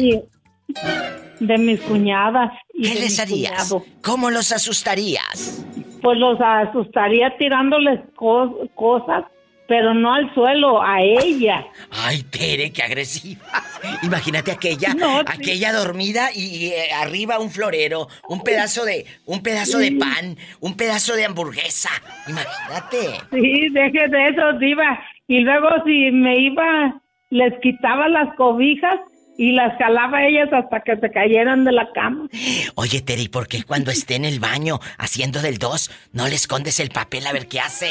de 1.41 1.59
mis 1.59 1.81
cuñadas. 1.81 2.53
¿Qué 2.73 2.95
les 2.95 3.19
harías? 3.19 3.75
¿Cómo 4.03 4.31
los 4.31 4.53
asustarías? 4.53 5.65
Pues 6.03 6.19
los 6.19 6.39
asustaría 6.41 7.37
tirándoles 7.37 8.01
cosas, 8.15 9.25
pero 9.69 9.95
no 9.95 10.14
al 10.14 10.33
suelo, 10.35 10.83
a 10.83 11.01
ella. 11.01 11.67
Ay, 11.91 12.23
Tere, 12.25 12.73
qué 12.73 12.83
agresiva. 12.83 13.45
Imagínate 14.03 14.53
aquella, 14.53 14.95
aquella 15.27 15.73
dormida 15.73 16.29
y, 16.35 16.67
eh, 16.67 16.93
arriba 16.93 17.39
un 17.39 17.51
florero, 17.51 18.09
un 18.29 18.43
pedazo 18.43 18.85
de, 18.85 19.07
un 19.25 19.43
pedazo 19.43 19.79
de 19.79 19.93
pan, 19.93 20.37
un 20.61 20.77
pedazo 20.77 21.14
de 21.14 21.25
hamburguesa. 21.25 21.91
Imagínate. 22.29 23.21
Sí, 23.33 23.69
deje 23.71 24.09
de 24.09 24.29
eso, 24.29 24.53
diva. 24.59 25.01
Y 25.29 25.41
luego 25.41 25.69
si 25.85 26.11
me 26.12 26.39
iba, 26.39 27.01
les 27.31 27.53
quitaba 27.61 28.09
las 28.09 28.35
cobijas 28.37 29.01
y 29.39 29.53
las 29.53 29.77
jalaba 29.79 30.27
ellas 30.27 30.49
hasta 30.53 30.81
que 30.81 30.97
se 30.97 31.11
cayeran 31.11 31.64
de 31.64 31.73
la 31.73 31.91
cama. 31.93 32.29
Oye, 32.75 33.03
Terry, 33.03 33.29
¿por 33.29 33.49
qué 33.49 33.62
cuando 33.64 33.91
esté 33.97 34.14
en 34.17 34.25
el 34.25 34.41
baño 34.41 34.81
haciendo 34.99 35.43
del 35.43 35.59
dos 35.59 35.91
no 36.12 36.29
le 36.29 36.35
escondes 36.35 36.81
el 36.81 36.91
papel 36.91 37.27
a 37.27 37.33
ver 37.33 37.47
qué 37.49 37.61
hace? 37.61 37.91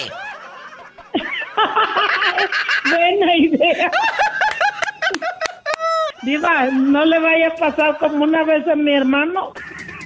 Buena 2.89 3.35
idea. 3.35 3.91
Diva, 6.23 6.65
no 6.71 7.05
le 7.05 7.19
vaya 7.19 7.47
a 7.49 7.55
pasar 7.55 7.97
como 7.97 8.23
una 8.23 8.43
vez 8.43 8.67
a 8.67 8.75
mi 8.75 8.93
hermano. 8.93 9.53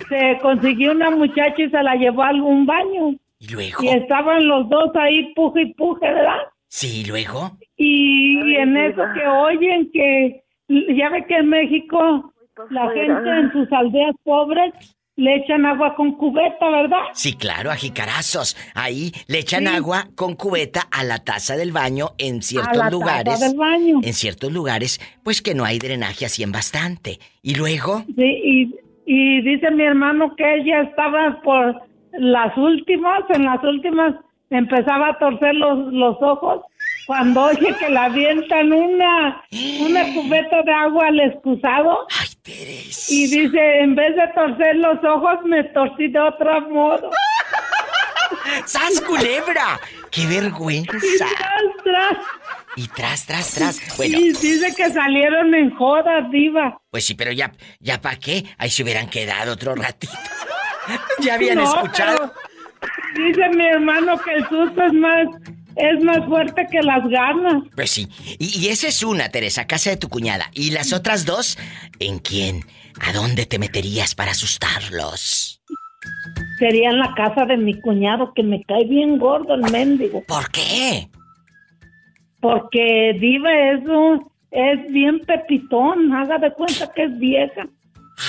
Se 0.09 0.39
consiguió 0.41 0.91
una 0.91 1.11
muchacha 1.11 1.61
y 1.61 1.69
se 1.69 1.83
la 1.83 1.95
llevó 1.95 2.23
a 2.23 2.29
algún 2.29 2.65
baño. 2.65 3.15
¿Y 3.39 3.47
luego? 3.49 3.83
Y 3.83 3.89
estaban 3.89 4.47
los 4.47 4.67
dos 4.69 4.93
ahí 4.95 5.33
puje 5.33 5.61
y 5.61 5.73
puje, 5.73 6.11
¿verdad? 6.11 6.39
Sí, 6.67 7.05
luego. 7.07 7.51
Y, 7.77 8.55
en 8.55 8.75
eso 8.77 9.01
que 9.13 9.27
oyen 9.27 9.89
que 9.91 10.43
ya 10.67 11.09
ve 11.09 11.25
que 11.25 11.37
en 11.37 11.49
México 11.49 12.33
la 12.69 12.89
gente 12.91 13.29
en 13.29 13.51
sus 13.53 13.71
aldeas 13.71 14.15
pobres 14.23 14.73
le 15.19 15.35
echan 15.35 15.65
agua 15.65 15.95
con 15.95 16.13
cubeta, 16.13 16.69
¿verdad? 16.69 17.03
Sí, 17.13 17.35
claro, 17.35 17.71
a 17.71 17.75
jicarazos. 17.75 18.55
Ahí 18.73 19.11
le 19.27 19.39
echan 19.39 19.67
agua 19.67 20.07
con 20.15 20.35
cubeta 20.35 20.87
a 20.91 21.03
la 21.03 21.19
taza 21.19 21.57
del 21.57 21.73
baño 21.73 22.11
en 22.17 22.41
ciertos 22.41 22.79
a 22.79 22.85
la 22.85 22.89
lugares. 22.89 23.33
Taza 23.33 23.49
del 23.49 23.57
baño. 23.57 23.99
En 24.01 24.13
ciertos 24.13 24.51
lugares, 24.51 24.99
pues 25.23 25.41
que 25.41 25.53
no 25.53 25.65
hay 25.65 25.77
drenaje 25.77 26.25
así 26.25 26.41
en 26.41 26.53
bastante. 26.53 27.19
¿Y 27.41 27.55
luego? 27.55 28.03
Sí, 28.15 28.23
y, 28.43 28.75
y 29.05 29.41
dice 29.41 29.69
mi 29.71 29.83
hermano 29.83 30.33
que 30.37 30.55
ella 30.55 30.83
estaba 30.83 31.41
por 31.43 31.81
las 32.13 32.57
últimas, 32.57 33.21
en 33.29 33.43
las 33.43 33.61
últimas 33.63 34.15
empezaba 34.49 35.09
a 35.09 35.19
torcer 35.19 35.53
los, 35.55 35.93
los 35.93 36.15
ojos 36.21 36.61
cuando 37.09 37.41
oye 37.45 37.75
que 37.79 37.89
la 37.89 38.03
avientan 38.03 38.71
una, 38.71 39.43
una 39.79 40.03
cubeta 40.13 40.61
de 40.61 40.71
agua 40.71 41.07
al 41.07 41.19
excusado. 41.21 42.05
Ay, 42.21 42.27
Teresa. 42.43 43.11
Y 43.11 43.25
dice, 43.25 43.79
en 43.79 43.95
vez 43.95 44.15
de 44.15 44.27
torcer 44.35 44.75
los 44.75 45.03
ojos, 45.03 45.39
me 45.45 45.63
torcí 45.63 46.07
de 46.09 46.19
otro 46.19 46.61
modo. 46.69 47.09
¡Sas, 48.65 49.01
culebra! 49.01 49.79
¡Qué 50.11 50.27
vergüenza! 50.27 50.97
Y 50.97 51.17
tras, 51.17 51.83
tras. 51.83 52.17
Y 52.75 52.87
tras, 52.89 53.25
tras, 53.25 53.53
tras. 53.55 53.97
Bueno, 53.97 54.19
Y 54.19 54.29
dice 54.33 54.71
que 54.77 54.91
salieron 54.91 55.55
en 55.55 55.71
jodas, 55.75 56.29
diva. 56.29 56.79
pues 56.91 57.07
sí, 57.07 57.15
pero 57.15 57.31
ya, 57.31 57.51
ya 57.79 57.99
para 57.99 58.17
qué. 58.17 58.45
Ahí 58.59 58.69
se 58.69 58.83
hubieran 58.83 59.09
quedado 59.09 59.53
otro 59.53 59.73
ratito. 59.73 60.13
ya 61.21 61.33
habían 61.33 61.55
No, 61.57 61.63
escuchado. 61.63 62.31
pero 62.79 63.25
Dice 63.25 63.49
mi 63.49 63.65
hermano 63.65 64.15
que 64.19 64.31
el 64.35 64.47
susto 64.47 64.83
es 64.83 64.93
más, 64.93 65.27
es 65.79 66.03
más 66.03 66.25
fuerte 66.27 66.67
que 66.69 66.81
las 66.81 67.07
ganas. 67.07 67.63
Pues 67.75 67.91
sí. 67.91 68.07
Y, 68.37 68.59
y 68.59 68.67
esa 68.67 68.87
es 68.87 69.01
una, 69.01 69.29
Teresa, 69.29 69.65
casa 69.65 69.89
de 69.89 69.97
tu 69.97 70.09
cuñada. 70.09 70.51
¿Y 70.53 70.71
las 70.71 70.93
otras 70.93 71.25
dos? 71.25 71.57
¿En 71.99 72.19
quién? 72.19 72.65
¿A 73.01 73.13
dónde 73.13 73.45
te 73.45 73.59
meterías 73.59 74.13
para 74.13 74.31
asustarlos? 74.31 75.61
Sería 76.59 76.89
en 76.89 76.99
la 76.99 77.13
casa 77.15 77.45
de 77.45 77.57
mi 77.57 77.79
cuñado, 77.79 78.33
que 78.33 78.43
me 78.43 78.61
cae 78.63 78.85
bien 78.85 79.17
gordo 79.17 79.55
el 79.55 79.71
mendigo. 79.71 80.23
¿Por 80.27 80.51
qué? 80.51 81.09
Porque 82.41 83.17
Diva 83.19 83.51
es 83.71 83.85
un, 83.85 84.29
es 84.51 84.91
bien 84.91 85.21
pepitón, 85.21 86.13
haga 86.13 86.37
de 86.37 86.51
cuenta 86.53 86.91
que 86.93 87.03
es 87.05 87.17
vieja. 87.17 87.67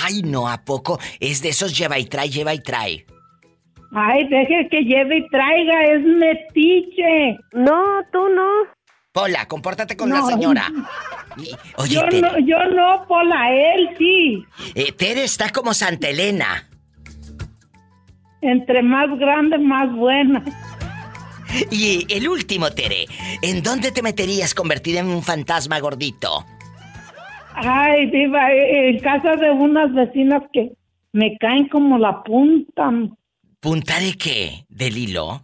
Ay, 0.03 0.21
no, 0.23 0.47
¿a 0.47 0.63
poco? 0.63 0.99
Es 1.19 1.41
de 1.41 1.49
esos 1.49 1.77
lleva 1.77 1.99
y 1.99 2.05
trae, 2.05 2.29
lleva 2.29 2.53
y 2.53 2.59
trae. 2.59 3.05
Ay, 3.93 4.27
deje 4.29 4.67
que 4.69 4.83
lleve 4.83 5.17
y 5.17 5.27
traiga, 5.29 5.83
es 5.83 6.01
metiche. 6.03 7.37
No, 7.53 7.83
tú 8.11 8.19
no. 8.29 8.47
Pola, 9.11 9.45
compórtate 9.47 9.97
con 9.97 10.09
No. 10.09 10.15
la 10.15 10.21
señora. 10.23 10.67
Oye, 11.77 11.95
yo, 11.95 12.01
Tere, 12.05 12.21
no, 12.21 12.39
yo 12.39 12.57
no, 12.73 13.05
Pola, 13.07 13.51
él 13.53 13.89
sí. 13.97 14.45
eh, 14.75 14.91
Tere 14.93 15.23
está 15.25 15.49
como 15.49 15.73
Santa 15.73 16.07
Elena. 16.09 16.67
Entre 18.41 18.81
más 18.81 19.07
grande, 19.19 19.57
más 19.57 19.91
buena. 19.93 20.43
Y 21.69 22.05
el 22.09 22.29
último, 22.29 22.69
Tere, 22.71 23.07
¿en 23.41 23.61
dónde 23.61 23.91
te 23.91 24.01
meterías 24.01 24.53
convertida 24.53 25.01
en 25.01 25.07
un 25.07 25.21
fantasma 25.21 25.81
gordito? 25.81 26.45
Ay, 27.53 28.09
Diva, 28.09 28.49
en 28.53 28.97
casa 28.99 29.35
de 29.35 29.51
unas 29.51 29.93
vecinas 29.93 30.43
que 30.53 30.71
me 31.11 31.35
caen 31.39 31.67
como 31.67 31.97
la 31.97 32.23
punta. 32.23 32.89
¿Punta 33.61 33.99
de 33.99 34.17
qué? 34.17 34.65
¿Del 34.69 34.97
hilo? 34.97 35.41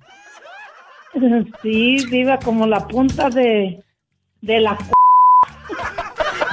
Sí, 1.63 1.97
Diva, 2.11 2.37
como 2.37 2.67
la 2.67 2.87
punta 2.87 3.29
de, 3.29 3.81
de 4.41 4.59
la... 4.59 4.77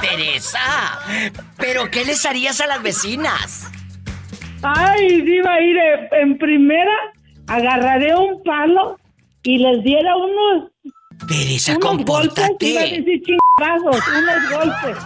¡Teresa! 0.01 0.99
¿Pero 1.57 1.89
qué 1.91 2.03
les 2.03 2.25
harías 2.25 2.59
a 2.61 2.67
las 2.67 2.81
vecinas? 2.81 3.69
Ay, 4.63 5.21
Diva, 5.21 5.59
iré, 5.61 6.09
en 6.19 6.37
primera 6.39 6.91
agarraré 7.47 8.15
un 8.15 8.41
palo 8.43 8.97
y 9.43 9.59
les 9.59 9.83
diera 9.83 10.15
unos, 10.15 10.71
Teresa, 11.27 11.73
unos 11.77 12.03
golpes, 12.03 12.33
iba 12.61 12.81
a 12.81 12.85
compórtate. 12.85 13.01
decir 13.01 13.37
unos 13.59 14.49
golpes. 14.51 14.97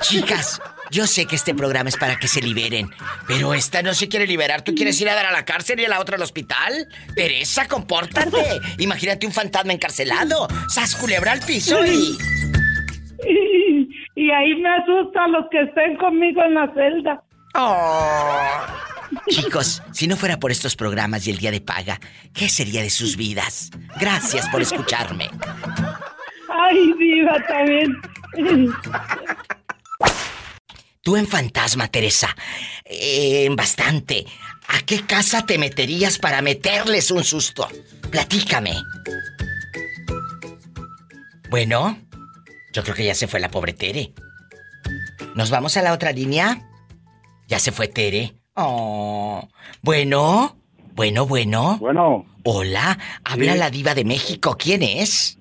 Chicas, 0.00 0.60
yo 0.94 1.08
sé 1.08 1.26
que 1.26 1.34
este 1.34 1.54
programa 1.54 1.88
es 1.88 1.96
para 1.96 2.16
que 2.20 2.28
se 2.28 2.40
liberen, 2.40 2.88
pero 3.26 3.52
esta 3.52 3.82
no 3.82 3.94
se 3.94 4.08
quiere 4.08 4.28
liberar. 4.28 4.62
¿Tú 4.62 4.76
quieres 4.76 5.00
ir 5.00 5.08
a 5.08 5.14
dar 5.14 5.26
a 5.26 5.32
la 5.32 5.44
cárcel 5.44 5.80
y 5.80 5.84
a 5.84 5.88
la 5.88 5.98
otra 5.98 6.14
al 6.14 6.22
hospital? 6.22 6.86
Teresa, 7.16 7.66
compórtate. 7.66 8.60
Imagínate 8.78 9.26
un 9.26 9.32
fantasma 9.32 9.72
encarcelado. 9.72 10.46
Sas 10.68 10.94
culebra 10.94 11.32
al 11.32 11.40
piso 11.40 11.84
y... 11.84 12.16
Y, 13.26 13.88
y 14.14 14.30
ahí 14.30 14.54
me 14.54 14.68
asusta 14.68 15.24
a 15.24 15.28
los 15.28 15.46
que 15.50 15.62
estén 15.62 15.96
conmigo 15.96 16.44
en 16.44 16.54
la 16.54 16.72
celda. 16.72 17.24
Chicos, 19.28 19.82
si 19.92 20.06
no 20.06 20.16
fuera 20.16 20.38
por 20.38 20.52
estos 20.52 20.76
programas 20.76 21.26
y 21.26 21.32
el 21.32 21.38
día 21.38 21.50
de 21.50 21.60
paga, 21.60 21.98
¿qué 22.32 22.48
sería 22.48 22.82
de 22.82 22.90
sus 22.90 23.16
vidas? 23.16 23.72
Gracias 23.98 24.48
por 24.48 24.62
escucharme. 24.62 25.28
Ay, 26.48 26.94
Diva, 27.00 27.44
también. 27.48 28.00
Tú 31.04 31.16
en 31.18 31.26
fantasma, 31.26 31.88
Teresa, 31.88 32.34
eh, 32.86 33.44
en 33.44 33.56
bastante. 33.56 34.24
¿A 34.68 34.80
qué 34.86 35.02
casa 35.04 35.44
te 35.44 35.58
meterías 35.58 36.18
para 36.18 36.40
meterles 36.40 37.10
un 37.10 37.22
susto? 37.22 37.68
Platícame. 38.10 38.72
Bueno, 41.50 41.98
yo 42.72 42.82
creo 42.82 42.94
que 42.94 43.04
ya 43.04 43.14
se 43.14 43.28
fue 43.28 43.38
la 43.38 43.50
pobre 43.50 43.74
Tere. 43.74 44.14
¿Nos 45.34 45.50
vamos 45.50 45.76
a 45.76 45.82
la 45.82 45.92
otra 45.92 46.10
línea? 46.10 46.66
Ya 47.48 47.58
se 47.58 47.70
fue 47.70 47.86
Tere. 47.88 48.36
Oh. 48.54 49.46
Bueno, 49.82 50.56
bueno, 50.94 51.26
bueno. 51.26 51.76
Bueno. 51.80 52.24
Hola, 52.44 52.98
habla 53.24 53.52
Sí. 53.52 53.58
la 53.58 53.70
diva 53.70 53.94
de 53.94 54.04
México. 54.06 54.56
¿Quién 54.58 54.82
es? 54.82 55.38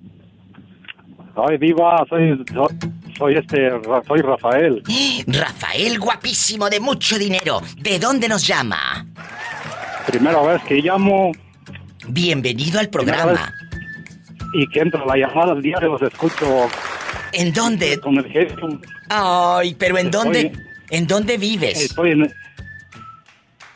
Soy 1.36 1.58
diva, 1.58 2.06
soy, 2.10 2.44
soy, 3.18 3.36
este, 3.38 3.70
soy 4.08 4.22
Rafael. 4.22 4.84
Rafael, 5.28 6.00
guapísimo, 6.00 6.70
de 6.70 6.80
mucho 6.80 7.18
dinero. 7.18 7.62
¿De 7.78 7.98
dónde 8.00 8.28
nos 8.28 8.46
llama? 8.46 9.06
Primera 10.06 10.42
vez 10.42 10.62
que 10.64 10.76
llamo 10.76 11.32
Bienvenido 12.08 12.80
al 12.80 12.90
programa. 12.90 13.52
y 14.54 14.68
que 14.68 14.82
entra 14.82 15.04
la 15.06 15.18
llamada 15.18 15.54
al 15.54 15.62
diario, 15.62 15.90
los 15.94 16.02
escucho. 16.04 16.68
¿En 17.32 17.52
dónde? 17.52 18.00
Con 18.00 18.18
el 18.18 18.26
genio. 18.30 18.80
Ay, 19.10 19.76
pero 19.80 19.98
¿en 19.98 20.08
Estoy- 20.08 20.24
dónde? 20.24 20.54
¿En 20.92 21.08
dónde 21.08 21.38
vives? 21.38 21.82
Estoy 21.82 22.12
en, 22.12 22.32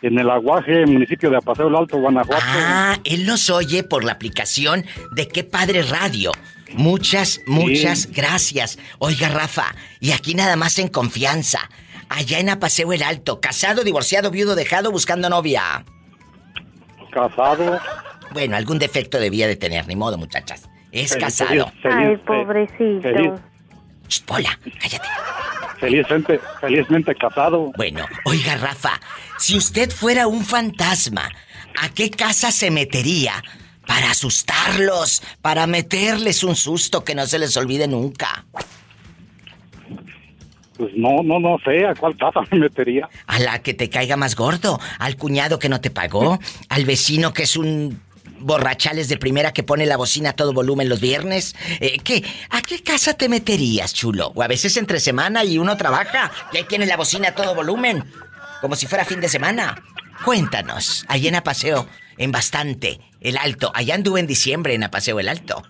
en 0.04 0.20
el 0.20 0.30
Aguaje, 0.30 0.86
municipio 0.86 1.32
de 1.32 1.38
Apaseo 1.38 1.70
el 1.70 1.76
Alto, 1.76 1.98
Guanajuato. 1.98 2.44
Ah, 2.46 3.00
él 3.04 3.26
nos 3.26 3.50
oye 3.50 3.82
por 3.84 4.04
la 4.04 4.12
aplicación 4.12 4.86
de 5.14 5.28
Qué 5.28 5.44
Padre 5.44 5.82
Radio. 5.82 6.32
Muchas, 6.74 7.42
muchas 7.48 8.12
gracias. 8.12 8.78
Oiga, 9.00 9.30
Rafa, 9.30 9.74
y 10.00 10.12
aquí 10.12 10.36
nada 10.36 10.56
más 10.56 10.80
en 10.80 10.88
confianza. 10.90 11.70
Allá 12.10 12.40
en 12.40 12.50
Apaseo 12.50 12.94
el 12.94 13.04
Alto, 13.04 13.42
casado, 13.42 13.84
divorciado, 13.84 14.32
viudo, 14.32 14.56
dejado, 14.56 14.92
buscando 14.92 15.30
novia. 15.30 15.84
Casado. 17.12 17.80
Bueno, 18.32 18.56
algún 18.58 18.80
defecto 18.80 19.20
debía 19.20 19.48
de 19.48 19.56
tener, 19.56 19.88
ni 19.88 19.96
modo, 19.96 20.18
muchachas. 20.18 20.70
Es 20.92 21.12
Feliz- 21.14 21.24
casado. 21.24 21.50
feliz- 21.50 21.74
Ay, 21.84 21.92
feliz- 22.06 22.20
pobrecito. 22.26 23.02
feliz. 23.02 23.32
Ch, 24.08 24.22
Pola, 24.24 24.60
cállate. 24.82 25.08
Felizmente, 25.80 26.40
felizmente 26.62 27.14
casado. 27.16 27.72
Bueno, 27.78 28.06
oiga, 28.26 28.56
Rafa, 28.56 29.00
si 29.38 29.58
usted 29.58 29.92
fuera 29.92 30.28
un 30.28 30.44
fantasma, 30.46 31.30
¿a 31.82 31.90
qué 31.90 32.10
casa 32.10 32.52
se 32.52 32.72
metería 32.72 33.44
para 33.88 34.12
asustarlos, 34.12 35.24
para 35.42 35.66
meterles 35.66 36.44
un 36.44 36.56
susto 36.56 37.04
que 37.04 37.16
no 37.16 37.26
se 37.26 37.40
les 37.40 37.56
olvide 37.58 37.88
nunca? 37.88 38.46
Pues 40.78 40.92
no, 40.96 41.24
no, 41.24 41.40
no 41.40 41.58
sé 41.66 41.86
a 41.88 41.96
cuál 41.96 42.16
casa 42.18 42.42
me 42.52 42.60
metería. 42.60 43.10
A 43.26 43.40
la 43.40 43.64
que 43.64 43.74
te 43.74 43.90
caiga 43.90 44.16
más 44.16 44.36
gordo, 44.36 44.80
al 45.00 45.16
cuñado 45.16 45.58
que 45.58 45.70
no 45.70 45.82
te 45.82 45.90
pagó, 45.90 46.38
al 46.70 46.86
vecino 46.86 47.34
que 47.34 47.44
es 47.44 47.58
un 47.58 48.00
borrachales 48.40 49.10
de 49.10 49.18
primera 49.18 49.52
que 49.52 49.64
pone 49.64 49.88
la 49.88 49.98
bocina 49.98 50.32
a 50.32 50.34
todo 50.34 50.54
volumen 50.54 50.90
los 50.90 51.02
viernes. 51.02 51.56
Eh, 51.80 51.98
¿Qué? 52.04 52.24
¿A 52.52 52.62
qué 52.62 52.84
casa 52.84 53.16
te 53.16 53.30
meterías, 53.30 53.94
chulo? 53.94 54.32
O 54.36 54.44
a 54.44 54.48
veces 54.48 54.78
entre 54.78 55.00
semana 55.00 55.44
y 55.44 55.58
uno 55.58 55.76
trabaja 55.78 56.32
y 56.54 56.58
ahí 56.58 56.64
tiene 56.66 56.86
la 56.86 56.98
bocina 56.98 57.30
a 57.30 57.36
todo 57.36 57.56
volumen, 57.56 58.04
como 58.62 58.76
si 58.76 58.86
fuera 58.86 59.06
fin 59.06 59.22
de 59.22 59.30
semana. 59.30 59.82
Cuéntanos, 60.24 61.06
allá 61.08 61.30
en 61.30 61.36
Apaseo, 61.36 61.88
en 62.18 62.32
Bastante, 62.32 63.00
El 63.22 63.38
Alto. 63.38 63.72
Allá 63.74 63.96
anduve 63.96 64.20
en 64.20 64.28
diciembre 64.28 64.74
en 64.74 64.84
Apaseo 64.84 65.20
El 65.20 65.30
Alto. 65.30 65.64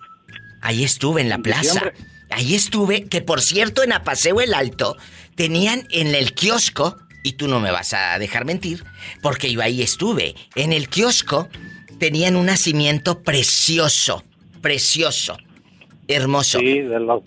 Ahí 0.60 0.84
estuve 0.84 1.20
en 1.20 1.28
la 1.28 1.38
plaza. 1.38 1.62
diciembre? 1.62 1.94
Ahí 2.30 2.54
estuve, 2.54 3.04
que 3.04 3.22
por 3.22 3.40
cierto 3.40 3.82
en 3.82 3.92
Apaseo 3.92 4.40
el 4.40 4.54
Alto 4.54 4.96
tenían 5.34 5.86
en 5.90 6.14
el 6.14 6.34
kiosco, 6.34 6.96
y 7.22 7.32
tú 7.32 7.48
no 7.48 7.60
me 7.60 7.70
vas 7.70 7.94
a 7.94 8.18
dejar 8.18 8.44
mentir, 8.44 8.84
porque 9.22 9.50
yo 9.50 9.62
ahí 9.62 9.82
estuve, 9.82 10.34
en 10.54 10.72
el 10.72 10.88
kiosco 10.88 11.48
tenían 11.98 12.36
un 12.36 12.46
nacimiento 12.46 13.22
precioso, 13.22 14.24
precioso, 14.60 15.38
hermoso. 16.06 16.58
Sí, 16.58 16.80
de 16.80 17.00
los, 17.00 17.22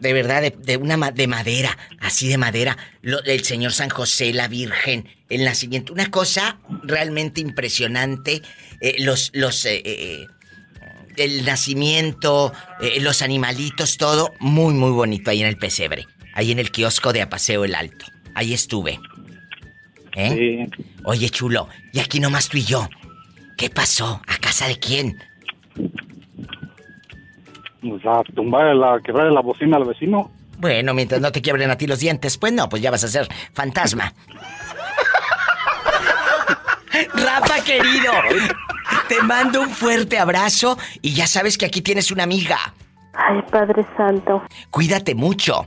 de 0.00 0.12
verdad, 0.12 0.52
de, 0.52 0.76
una 0.76 1.10
de 1.10 1.26
madera, 1.26 1.76
así 2.00 2.28
de 2.28 2.38
madera, 2.38 2.76
el 3.02 3.44
Señor 3.44 3.72
San 3.72 3.88
José, 3.88 4.32
la 4.32 4.48
Virgen, 4.48 5.08
el 5.28 5.44
nacimiento, 5.44 5.92
una 5.92 6.10
cosa 6.10 6.58
realmente 6.82 7.40
impresionante. 7.40 8.42
Eh, 8.80 8.96
los, 9.00 9.30
los, 9.34 9.64
eh, 9.66 9.82
eh, 9.84 10.26
el 11.16 11.44
nacimiento, 11.44 12.52
los 13.00 13.22
animalitos, 13.22 13.96
todo 13.96 14.34
muy, 14.38 14.74
muy 14.74 14.92
bonito 14.92 15.30
ahí 15.30 15.40
en 15.40 15.48
el 15.48 15.58
pesebre, 15.58 16.06
ahí 16.34 16.52
en 16.52 16.58
el 16.58 16.70
kiosco 16.70 17.12
de 17.12 17.22
Apaseo 17.22 17.64
el 17.64 17.74
Alto. 17.74 18.06
Ahí 18.34 18.54
estuve. 18.54 19.00
¿Eh? 20.14 20.68
Oye, 21.04 21.28
chulo, 21.30 21.68
y 21.92 22.00
aquí 22.00 22.20
nomás 22.20 22.48
tú 22.48 22.56
y 22.56 22.64
yo. 22.64 22.88
¿Qué 23.56 23.70
pasó? 23.70 24.22
¿A 24.26 24.38
casa 24.38 24.66
de 24.68 24.78
quién? 24.78 25.16
Pues 27.80 28.04
a 28.04 28.22
tumbar 28.34 28.74
la, 28.74 29.00
quebrar 29.04 29.30
la 29.32 29.40
bocina 29.40 29.76
al 29.76 29.84
vecino. 29.84 30.30
Bueno, 30.58 30.92
mientras 30.94 31.20
no 31.20 31.30
te 31.30 31.40
quiebren 31.40 31.70
a 31.70 31.78
ti 31.78 31.86
los 31.86 32.00
dientes, 32.00 32.36
pues 32.36 32.52
no, 32.52 32.68
pues 32.68 32.82
ya 32.82 32.90
vas 32.90 33.04
a 33.04 33.08
ser 33.08 33.28
fantasma. 33.52 34.12
Rafa 37.14 37.62
querido, 37.64 38.12
te 39.08 39.22
mando 39.22 39.62
un 39.62 39.70
fuerte 39.70 40.18
abrazo 40.18 40.78
y 41.02 41.14
ya 41.14 41.26
sabes 41.26 41.58
que 41.58 41.66
aquí 41.66 41.82
tienes 41.82 42.10
una 42.10 42.24
amiga. 42.24 42.58
Ay, 43.14 43.42
Padre 43.50 43.84
Santo. 43.96 44.42
Cuídate 44.70 45.14
mucho. 45.14 45.66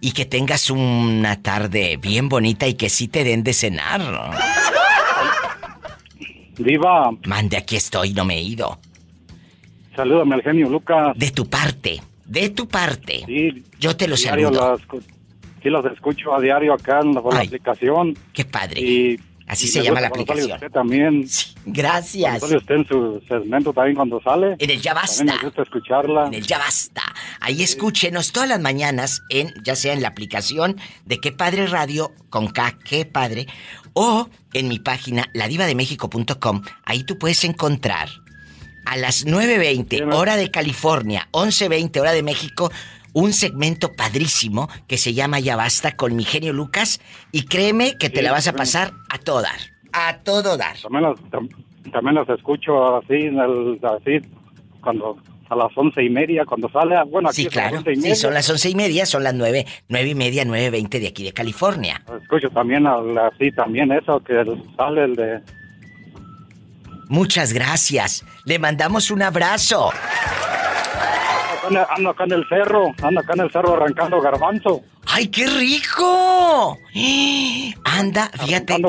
Y 0.00 0.12
que 0.12 0.24
tengas 0.24 0.68
una 0.70 1.40
tarde 1.42 1.96
bien 1.96 2.28
bonita 2.28 2.66
y 2.66 2.74
que 2.74 2.88
sí 2.88 3.06
te 3.06 3.22
den 3.22 3.44
de 3.44 3.52
cenar. 3.52 4.00
Diva. 6.58 7.10
Mande, 7.26 7.56
aquí 7.56 7.76
estoy, 7.76 8.12
no 8.12 8.24
me 8.24 8.36
he 8.36 8.42
ido. 8.42 8.78
Salúdame 9.94 10.36
al 10.36 10.42
genio 10.42 10.68
Lucas. 10.68 11.16
De 11.16 11.30
tu 11.30 11.48
parte, 11.48 12.00
de 12.24 12.50
tu 12.50 12.66
parte. 12.66 13.22
Sí. 13.26 13.64
Yo 13.78 13.96
te 13.96 14.08
lo 14.08 14.16
saludo. 14.16 14.78
sí, 15.62 15.68
los 15.68 15.84
escucho 15.86 16.34
a 16.34 16.40
diario 16.40 16.72
acá 16.72 17.00
en 17.00 17.14
la, 17.14 17.20
aplicación. 17.20 18.16
Qué 18.32 18.44
padre. 18.44 18.80
Y, 18.80 19.20
Así 19.52 19.68
se 19.68 19.82
llama 19.82 20.00
la 20.00 20.08
aplicación. 20.08 20.52
Usted 20.52 20.70
también. 20.70 21.26
gracias. 21.66 22.40
Sale 22.40 22.56
usted 22.56 22.74
en 22.74 22.88
su 22.88 23.22
segmento 23.28 23.70
también 23.74 23.96
cuando 23.96 24.18
sale. 24.22 24.56
En 24.58 24.70
el 24.70 24.80
Ya 24.80 24.94
Basta. 24.94 25.24
me 25.24 25.38
gusta 25.42 25.60
escucharla. 25.60 26.26
En 26.28 26.34
el 26.34 26.46
Ya 26.46 26.56
Basta. 26.56 27.02
Ahí 27.40 27.62
escúchenos 27.62 28.32
todas 28.32 28.48
las 28.48 28.60
mañanas, 28.60 29.20
en 29.28 29.52
ya 29.62 29.76
sea 29.76 29.92
en 29.92 30.00
la 30.00 30.08
aplicación 30.08 30.76
de 31.04 31.18
Qué 31.18 31.32
Padre 31.32 31.66
Radio, 31.66 32.12
con 32.30 32.48
K, 32.48 32.78
Qué 32.82 33.04
Padre, 33.04 33.46
o 33.92 34.30
en 34.54 34.68
mi 34.68 34.78
página, 34.78 35.26
ladivademexico.com. 35.34 36.62
Ahí 36.86 37.04
tú 37.04 37.18
puedes 37.18 37.44
encontrar 37.44 38.08
a 38.86 38.96
las 38.96 39.26
9.20 39.26 40.14
hora 40.14 40.36
de 40.36 40.50
California, 40.50 41.28
11.20 41.32 42.00
hora 42.00 42.12
de 42.12 42.22
México, 42.22 42.72
un 43.12 43.32
segmento 43.32 43.92
padrísimo 43.94 44.68
que 44.86 44.98
se 44.98 45.14
llama 45.14 45.40
Ya 45.40 45.56
Basta 45.56 45.92
con 45.92 46.16
mi 46.16 46.24
genio 46.24 46.52
Lucas 46.52 47.00
y 47.30 47.44
créeme 47.44 47.96
que 47.98 48.10
te 48.10 48.22
la 48.22 48.32
vas 48.32 48.48
a 48.48 48.52
pasar 48.52 48.92
a 49.10 49.18
todo 49.18 49.42
dar, 49.42 49.58
a 49.92 50.18
todo 50.18 50.56
dar. 50.56 50.76
También 51.92 52.14
las, 52.14 52.28
escucho 52.28 52.96
así, 52.96 53.28
así 53.28 54.20
cuando 54.80 55.18
a 55.48 55.56
las 55.56 55.76
once 55.76 56.02
y 56.02 56.08
media 56.08 56.46
cuando 56.46 56.70
sale, 56.70 56.96
bueno, 57.10 57.28
aquí 57.28 57.42
sí, 57.42 57.48
claro, 57.48 57.82
sí, 57.84 58.16
son 58.16 58.32
las 58.32 58.48
once 58.48 58.70
y 58.70 58.74
media, 58.74 59.04
son 59.04 59.22
las 59.22 59.34
nueve, 59.34 59.66
nueve 59.88 60.08
y 60.08 60.14
media, 60.14 60.44
nueve 60.46 60.70
veinte 60.70 60.98
de 60.98 61.08
aquí 61.08 61.24
de 61.24 61.32
California. 61.32 62.02
Escucho 62.22 62.48
también 62.50 62.86
así, 62.86 63.50
también 63.52 63.92
eso 63.92 64.20
que 64.20 64.42
sale 64.76 65.04
el 65.04 65.14
de 65.14 65.40
Muchas 67.12 67.52
gracias. 67.52 68.24
Le 68.46 68.58
mandamos 68.58 69.10
un 69.10 69.20
abrazo. 69.20 69.90
Ando 71.64 72.10
acá 72.10 72.24
en 72.24 72.32
el 72.32 72.48
cerro, 72.48 72.92
ando 73.02 73.20
acá 73.20 73.34
en 73.34 73.40
el 73.40 73.50
cerro 73.50 73.74
arrancando 73.74 74.20
garbanzo. 74.20 74.80
¡Ay, 75.06 75.28
qué 75.28 75.46
rico! 75.46 76.78
Anda, 77.84 78.30
fíjate 78.38 78.82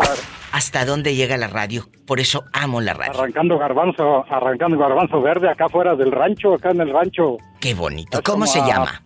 hasta 0.54 0.86
dónde 0.86 1.16
llega 1.16 1.36
la 1.36 1.48
radio. 1.48 1.90
Por 2.06 2.20
eso 2.20 2.46
amo 2.54 2.80
la 2.80 2.94
radio. 2.94 3.20
Arrancando 3.20 3.58
garbanzo, 3.58 4.24
arrancando 4.30 4.78
garbanzo 4.78 5.20
verde 5.20 5.50
acá 5.50 5.68
fuera 5.68 5.96
del 5.96 6.12
rancho, 6.12 6.54
acá 6.54 6.70
en 6.70 6.82
el 6.82 6.94
rancho. 6.94 7.38
Qué 7.60 7.74
bonito. 7.74 8.22
¿Cómo 8.24 8.46
se 8.46 8.60
llama? 8.60 9.04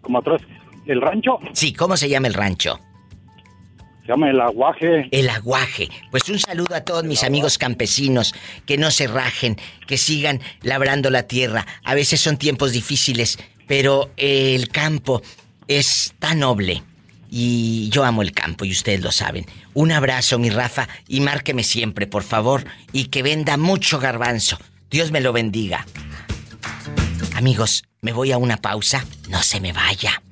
Como 0.00 0.18
atrás. 0.18 0.40
¿El 0.86 1.02
rancho? 1.02 1.40
Sí, 1.52 1.74
¿cómo 1.74 1.96
se 1.96 2.08
llama 2.08 2.28
el 2.28 2.34
rancho? 2.34 2.78
Se 4.06 4.12
llama 4.12 4.30
el 4.30 4.40
aguaje. 4.40 5.08
El 5.10 5.28
aguaje. 5.28 5.88
Pues 6.12 6.28
un 6.28 6.38
saludo 6.38 6.76
a 6.76 6.82
todos 6.82 7.02
mis 7.02 7.24
amigos 7.24 7.58
campesinos, 7.58 8.34
que 8.64 8.78
no 8.78 8.92
se 8.92 9.08
rajen, 9.08 9.56
que 9.88 9.98
sigan 9.98 10.40
labrando 10.62 11.10
la 11.10 11.24
tierra. 11.24 11.66
A 11.82 11.94
veces 11.94 12.20
son 12.20 12.36
tiempos 12.36 12.70
difíciles, 12.70 13.36
pero 13.66 14.12
el 14.16 14.68
campo 14.68 15.22
es 15.66 16.14
tan 16.20 16.38
noble. 16.38 16.84
Y 17.28 17.88
yo 17.90 18.04
amo 18.04 18.22
el 18.22 18.30
campo 18.30 18.64
y 18.64 18.70
ustedes 18.70 19.00
lo 19.00 19.10
saben. 19.10 19.44
Un 19.74 19.90
abrazo, 19.90 20.38
mi 20.38 20.50
Rafa, 20.50 20.88
y 21.08 21.18
márqueme 21.18 21.64
siempre, 21.64 22.06
por 22.06 22.22
favor, 22.22 22.64
y 22.92 23.06
que 23.06 23.24
venda 23.24 23.56
mucho 23.56 23.98
garbanzo. 23.98 24.56
Dios 24.88 25.10
me 25.10 25.20
lo 25.20 25.32
bendiga. 25.32 25.84
Amigos, 27.34 27.82
me 28.02 28.12
voy 28.12 28.30
a 28.30 28.38
una 28.38 28.56
pausa. 28.56 29.04
No 29.28 29.42
se 29.42 29.60
me 29.60 29.72
vaya. 29.72 30.22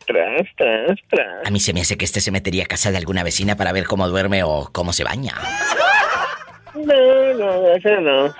Tras, 0.06 0.42
tras, 0.56 0.98
tras. 1.08 1.46
A 1.46 1.50
mí 1.50 1.60
se 1.60 1.72
me 1.72 1.80
hace 1.80 1.96
que 1.96 2.04
este 2.04 2.20
se 2.20 2.30
metería 2.30 2.64
a 2.64 2.66
casa 2.66 2.90
de 2.90 2.98
alguna 2.98 3.22
vecina 3.22 3.56
para 3.56 3.72
ver 3.72 3.84
cómo 3.84 4.08
duerme 4.08 4.42
o 4.42 4.68
cómo 4.72 4.92
se 4.92 5.04
baña. 5.04 5.34
No, 6.74 7.34
no, 7.34 7.62
gracias 7.62 8.02
no. 8.02 8.34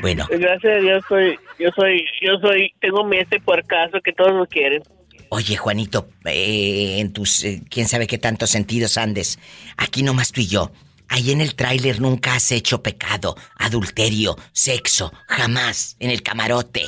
Bueno. 0.00 0.26
Gracias 0.30 0.72
a 0.72 0.80
Dios 0.80 1.04
soy, 1.08 1.38
yo 1.58 1.70
soy, 1.76 2.04
yo 2.20 2.38
soy, 2.40 2.72
tengo 2.80 3.04
mi 3.04 3.18
este 3.18 3.38
por 3.40 3.64
caso 3.66 4.00
que 4.02 4.12
todos 4.12 4.32
lo 4.32 4.46
quieren. 4.46 4.82
Oye, 5.28 5.56
Juanito, 5.56 6.08
eh, 6.24 6.96
en 6.98 7.12
tus, 7.12 7.44
eh, 7.44 7.62
quién 7.70 7.88
sabe 7.88 8.06
qué 8.06 8.18
tantos 8.18 8.50
sentidos 8.50 8.98
andes, 8.98 9.38
aquí 9.76 10.02
nomás 10.02 10.32
tú 10.32 10.40
y 10.40 10.48
yo. 10.48 10.72
Ahí 11.08 11.30
en 11.30 11.40
el 11.40 11.54
tráiler 11.54 12.00
nunca 12.00 12.34
has 12.34 12.50
hecho 12.52 12.82
pecado, 12.82 13.36
adulterio, 13.56 14.36
sexo, 14.52 15.12
jamás, 15.28 15.96
en 16.00 16.10
el 16.10 16.22
camarote. 16.22 16.82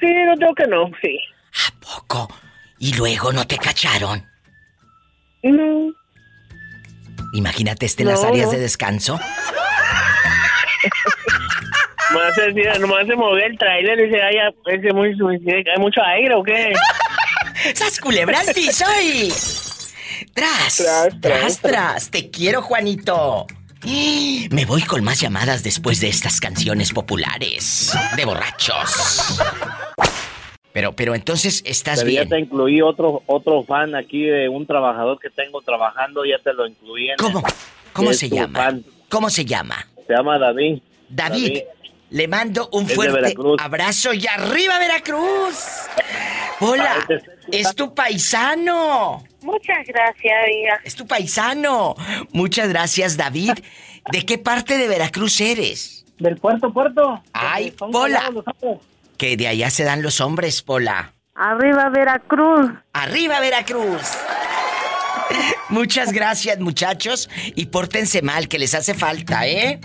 Sí, 0.00 0.06
no 0.26 0.36
tengo 0.36 0.54
que 0.54 0.66
no, 0.66 0.90
sí. 1.00 1.18
¿A 1.64 1.72
poco? 1.80 2.28
¿Y 2.78 2.94
luego 2.94 3.32
no 3.32 3.46
te 3.46 3.56
cacharon? 3.56 4.24
No. 5.42 5.92
Imagínate 7.32 7.86
este 7.86 8.02
en 8.02 8.10
las 8.10 8.24
áreas 8.24 8.50
de 8.50 8.58
descanso. 8.58 9.18
Nomás 12.10 12.36
decía, 12.54 12.78
nomás 12.78 13.06
se 13.06 13.16
movió 13.16 13.44
el 13.44 13.58
trailer 13.58 13.98
y 14.00 14.04
dice, 14.04 14.22
hay, 14.22 14.36
hay 14.38 15.80
mucho 15.80 16.00
aire 16.02 16.34
o 16.34 16.42
qué. 16.42 16.72
¡Sas 17.74 17.98
culebra 17.98 18.40
al 18.40 18.54
piso 18.54 18.84
y... 19.02 19.32
Tras, 20.32 20.76
tras, 20.76 21.20
tras, 21.20 21.60
tras. 21.60 22.10
Te 22.10 22.30
quiero, 22.30 22.62
Juanito. 22.62 23.46
Me 24.50 24.64
voy 24.64 24.82
con 24.82 25.04
más 25.04 25.20
llamadas 25.20 25.62
después 25.62 26.00
de 26.00 26.08
estas 26.08 26.40
canciones 26.40 26.92
populares 26.92 27.92
de 28.16 28.24
borrachos. 28.24 29.38
Pero, 30.76 30.92
pero 30.92 31.14
entonces 31.14 31.62
estás 31.64 32.00
pero 32.00 32.10
bien. 32.10 32.24
Ya 32.24 32.28
te 32.28 32.38
incluí 32.38 32.82
otro, 32.82 33.22
otro 33.24 33.64
fan 33.64 33.94
aquí 33.94 34.24
de 34.24 34.46
un 34.50 34.66
trabajador 34.66 35.18
que 35.18 35.30
tengo 35.30 35.62
trabajando, 35.62 36.22
ya 36.26 36.38
te 36.38 36.52
lo 36.52 36.66
incluí. 36.66 37.08
En 37.08 37.16
¿Cómo? 37.16 37.42
¿Cómo 37.94 38.12
se 38.12 38.28
llama? 38.28 38.78
¿Cómo 39.08 39.30
se 39.30 39.46
llama? 39.46 39.88
Se 40.06 40.12
llama 40.12 40.38
David. 40.38 40.82
David. 41.08 41.62
Le 42.10 42.28
mando 42.28 42.68
un 42.72 42.86
fuerte 42.86 43.34
abrazo 43.58 44.12
y 44.12 44.26
arriba 44.26 44.78
Veracruz. 44.78 45.86
Hola, 46.60 47.06
es 47.50 47.74
tu 47.74 47.94
paisano. 47.94 49.24
Muchas 49.40 49.78
gracias, 49.86 50.44
amiga. 50.44 50.80
Es 50.84 50.94
tu 50.94 51.06
paisano. 51.06 51.94
Muchas 52.32 52.68
gracias, 52.68 53.16
David. 53.16 53.52
¿De 54.12 54.26
qué 54.26 54.36
parte 54.36 54.76
de 54.76 54.88
Veracruz 54.88 55.40
eres? 55.40 56.04
Del 56.18 56.36
puerto, 56.36 56.70
puerto. 56.70 57.22
Ay, 57.32 57.70
Pola. 57.70 58.30
Que 59.18 59.36
de 59.36 59.48
allá 59.48 59.70
se 59.70 59.84
dan 59.84 60.02
los 60.02 60.20
hombres, 60.20 60.62
Pola. 60.62 61.12
Arriba 61.34 61.88
Veracruz. 61.90 62.70
Arriba 62.92 63.40
Veracruz. 63.40 64.02
Muchas 65.68 66.12
gracias, 66.12 66.58
muchachos. 66.58 67.28
Y 67.54 67.66
pórtense 67.66 68.22
mal, 68.22 68.48
que 68.48 68.58
les 68.58 68.74
hace 68.74 68.94
falta, 68.94 69.46
¿eh? 69.46 69.80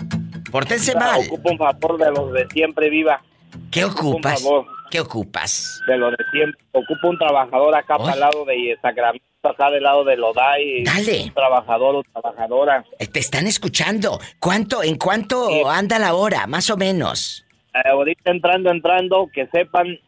Pórtense 0.50 0.94
mal. 0.94 1.20
Ocupo 1.26 1.50
un 1.50 1.58
favor 1.58 1.98
de 1.98 2.10
los 2.10 2.32
de 2.32 2.46
siempre 2.48 2.90
viva. 2.90 3.22
¿Qué 3.70 3.84
ocupas? 3.84 4.44
¿Qué 4.90 5.00
ocupas? 5.00 5.80
De 5.86 5.96
los 5.96 6.12
de 6.12 6.24
siempre. 6.30 6.60
Ocupo 6.72 7.08
un 7.08 7.18
trabajador 7.18 7.74
acá 7.74 7.98
para 7.98 8.12
el 8.12 8.20
lado 8.20 8.44
de 8.44 8.78
Sacramento, 8.80 9.24
acá 9.42 9.70
del 9.70 9.82
lado 9.82 10.04
de 10.04 10.16
Loday. 10.16 10.84
Dale. 10.84 11.24
Un 11.24 11.34
trabajador 11.34 11.96
o 11.96 12.02
trabajadora. 12.02 12.84
Eh, 12.98 13.06
te 13.06 13.20
están 13.20 13.46
escuchando. 13.46 14.20
¿Cuánto, 14.38 14.82
en 14.82 14.96
cuánto 14.96 15.68
anda 15.70 15.98
la 15.98 16.14
hora, 16.14 16.46
más 16.46 16.68
o 16.70 16.76
menos? 16.76 17.41
Eh, 17.74 17.88
ahorita 17.88 18.30
entrando, 18.30 18.70
entrando, 18.70 19.28
que 19.32 19.46
sepan 19.48 19.98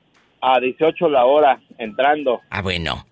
a 0.41 0.61
18 0.61 1.09
la 1.09 1.25
hora, 1.25 1.61
entrando. 1.79 2.41
Ah, 2.51 2.63
bueno. 2.63 3.07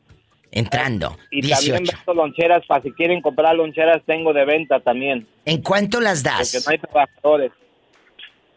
Entrando. 0.50 1.16
Y 1.30 1.40
18. 1.40 1.72
también 1.72 1.94
vendo 2.06 2.14
loncheras, 2.22 2.66
para 2.66 2.82
si 2.82 2.92
quieren 2.92 3.22
comprar 3.22 3.54
loncheras, 3.54 4.02
tengo 4.04 4.34
de 4.34 4.44
venta 4.44 4.80
también. 4.80 5.26
¿En 5.46 5.62
cuánto 5.62 5.98
las 6.00 6.22
das? 6.22 6.52
Porque 6.52 6.64
no 6.66 6.70
hay 6.72 6.78
trabajadores. 6.78 7.52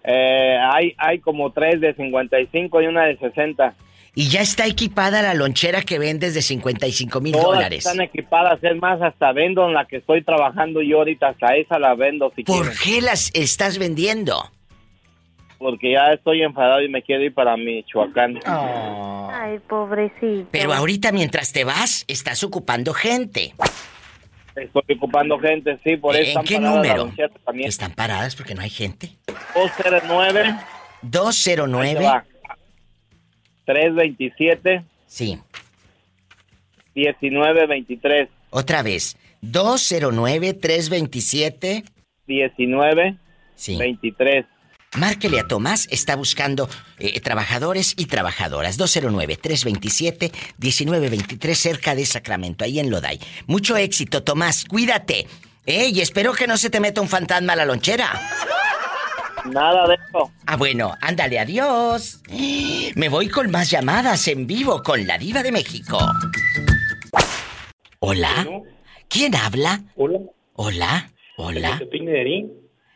Eh, 0.03 0.57
hay, 0.61 0.93
hay 0.97 1.19
como 1.19 1.51
tres 1.51 1.79
de 1.79 1.93
55 1.95 2.81
y 2.81 2.87
una 2.87 3.05
de 3.05 3.17
60. 3.17 3.73
Y 4.13 4.29
ya 4.29 4.41
está 4.41 4.65
equipada 4.65 5.21
la 5.21 5.33
lonchera 5.33 5.81
que 5.81 5.97
vendes 5.97 6.33
de 6.33 6.41
55 6.41 7.21
mil 7.21 7.33
dólares. 7.33 7.85
están 7.85 8.01
equipadas, 8.01 8.63
es 8.63 8.75
más, 8.77 9.01
hasta 9.01 9.31
vendo 9.31 9.65
en 9.65 9.73
la 9.73 9.85
que 9.85 9.97
estoy 9.97 10.21
trabajando 10.21 10.81
yo 10.81 10.99
ahorita, 10.99 11.29
hasta 11.29 11.55
esa 11.55 11.79
la 11.79 11.95
vendo 11.95 12.31
si 12.35 12.43
¿Por 12.43 12.71
quieren. 12.71 12.77
qué 12.83 13.01
las 13.01 13.31
estás 13.33 13.77
vendiendo? 13.77 14.51
Porque 15.65 15.91
ya 15.93 16.11
estoy 16.13 16.43
enfadado 16.43 16.83
y 16.83 16.89
me 16.89 17.01
quiero 17.01 17.23
ir 17.23 17.33
para 17.33 17.57
Michoacán. 17.57 18.39
Ay, 18.45 19.57
pobrecito. 19.67 20.47
Pero 20.51 20.71
ahorita 20.71 21.11
mientras 21.11 21.51
te 21.53 21.63
vas, 21.63 22.05
estás 22.07 22.43
ocupando 22.43 22.93
gente. 22.93 23.55
Estoy 24.55 24.83
ocupando 24.95 25.39
gente, 25.39 25.79
sí, 25.83 25.97
por 25.97 26.13
eso 26.15 26.21
¿En 26.21 26.27
están 26.27 26.45
qué 26.45 26.59
número? 26.59 27.11
Están 27.63 27.93
paradas 27.93 28.35
porque 28.35 28.53
no 28.53 28.61
hay 28.61 28.69
gente. 28.69 29.17
209 29.55 30.55
209. 31.01 32.11
327 33.65 34.85
Sí. 35.07 35.39
1923 36.93 38.29
Otra 38.51 38.83
vez. 38.83 39.17
209-327. 39.41 41.83
19 42.27 43.17
Sí. 43.55 43.77
23 43.79 44.45
Márquele 44.97 45.39
a 45.39 45.47
Tomás, 45.47 45.87
está 45.91 46.15
buscando 46.15 46.69
eh, 46.99 47.19
trabajadores 47.21 47.93
y 47.97 48.05
trabajadoras. 48.05 48.79
209-327-1923 48.79 51.53
cerca 51.53 51.95
de 51.95 52.05
Sacramento, 52.05 52.63
ahí 52.63 52.79
en 52.79 52.89
Loday. 52.89 53.19
Mucho 53.47 53.75
éxito, 53.77 54.23
Tomás, 54.23 54.65
cuídate. 54.65 55.27
¿eh? 55.65 55.89
Y 55.93 56.01
espero 56.01 56.33
que 56.33 56.47
no 56.47 56.57
se 56.57 56.69
te 56.69 56.79
meta 56.79 57.01
un 57.01 57.09
fantasma 57.09 57.53
a 57.53 57.57
la 57.57 57.65
lonchera. 57.65 58.21
Nada 59.45 59.87
de 59.87 59.95
eso. 59.95 60.31
Ah, 60.47 60.55
bueno, 60.55 60.95
ándale, 61.01 61.39
adiós. 61.39 62.21
Me 62.95 63.09
voy 63.09 63.29
con 63.29 63.51
más 63.51 63.69
llamadas 63.69 64.27
en 64.27 64.47
vivo 64.47 64.81
con 64.81 65.05
la 65.05 65.17
diva 65.17 65.43
de 65.43 65.51
México. 65.51 65.99
¿Hola? 67.99 68.47
¿Quién 69.07 69.35
habla? 69.35 69.83
Hola. 69.95 70.19
¿Hola? 70.53 71.11
¿Hola? 71.37 71.79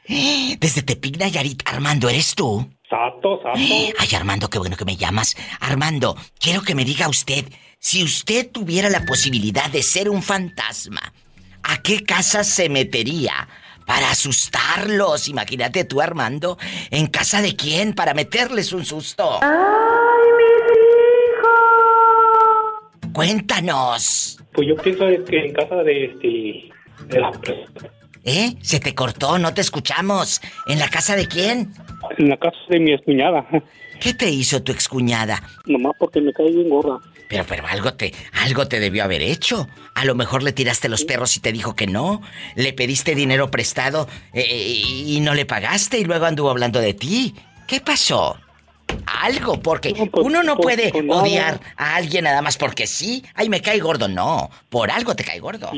Desde 0.10 0.82
Tepic 0.82 1.20
Nayarit, 1.20 1.62
Armando, 1.66 2.10
¿eres 2.10 2.34
tú? 2.34 2.68
Sato, 2.90 3.40
sato. 3.44 3.54
Ay, 3.60 4.16
Armando, 4.16 4.50
qué 4.50 4.58
bueno 4.58 4.76
que 4.76 4.86
me 4.86 4.96
llamas. 4.96 5.38
Armando, 5.60 6.16
quiero 6.40 6.64
que 6.64 6.74
me 6.74 6.84
diga 6.84 7.08
usted, 7.08 7.46
si 7.78 8.04
usted 8.04 8.50
tuviera 8.52 8.90
la 8.90 9.06
posibilidad 9.06 9.70
de 9.70 9.84
ser 9.84 10.10
un 10.10 10.24
fantasma, 10.24 11.14
¿a 11.62 11.84
qué 11.84 12.04
casa 12.04 12.44
se 12.44 12.70
metería? 12.70 13.48
Para 13.86 14.10
asustarlos. 14.10 15.28
Imagínate 15.28 15.84
tú, 15.84 16.02
Armando, 16.02 16.58
¿en 16.90 17.06
casa 17.06 17.44
de 17.44 17.56
quién? 17.56 17.94
Para 17.94 18.16
meterles 18.16 18.74
un 18.74 18.86
susto. 18.86 19.40
¡Ay, 19.44 20.28
mis 20.38 20.74
hijos! 23.04 23.14
Cuéntanos. 23.14 24.40
Pues 24.54 24.68
yo 24.68 24.76
pienso 24.76 25.06
que 25.30 25.46
en 25.46 25.54
casa 25.54 25.76
de 25.84 26.06
este. 26.06 26.70
De 27.08 27.20
la, 27.20 27.32
¿Eh? 28.24 28.56
Se 28.62 28.80
te 28.80 28.94
cortó, 28.94 29.40
no 29.40 29.54
te 29.54 29.62
escuchamos. 29.62 30.42
¿En 30.68 30.80
la 30.80 30.90
casa 30.90 31.16
de 31.16 31.28
quién? 31.28 31.74
en 32.18 32.30
la 32.30 32.38
casa 32.38 32.58
de 32.70 32.80
mi 32.80 32.94
excuñada. 32.94 33.46
¿Qué 34.00 34.14
te 34.14 34.30
hizo 34.30 34.64
tu 34.64 34.72
excuñada? 34.72 35.42
Nomás 35.66 35.94
porque 36.00 36.22
me 36.22 36.32
cae 36.32 36.50
bien 36.52 36.70
gorda. 36.70 37.00
Pero, 37.28 37.46
pero 37.48 37.68
algo 37.68 37.94
te, 37.94 38.14
algo 38.44 38.68
te 38.68 38.80
debió 38.80 39.04
haber 39.04 39.22
hecho. 39.22 39.68
A 39.94 40.06
lo 40.06 40.16
mejor 40.16 40.42
le 40.42 40.54
tiraste 40.54 40.90
los 40.90 41.06
perros 41.06 41.36
y 41.38 41.42
te 41.42 41.52
dijo 41.52 41.76
que 41.76 41.86
no. 41.86 42.22
Le 42.56 42.74
pediste 42.74 43.14
dinero 43.14 43.52
prestado 43.52 44.08
eh, 44.34 44.46
y 45.06 45.20
no 45.22 45.34
le 45.34 45.46
pagaste 45.46 46.00
y 46.00 46.06
luego 46.06 46.26
anduvo 46.26 46.50
hablando 46.50 46.80
de 46.80 46.94
ti. 46.94 47.36
¿Qué 47.68 47.82
pasó? 47.82 48.38
Algo, 49.06 49.60
porque 49.60 49.94
uno 50.14 50.42
no 50.42 50.56
pues, 50.56 50.78
puede 50.78 50.92
pues 50.92 51.06
odiar 51.08 51.60
a 51.78 51.96
alguien 51.96 52.24
nada 52.24 52.42
más 52.42 52.58
porque 52.58 52.88
sí. 52.88 53.24
Ay, 53.36 53.50
me 53.50 53.62
cae 53.62 53.80
gordo. 53.80 54.08
No, 54.08 54.50
por 54.70 54.90
algo 54.90 55.16
te 55.16 55.24
cae 55.24 55.40
gordo. 55.40 55.70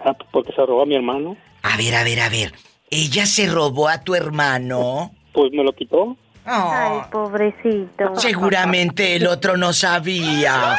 Ah, 0.00 0.16
porque 0.32 0.52
se 0.52 0.64
robó 0.64 0.82
a 0.82 0.86
mi 0.86 0.94
hermano. 0.94 1.36
A 1.72 1.76
ver, 1.76 1.94
a 1.96 2.04
ver, 2.04 2.20
a 2.20 2.28
ver. 2.28 2.52
¿Ella 2.90 3.26
se 3.26 3.48
robó 3.48 3.88
a 3.88 4.02
tu 4.02 4.14
hermano? 4.14 5.12
Pues 5.32 5.52
me 5.52 5.64
lo 5.64 5.72
quitó. 5.72 6.16
Ay, 6.44 7.00
pobrecito. 7.10 8.14
Seguramente 8.14 9.16
el 9.16 9.26
otro 9.26 9.56
no 9.56 9.72
sabía. 9.72 10.78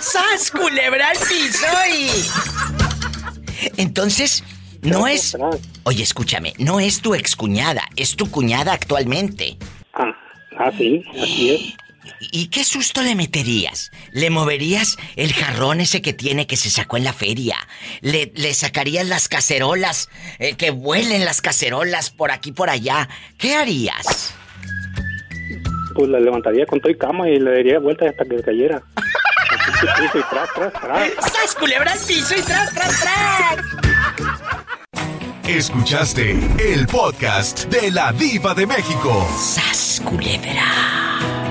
¡Sas, 0.00 0.50
culebra 0.50 1.08
al 1.08 1.16
piso 1.16 1.66
y... 1.90 2.10
Entonces, 3.78 4.44
no 4.82 5.06
es... 5.06 5.34
Oye, 5.84 6.02
escúchame, 6.02 6.52
no 6.58 6.78
es 6.78 7.00
tu 7.00 7.14
excuñada, 7.14 7.88
es 7.96 8.16
tu 8.16 8.30
cuñada 8.30 8.74
actualmente. 8.74 9.56
Ah, 9.94 10.14
ah, 10.58 10.70
sí, 10.76 11.02
así 11.22 11.54
es. 11.54 11.83
¿Y 12.20 12.48
qué 12.48 12.64
susto 12.64 13.02
le 13.02 13.14
meterías? 13.14 13.90
¿Le 14.12 14.30
moverías 14.30 14.96
el 15.16 15.32
jarrón 15.32 15.80
ese 15.80 16.02
que 16.02 16.12
tiene 16.12 16.46
que 16.46 16.56
se 16.56 16.70
sacó 16.70 16.96
en 16.96 17.04
la 17.04 17.12
feria? 17.12 17.56
¿Le, 18.00 18.32
le 18.34 18.52
sacarías 18.54 19.06
las 19.06 19.28
cacerolas? 19.28 20.08
eh, 20.38 20.54
que 20.54 20.70
vuelen 20.70 21.24
las 21.24 21.40
cacerolas 21.40 22.10
por 22.10 22.30
aquí 22.30 22.52
por 22.52 22.70
allá. 22.70 23.08
¿Qué 23.38 23.54
harías? 23.54 24.34
Pues 25.94 26.08
la 26.08 26.18
levantaría 26.20 26.66
con 26.66 26.80
todo 26.80 26.90
y 26.90 26.98
cama 26.98 27.28
y 27.28 27.38
le 27.38 27.50
daría 27.52 27.78
vueltas 27.78 28.08
hasta 28.10 28.24
que 28.24 28.42
cayera. 28.42 28.82
Y 29.82 30.22
tras, 30.30 30.48
tras, 30.54 30.72
tras. 30.72 31.12
¡Sas, 31.32 31.54
culebra 31.54 31.92
al 31.92 31.98
piso 32.00 32.34
y 32.36 32.42
tras, 32.42 32.74
tras, 32.74 33.00
tras! 33.00 33.56
Escuchaste 35.46 36.38
el 36.58 36.86
podcast 36.86 37.66
de 37.66 37.90
la 37.90 38.12
diva 38.12 38.54
de 38.54 38.66
México. 38.66 39.28
¡Sas, 39.38 40.02
culebra! 40.04 41.33